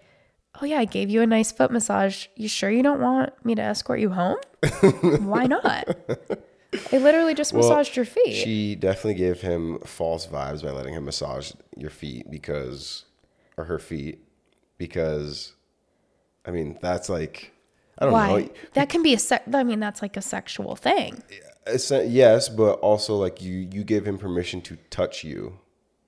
Oh, 0.61 0.65
yeah, 0.65 0.77
I 0.79 0.85
gave 0.85 1.09
you 1.09 1.21
a 1.21 1.27
nice 1.27 1.51
foot 1.51 1.71
massage. 1.71 2.27
You 2.35 2.47
sure 2.47 2.69
you 2.69 2.83
don't 2.83 3.01
want 3.01 3.33
me 3.43 3.55
to 3.55 3.61
escort 3.61 3.99
you 3.99 4.11
home? 4.11 4.37
Why 5.19 5.47
not? 5.47 5.87
I 6.91 6.97
literally 6.97 7.33
just 7.33 7.53
Well, 7.53 7.63
massaged 7.63 7.95
your 7.95 8.05
feet. 8.05 8.35
She 8.35 8.75
definitely 8.75 9.15
gave 9.15 9.41
him 9.41 9.79
false 9.79 10.27
vibes 10.27 10.63
by 10.63 10.69
letting 10.71 10.93
him 10.93 11.05
massage 11.05 11.51
your 11.75 11.89
feet 11.89 12.29
because, 12.29 13.05
or 13.57 13.65
her 13.65 13.79
feet, 13.79 14.19
because, 14.77 15.53
I 16.45 16.51
mean, 16.51 16.77
that's 16.81 17.09
like, 17.09 17.51
I 17.97 18.05
don't 18.05 18.13
Why? 18.13 18.41
know. 18.43 18.49
That 18.73 18.89
can 18.89 19.01
be 19.03 19.13
a 19.15 19.19
sec. 19.19 19.43
I 19.53 19.63
mean, 19.63 19.79
that's 19.79 20.01
like 20.01 20.17
a 20.17 20.21
sexual 20.21 20.75
thing. 20.75 21.21
Yes, 21.67 22.49
but 22.49 22.73
also 22.79 23.15
like 23.15 23.41
you, 23.41 23.67
you 23.71 23.83
gave 23.83 24.05
him 24.07 24.17
permission 24.17 24.61
to 24.61 24.77
touch 24.89 25.23
you, 25.23 25.59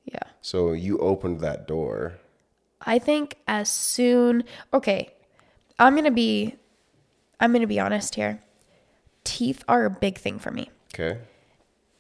Yeah. 0.06 0.20
so 0.41 0.74
you 0.74 0.98
opened 1.00 1.39
that 1.41 1.68
door. 1.68 2.20
I 2.86 3.00
think 3.00 3.36
as 3.48 3.70
soon, 3.72 4.44
okay, 4.74 5.14
I'm 5.80 5.94
going 5.94 6.06
to 6.06 6.12
be, 6.12 6.56
I'm 7.40 7.52
going 7.52 7.62
to 7.62 7.68
be 7.68 7.80
honest 7.80 8.16
here. 8.16 8.42
Teeth 9.24 9.64
are 9.68 9.86
a 9.86 9.90
big 9.90 10.18
thing 10.18 10.40
for 10.40 10.52
me. 10.52 10.70
Okay. 10.94 11.20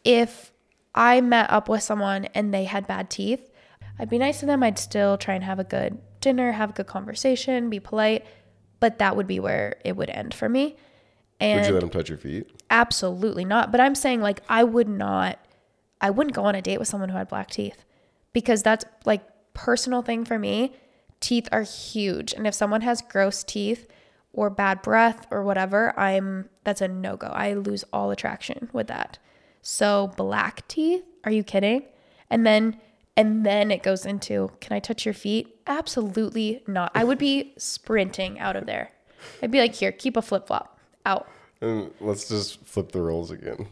if 0.05 0.53
I 0.93 1.19
met 1.19 1.51
up 1.51 1.67
with 1.67 1.83
someone 1.83 2.25
and 2.33 2.53
they 2.53 2.63
had 2.63 2.87
bad 2.87 3.09
teeth, 3.09 3.49
I'd 3.99 4.09
be 4.09 4.17
nice 4.17 4.39
to 4.39 4.45
them. 4.45 4.63
I'd 4.63 4.79
still 4.79 5.17
try 5.17 5.33
and 5.35 5.43
have 5.43 5.59
a 5.59 5.65
good 5.65 5.97
dinner, 6.21 6.53
have 6.53 6.69
a 6.69 6.73
good 6.73 6.87
conversation, 6.87 7.69
be 7.69 7.79
polite, 7.81 8.25
but 8.79 8.99
that 8.99 9.17
would 9.17 9.27
be 9.27 9.39
where 9.41 9.75
it 9.83 9.97
would 9.97 10.09
end 10.09 10.33
for 10.33 10.47
me. 10.47 10.77
Would 11.41 11.65
you 11.67 11.73
let 11.73 11.83
him 11.83 11.89
touch 11.89 12.07
your 12.07 12.17
feet? 12.17 12.49
absolutely 12.69 13.43
not. 13.43 13.71
But 13.71 13.81
I'm 13.81 13.95
saying 13.95 14.21
like 14.21 14.41
I 14.47 14.63
would 14.63 14.87
not 14.87 15.39
I 15.99 16.09
wouldn't 16.09 16.35
go 16.35 16.43
on 16.45 16.55
a 16.55 16.61
date 16.61 16.79
with 16.79 16.87
someone 16.87 17.09
who 17.09 17.17
had 17.17 17.27
black 17.27 17.49
teeth 17.51 17.83
because 18.31 18.63
that's 18.63 18.85
like 19.05 19.21
personal 19.55 20.03
thing 20.03 20.23
for 20.23 20.37
me. 20.37 20.75
Teeth 21.19 21.49
are 21.51 21.63
huge. 21.63 22.33
And 22.33 22.45
if 22.45 22.53
someone 22.53 22.81
has 22.81 23.01
gross 23.01 23.43
teeth 23.43 23.87
or 24.31 24.51
bad 24.51 24.83
breath 24.83 25.25
or 25.31 25.43
whatever, 25.43 25.97
I'm 25.99 26.49
that's 26.63 26.81
a 26.81 26.87
no-go. 26.87 27.27
I 27.27 27.53
lose 27.53 27.83
all 27.91 28.11
attraction 28.11 28.69
with 28.71 28.87
that. 28.87 29.17
So 29.63 30.11
black 30.15 30.67
teeth, 30.67 31.03
are 31.23 31.31
you 31.31 31.43
kidding? 31.43 31.85
And 32.29 32.45
then 32.45 32.79
and 33.17 33.45
then 33.45 33.71
it 33.71 33.81
goes 33.81 34.05
into, 34.05 34.51
can 34.59 34.75
I 34.75 34.79
touch 34.79 35.05
your 35.05 35.13
feet? 35.13 35.57
Absolutely 35.67 36.61
not. 36.67 36.91
I 36.93 37.05
would 37.05 37.17
be 37.17 37.53
sprinting 37.57 38.37
out 38.39 38.57
of 38.57 38.65
there. 38.65 38.91
I'd 39.41 39.51
be 39.51 39.59
like, 39.59 39.73
here, 39.73 39.93
keep 39.93 40.17
a 40.17 40.21
flip 40.21 40.47
flop 40.47 40.77
out. 41.05 41.27
And 41.61 41.91
let's 42.01 42.27
just 42.27 42.63
flip 42.65 42.91
the 42.91 43.01
roles 43.01 43.31
again. 43.31 43.67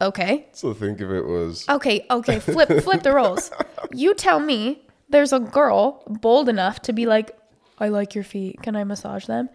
Okay. 0.00 0.48
So 0.52 0.74
think 0.74 1.00
if 1.00 1.08
it 1.08 1.22
was 1.24 1.64
Okay, 1.68 2.04
okay, 2.10 2.40
flip 2.40 2.82
flip 2.82 3.02
the 3.02 3.12
roles. 3.12 3.50
You 3.94 4.14
tell 4.14 4.40
me 4.40 4.86
there's 5.12 5.32
a 5.32 5.40
girl 5.40 6.02
bold 6.08 6.48
enough 6.48 6.80
to 6.82 6.92
be 6.92 7.06
like, 7.06 7.36
I 7.78 7.88
like 7.88 8.14
your 8.14 8.24
feet. 8.24 8.62
Can 8.62 8.76
I 8.76 8.84
massage 8.84 9.26
them? 9.26 9.48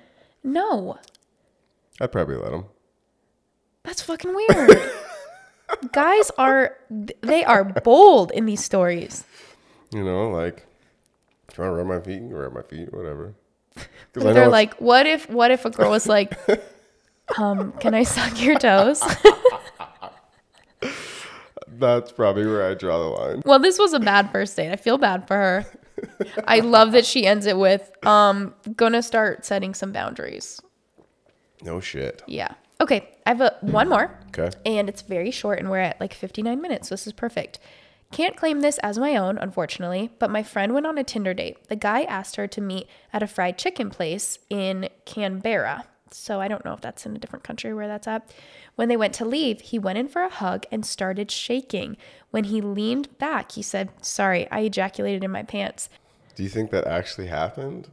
No. 0.43 0.97
I'd 1.99 2.12
probably 2.12 2.38
let 2.38 2.53
him. 2.53 2.66
That's 3.84 4.01
fucking 4.01 4.34
weird. 4.34 4.82
Guys 5.91 6.32
are 6.38 6.78
they 7.22 7.43
are 7.43 7.64
bold 7.64 8.32
in 8.32 8.45
these 8.45 8.64
stories. 8.64 9.26
You 9.91 10.03
know, 10.03 10.30
like 10.30 10.66
if 11.49 11.58
you 11.58 11.64
want 11.64 11.74
to 11.74 11.84
rub 11.84 11.88
my 11.88 11.99
feet, 12.01 12.22
you 12.22 12.30
can 12.30 12.34
rub 12.34 12.53
my 12.53 12.62
feet, 12.62 12.93
whatever. 12.93 13.34
I 13.78 13.84
they're 14.14 14.47
like, 14.47 14.76
what 14.76 15.05
if 15.05 15.30
what 15.30 15.51
if 15.51 15.66
a 15.66 15.70
girl 15.70 15.89
was 15.91 16.08
like, 16.08 16.38
um, 17.38 17.74
can 17.74 17.93
I 17.93 18.03
suck 18.03 18.41
your 18.41 18.58
toes? 18.58 19.01
That's 21.80 22.11
probably 22.11 22.45
where 22.45 22.69
I 22.69 22.73
draw 22.73 22.97
the 22.99 23.05
line. 23.05 23.41
well, 23.45 23.59
this 23.59 23.80
was 23.80 23.93
a 23.93 23.99
bad 23.99 24.32
first 24.32 24.55
date. 24.55 24.71
I 24.71 24.75
feel 24.75 24.97
bad 24.97 25.28
for 25.28 25.36
her. 25.36 25.65
I 26.47 26.59
love 26.59 26.91
that 26.91 27.05
she 27.05 27.25
ends 27.25 27.45
it 27.45 27.57
with, 27.57 27.91
um, 28.05 28.53
gonna 28.75 29.01
start 29.01 29.45
setting 29.45 29.73
some 29.73 29.91
boundaries. 29.91 30.61
No 31.63 31.80
shit. 31.80 32.21
Yeah. 32.28 32.53
Okay, 32.80 33.09
I 33.25 33.30
have 33.30 33.41
a 33.41 33.55
one 33.61 33.89
more. 33.89 34.17
Okay. 34.28 34.55
And 34.65 34.88
it's 34.89 35.01
very 35.01 35.32
short 35.32 35.57
and 35.59 35.71
we're 35.71 35.80
at 35.80 35.99
like 35.99 36.13
59 36.13 36.61
minutes. 36.61 36.89
So 36.89 36.93
this 36.93 37.07
is 37.07 37.13
perfect. 37.13 37.59
Can't 38.11 38.38
claim 38.38 38.61
this 38.61 38.78
as 38.80 38.97
my 38.97 39.17
own, 39.17 39.38
unfortunately, 39.38 40.11
but 40.19 40.30
my 40.30 40.43
friend 40.43 40.73
went 40.73 40.86
on 40.86 40.97
a 40.97 41.03
Tinder 41.03 41.34
date. 41.34 41.67
The 41.67 41.75
guy 41.75 42.03
asked 42.03 42.36
her 42.38 42.47
to 42.47 42.61
meet 42.61 42.88
at 43.11 43.23
a 43.23 43.28
fried 43.28 43.57
chicken 43.57 43.89
place 43.89 44.39
in 44.49 44.88
Canberra. 45.05 45.86
So 46.14 46.41
I 46.41 46.47
don't 46.47 46.64
know 46.66 46.74
if 46.74 46.82
that's 46.82 47.05
in 47.05 47.16
a 47.16 47.20
different 47.20 47.43
country 47.43 47.74
where 47.74 47.88
that's 47.88 48.08
at. 48.08 48.30
When 48.76 48.89
they 48.89 48.97
went 48.97 49.14
to 49.16 49.26
leave, 49.26 49.62
he 49.62 49.80
went 49.80 49.97
in 49.97 50.08
for 50.08 50.22
a 50.22 50.30
hug 50.30 50.66
and 50.72 50.86
started 50.86 51.32
shaking. 51.32 51.97
When 52.32 52.45
he 52.45 52.62
leaned 52.62 53.18
back, 53.18 53.53
he 53.53 53.62
said, 53.62 53.89
Sorry, 54.01 54.49
I 54.51 54.62
ejaculated 54.62 55.24
in 55.24 55.32
my 55.32 55.43
pants. 55.43 55.89
Do 56.36 56.43
you 56.43 56.49
think 56.49 56.72
that 56.72 56.86
actually 56.86 57.28
happened? 57.28 57.89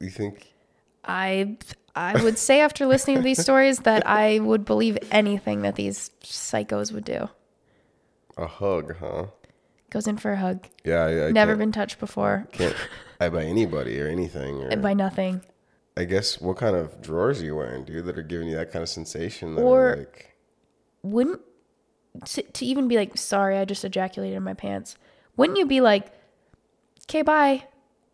You 0.00 0.10
think 0.10 0.52
I 1.04 1.56
I 1.96 2.22
would 2.22 2.38
say 2.38 2.60
after 2.60 2.86
listening 2.86 3.16
to 3.18 3.22
these 3.22 3.40
stories 3.40 3.78
that 3.80 4.06
I 4.06 4.40
would 4.40 4.64
believe 4.64 4.98
anything 5.10 5.62
that 5.62 5.76
these 5.76 6.10
psychos 6.22 6.92
would 6.92 7.04
do. 7.04 7.28
a 8.36 8.46
hug, 8.46 8.96
huh? 8.98 9.26
Goes 9.90 10.08
in 10.08 10.16
for 10.16 10.32
a 10.32 10.36
hug. 10.36 10.66
Yeah, 10.84 11.04
I, 11.04 11.26
I 11.28 11.30
Never 11.30 11.54
been 11.56 11.70
touched 11.70 12.00
before 12.00 12.48
can't 12.52 12.74
I 13.20 13.28
by 13.28 13.44
anybody 13.44 14.00
or 14.00 14.08
anything. 14.08 14.62
Or, 14.62 14.76
by 14.88 14.92
nothing. 14.92 15.40
I 15.96 16.04
guess 16.04 16.40
what 16.40 16.56
kind 16.56 16.74
of 16.74 17.00
drawers 17.00 17.40
are 17.40 17.44
you 17.44 17.56
wearing, 17.56 17.84
dude, 17.84 18.06
that 18.06 18.18
are 18.18 18.22
giving 18.22 18.48
you 18.48 18.56
that 18.56 18.72
kind 18.72 18.82
of 18.82 18.88
sensation? 18.88 19.54
That 19.54 19.62
Or- 19.62 19.96
like, 19.98 20.34
Wouldn't 21.02 21.40
to, 22.26 22.42
to 22.42 22.64
even 22.66 22.88
be 22.88 22.96
like, 22.96 23.16
sorry, 23.18 23.58
I 23.58 23.64
just 23.64 23.84
ejaculated 23.84 24.36
in 24.36 24.42
my 24.42 24.54
pants. 24.54 24.96
Wouldn't 25.36 25.58
you 25.58 25.66
be 25.66 25.80
like, 25.80 26.12
okay, 27.08 27.22
bye, 27.22 27.64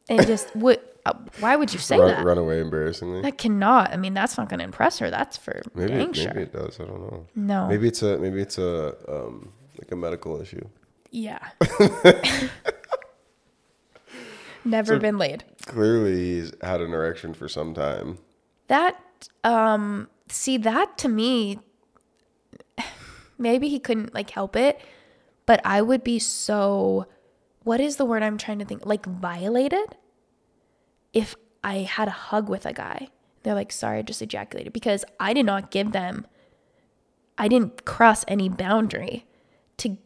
and 0.09 0.27
just 0.27 0.55
would? 0.57 0.81
Uh, 1.07 1.15
why 1.39 1.57
would 1.57 1.73
you 1.73 1.79
say 1.79 1.99
run, 1.99 2.09
that? 2.09 2.25
run 2.25 2.37
away 2.37 2.61
embarrassingly. 2.61 3.23
That 3.23 3.39
cannot. 3.39 3.91
I 3.91 3.97
mean, 3.97 4.13
that's 4.13 4.37
not 4.37 4.51
going 4.51 4.59
to 4.59 4.65
impress 4.65 4.99
her. 4.99 5.11
That's 5.11 5.37
for 5.39 5.63
Maybe, 5.75 5.89
dang 5.89 5.99
maybe 6.09 6.19
sure. 6.19 6.33
it 6.33 6.53
does. 6.53 6.79
I 6.79 6.85
don't 6.85 7.01
know. 7.01 7.27
No. 7.35 7.69
Maybe 7.69 7.89
it's 7.89 8.03
a 8.03 8.19
maybe 8.19 8.41
it's 8.43 8.59
a 8.59 8.95
um 9.09 9.51
like 9.79 9.91
a 9.93 9.97
medical 9.97 10.41
issue. 10.41 10.67
Yeah. 11.11 11.39
Never 14.65 14.99
been 14.99 15.19
laid. 15.19 15.45
Clearly, 15.67 16.17
he's 16.17 16.53
had 16.63 16.81
an 16.81 16.93
erection 16.93 17.35
for 17.35 17.49
some 17.49 17.75
time. 17.75 18.19
That 18.69 18.97
um 19.45 20.09
see 20.29 20.57
that 20.59 20.97
to 20.99 21.09
me 21.09 21.59
maybe 23.39 23.69
he 23.69 23.79
couldn't 23.79 24.15
like 24.15 24.31
help 24.31 24.55
it, 24.57 24.81
but 25.47 25.61
I 25.65 25.83
would 25.83 26.05
be 26.05 26.19
so 26.19 27.07
what 27.63 27.81
is 27.81 27.97
the 27.97 28.05
word 28.05 28.23
I'm 28.23 28.39
trying 28.39 28.59
to 28.61 28.65
think? 28.65 28.87
Like 28.87 29.05
violated 29.07 29.97
if 31.13 31.35
I 31.63 31.79
had 31.79 32.09
a 32.09 32.13
hug 32.13 32.49
with 32.49 32.65
a 32.65 32.73
guy. 32.73 33.09
They're 33.43 33.55
like, 33.55 33.73
"Sorry, 33.73 33.99
I 33.99 34.03
just 34.03 34.23
ejaculated" 34.23 34.73
because 34.73 35.05
I 35.19 35.33
did 35.33 35.47
not 35.47 35.71
give 35.71 35.93
them 35.93 36.27
I 37.41 37.49
didn't 37.49 37.87
cross 37.87 38.23
any 38.29 38.51
boundary 38.51 39.25
to 39.79 39.97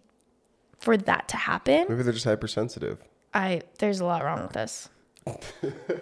for 0.78 0.96
that 0.96 1.26
to 1.28 1.36
happen. 1.36 1.86
Maybe 1.88 2.04
they're 2.04 2.12
just 2.12 2.24
hypersensitive. 2.24 2.98
I 3.34 3.62
there's 3.78 4.00
a 4.00 4.04
lot 4.04 4.24
wrong 4.24 4.42
with 4.42 4.52
this. 4.52 4.88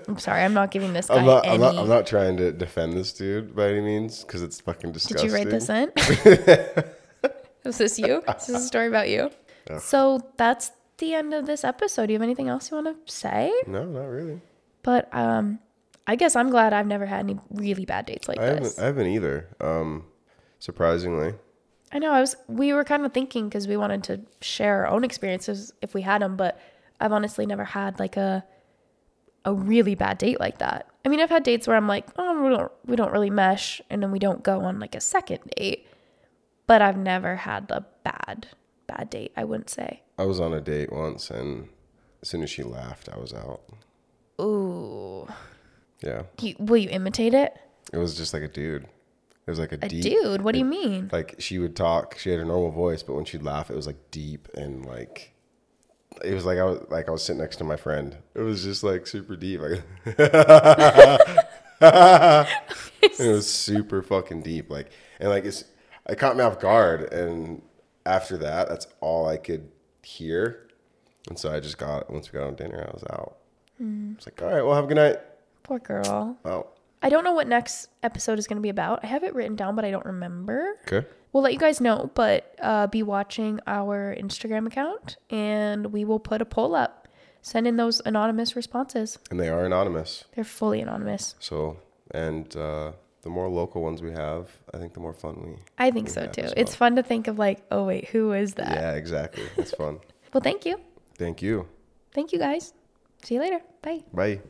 I'm 0.09 0.19
sorry, 0.19 0.43
I'm 0.43 0.53
not 0.53 0.71
giving 0.71 0.93
this 0.93 1.07
guy 1.07 1.17
I'm 1.17 1.27
not, 1.27 1.47
any 1.47 1.55
I'm 1.55 1.61
not. 1.61 1.77
I'm 1.77 1.89
not 1.89 2.07
trying 2.07 2.37
to 2.39 2.53
defend 2.53 2.95
this 2.95 3.13
dude 3.13 3.55
by 3.55 3.69
any 3.69 3.81
means 3.81 4.25
because 4.25 4.43
it's 4.43 4.61
fucking 4.61 4.93
disgusting. 4.93 5.31
Did 5.31 5.33
you 5.33 5.37
write 5.37 5.51
this 5.51 5.69
in? 5.69 5.93
Is 7.65 7.79
this 7.79 7.99
you? 7.99 8.23
This 8.27 8.49
is 8.49 8.55
this 8.55 8.65
a 8.65 8.67
story 8.67 8.89
about 8.89 9.09
you? 9.09 9.31
So 9.79 10.21
that's 10.37 10.73
the 10.99 11.15
end 11.15 11.33
of 11.33 11.47
this 11.47 11.63
episode. 11.63 12.07
Do 12.07 12.13
you 12.13 12.19
have 12.19 12.23
anything 12.23 12.49
else 12.49 12.71
you 12.71 12.77
want 12.77 13.07
to 13.07 13.13
say? 13.13 13.53
No, 13.69 13.85
not 13.85 14.07
really. 14.07 14.41
But 14.83 15.09
um, 15.15 15.61
I 16.07 16.17
guess 16.17 16.35
I'm 16.35 16.51
glad 16.51 16.73
I've 16.73 16.89
never 16.89 17.07
had 17.07 17.21
any 17.21 17.39
really 17.51 17.85
bad 17.85 18.07
dates 18.07 18.27
like 18.27 18.41
I 18.41 18.47
haven't. 18.47 18.63
this. 18.65 18.79
I 18.81 18.87
haven't 18.87 19.07
either. 19.07 19.49
Um, 19.61 20.07
surprisingly, 20.59 21.35
I 21.93 22.01
know 22.01 22.11
I 22.11 22.21
was. 22.21 22.35
We 22.49 22.73
were 22.73 22.83
kind 22.85 23.07
of 23.07 23.13
thinking 23.13 23.49
because 23.49 23.69
we 23.69 23.77
wanted 23.77 24.03
to 24.05 24.21
share 24.41 24.85
our 24.85 24.89
own 24.89 25.05
experiences 25.05 25.73
if 25.83 25.95
we 25.95 26.03
had 26.03 26.23
them, 26.23 26.37
but 26.37 26.59
I've 27.03 27.13
honestly 27.13 27.45
never 27.47 27.65
had 27.65 27.99
like 27.99 28.17
a 28.17 28.45
a 29.45 29.53
really 29.53 29.95
bad 29.97 30.19
date 30.19 30.39
like 30.39 30.59
that. 30.59 30.87
I 31.05 31.09
mean, 31.09 31.19
I've 31.21 31.29
had 31.31 31.43
dates 31.43 31.67
where 31.67 31.77
I'm 31.77 31.89
like, 31.89 32.07
oh, 32.17 32.43
we 32.45 32.57
don't 32.57 32.73
we 32.87 32.97
don't 32.97 33.13
really 33.13 33.31
mesh, 33.31 33.81
and 33.91 34.03
then 34.03 34.11
we 34.13 34.19
don't 34.19 34.43
go 34.43 34.61
on 34.63 34.79
like 34.79 34.95
a 34.95 35.01
second 35.01 35.41
date. 35.57 35.87
But 36.67 36.81
I've 36.81 36.97
never 36.97 37.37
had 37.37 37.71
a 37.71 37.85
bad 38.05 38.49
bad 38.87 39.11
date. 39.11 39.33
I 39.37 39.45
wouldn't 39.45 39.69
say. 39.71 40.03
I 40.19 40.25
was 40.25 40.39
on 40.41 40.53
a 40.53 40.61
date 40.61 40.93
once, 40.93 41.31
and 41.31 41.69
as 42.23 42.29
soon 42.29 42.43
as 42.43 42.51
she 42.51 42.63
laughed, 42.63 43.09
I 43.13 43.19
was 43.19 43.35
out. 43.35 43.63
Ooh, 44.41 45.27
Yeah, 46.03 46.23
you, 46.41 46.55
will 46.59 46.77
you 46.79 46.89
imitate 46.91 47.35
it? 47.35 47.57
it 47.93 47.99
was 47.99 48.17
just 48.17 48.33
like 48.33 48.43
a 48.43 48.49
dude. 48.49 48.85
It 48.85 49.51
was 49.51 49.59
like 49.59 49.73
a, 49.73 49.79
A 49.83 49.89
deep. 49.89 50.03
dude? 50.05 50.43
What 50.43 50.53
do 50.53 50.59
you 50.61 50.65
mean? 50.65 51.11
Like 51.13 51.35
she 51.39 51.59
would 51.59 51.75
talk. 51.75 52.17
She 52.19 52.31
had 52.31 52.39
a 52.41 52.45
normal 52.45 52.71
voice, 52.71 53.03
but 53.03 53.15
when 53.15 53.25
she'd 53.25 53.43
laugh, 53.43 53.71
it 53.71 53.77
was 53.77 53.87
like 53.89 54.11
deep 54.13 54.49
and 54.55 54.87
like. 54.87 55.32
It 56.25 56.35
was 56.35 56.45
like 56.45 56.59
I 56.59 56.65
was 56.65 56.85
like 56.91 57.09
I 57.09 57.13
was 57.13 57.23
sitting 57.23 57.41
next 57.41 57.57
to 57.57 57.65
my 57.65 57.77
friend. 57.77 58.17
It 58.35 58.41
was 58.41 58.63
just 58.63 58.83
like 58.85 59.07
super 59.07 59.37
deep. 59.37 59.61
Like 59.61 59.83
it 63.01 63.19
was 63.19 63.51
super 63.51 64.03
fucking 64.03 64.43
deep. 64.43 64.71
Like 64.71 64.91
and 65.21 65.31
like 65.31 65.45
it's 65.45 65.65
it 66.09 66.17
caught 66.17 66.37
me 66.37 66.43
off 66.43 66.61
guard. 66.61 67.13
And 67.13 67.63
after 68.07 68.37
that, 68.39 68.69
that's 68.69 68.87
all 69.01 69.29
I 69.29 69.37
could 69.37 69.69
hear. 70.03 70.69
And 71.29 71.39
so 71.39 71.53
I 71.53 71.61
just 71.61 71.79
got 71.79 72.11
once 72.11 72.33
we 72.33 72.39
got 72.39 72.47
on 72.47 72.57
dinner, 72.57 72.87
I 72.89 72.93
was 72.93 73.05
out. 73.11 73.37
Hmm. 73.79 74.13
I 74.13 74.17
was 74.17 74.27
like, 74.27 74.43
all 74.43 74.49
right, 74.49 74.63
well, 74.63 74.75
have 74.75 74.85
a 74.85 74.89
good 74.89 74.97
night. 74.97 75.19
Poor 75.63 75.79
girl. 75.79 76.37
Oh. 76.45 76.67
I 77.05 77.09
don't 77.09 77.25
know 77.25 77.33
what 77.33 77.49
next 77.49 77.89
episode 78.03 78.39
is 78.39 78.47
going 78.47 78.59
to 78.59 78.63
be 78.63 78.69
about. 78.69 79.01
I 79.03 79.07
have 79.09 79.25
it 79.25 79.35
written 79.35 79.57
down, 79.57 79.75
but 79.75 79.85
I 79.85 79.91
don't 79.91 80.07
remember. 80.07 80.77
Okay. 80.87 81.07
We'll 81.33 81.43
let 81.43 81.53
you 81.53 81.59
guys 81.59 81.81
know, 81.81 82.11
but 82.15 82.55
uh, 82.61 82.87
be 82.89 83.03
watching 83.03 83.61
our 83.67 84.15
Instagram 84.19 84.67
account 84.67 85.17
and 85.31 85.87
we 85.93 86.05
will 86.05 86.21
put 86.21 86.43
a 86.43 86.45
poll 86.45 86.75
up. 86.75 87.09
Send 87.41 87.67
in 87.67 87.77
those 87.77 88.01
anonymous 88.05 88.55
responses. 88.55 89.19
And 89.31 89.41
they 89.41 89.49
are 89.49 89.65
anonymous. 89.65 90.25
They're 90.35 90.45
fully 90.45 90.81
anonymous. 90.81 91.35
So, 91.41 91.79
and 92.13 92.55
uh, 92.55 92.93
the 93.23 93.31
more 93.31 93.49
local 93.49 93.83
ones 93.83 94.03
we 94.03 94.13
have, 94.13 94.51
I 94.73 94.79
think 94.79 94.93
the 94.95 95.01
more 95.01 95.13
fun 95.13 95.43
we. 95.43 95.55
I 95.79 95.91
think 95.91 96.07
we 96.07 96.13
so 96.13 96.27
too. 96.27 96.43
as 96.43 96.55
It's 96.57 96.75
fun 96.77 96.97
to 96.97 97.03
think 97.03 97.27
of 97.27 97.39
like, 97.39 97.65
oh 97.71 97.85
wait, 97.85 98.09
who 98.09 98.33
is 98.33 98.55
that? 98.55 98.71
Yeah, 98.71 98.93
exactly. 98.93 99.45
It's 99.57 99.73
fun. 99.73 99.99
Well, 100.33 100.41
thank 100.41 100.65
you. 100.65 100.81
Thank 101.19 101.43
you. 101.43 101.69
Thank 102.15 102.33
you 102.33 102.39
guys. 102.39 102.73
See 103.23 103.35
you 103.35 103.41
later. 103.41 103.61
Bye. 103.83 104.03
Bye. 104.15 104.41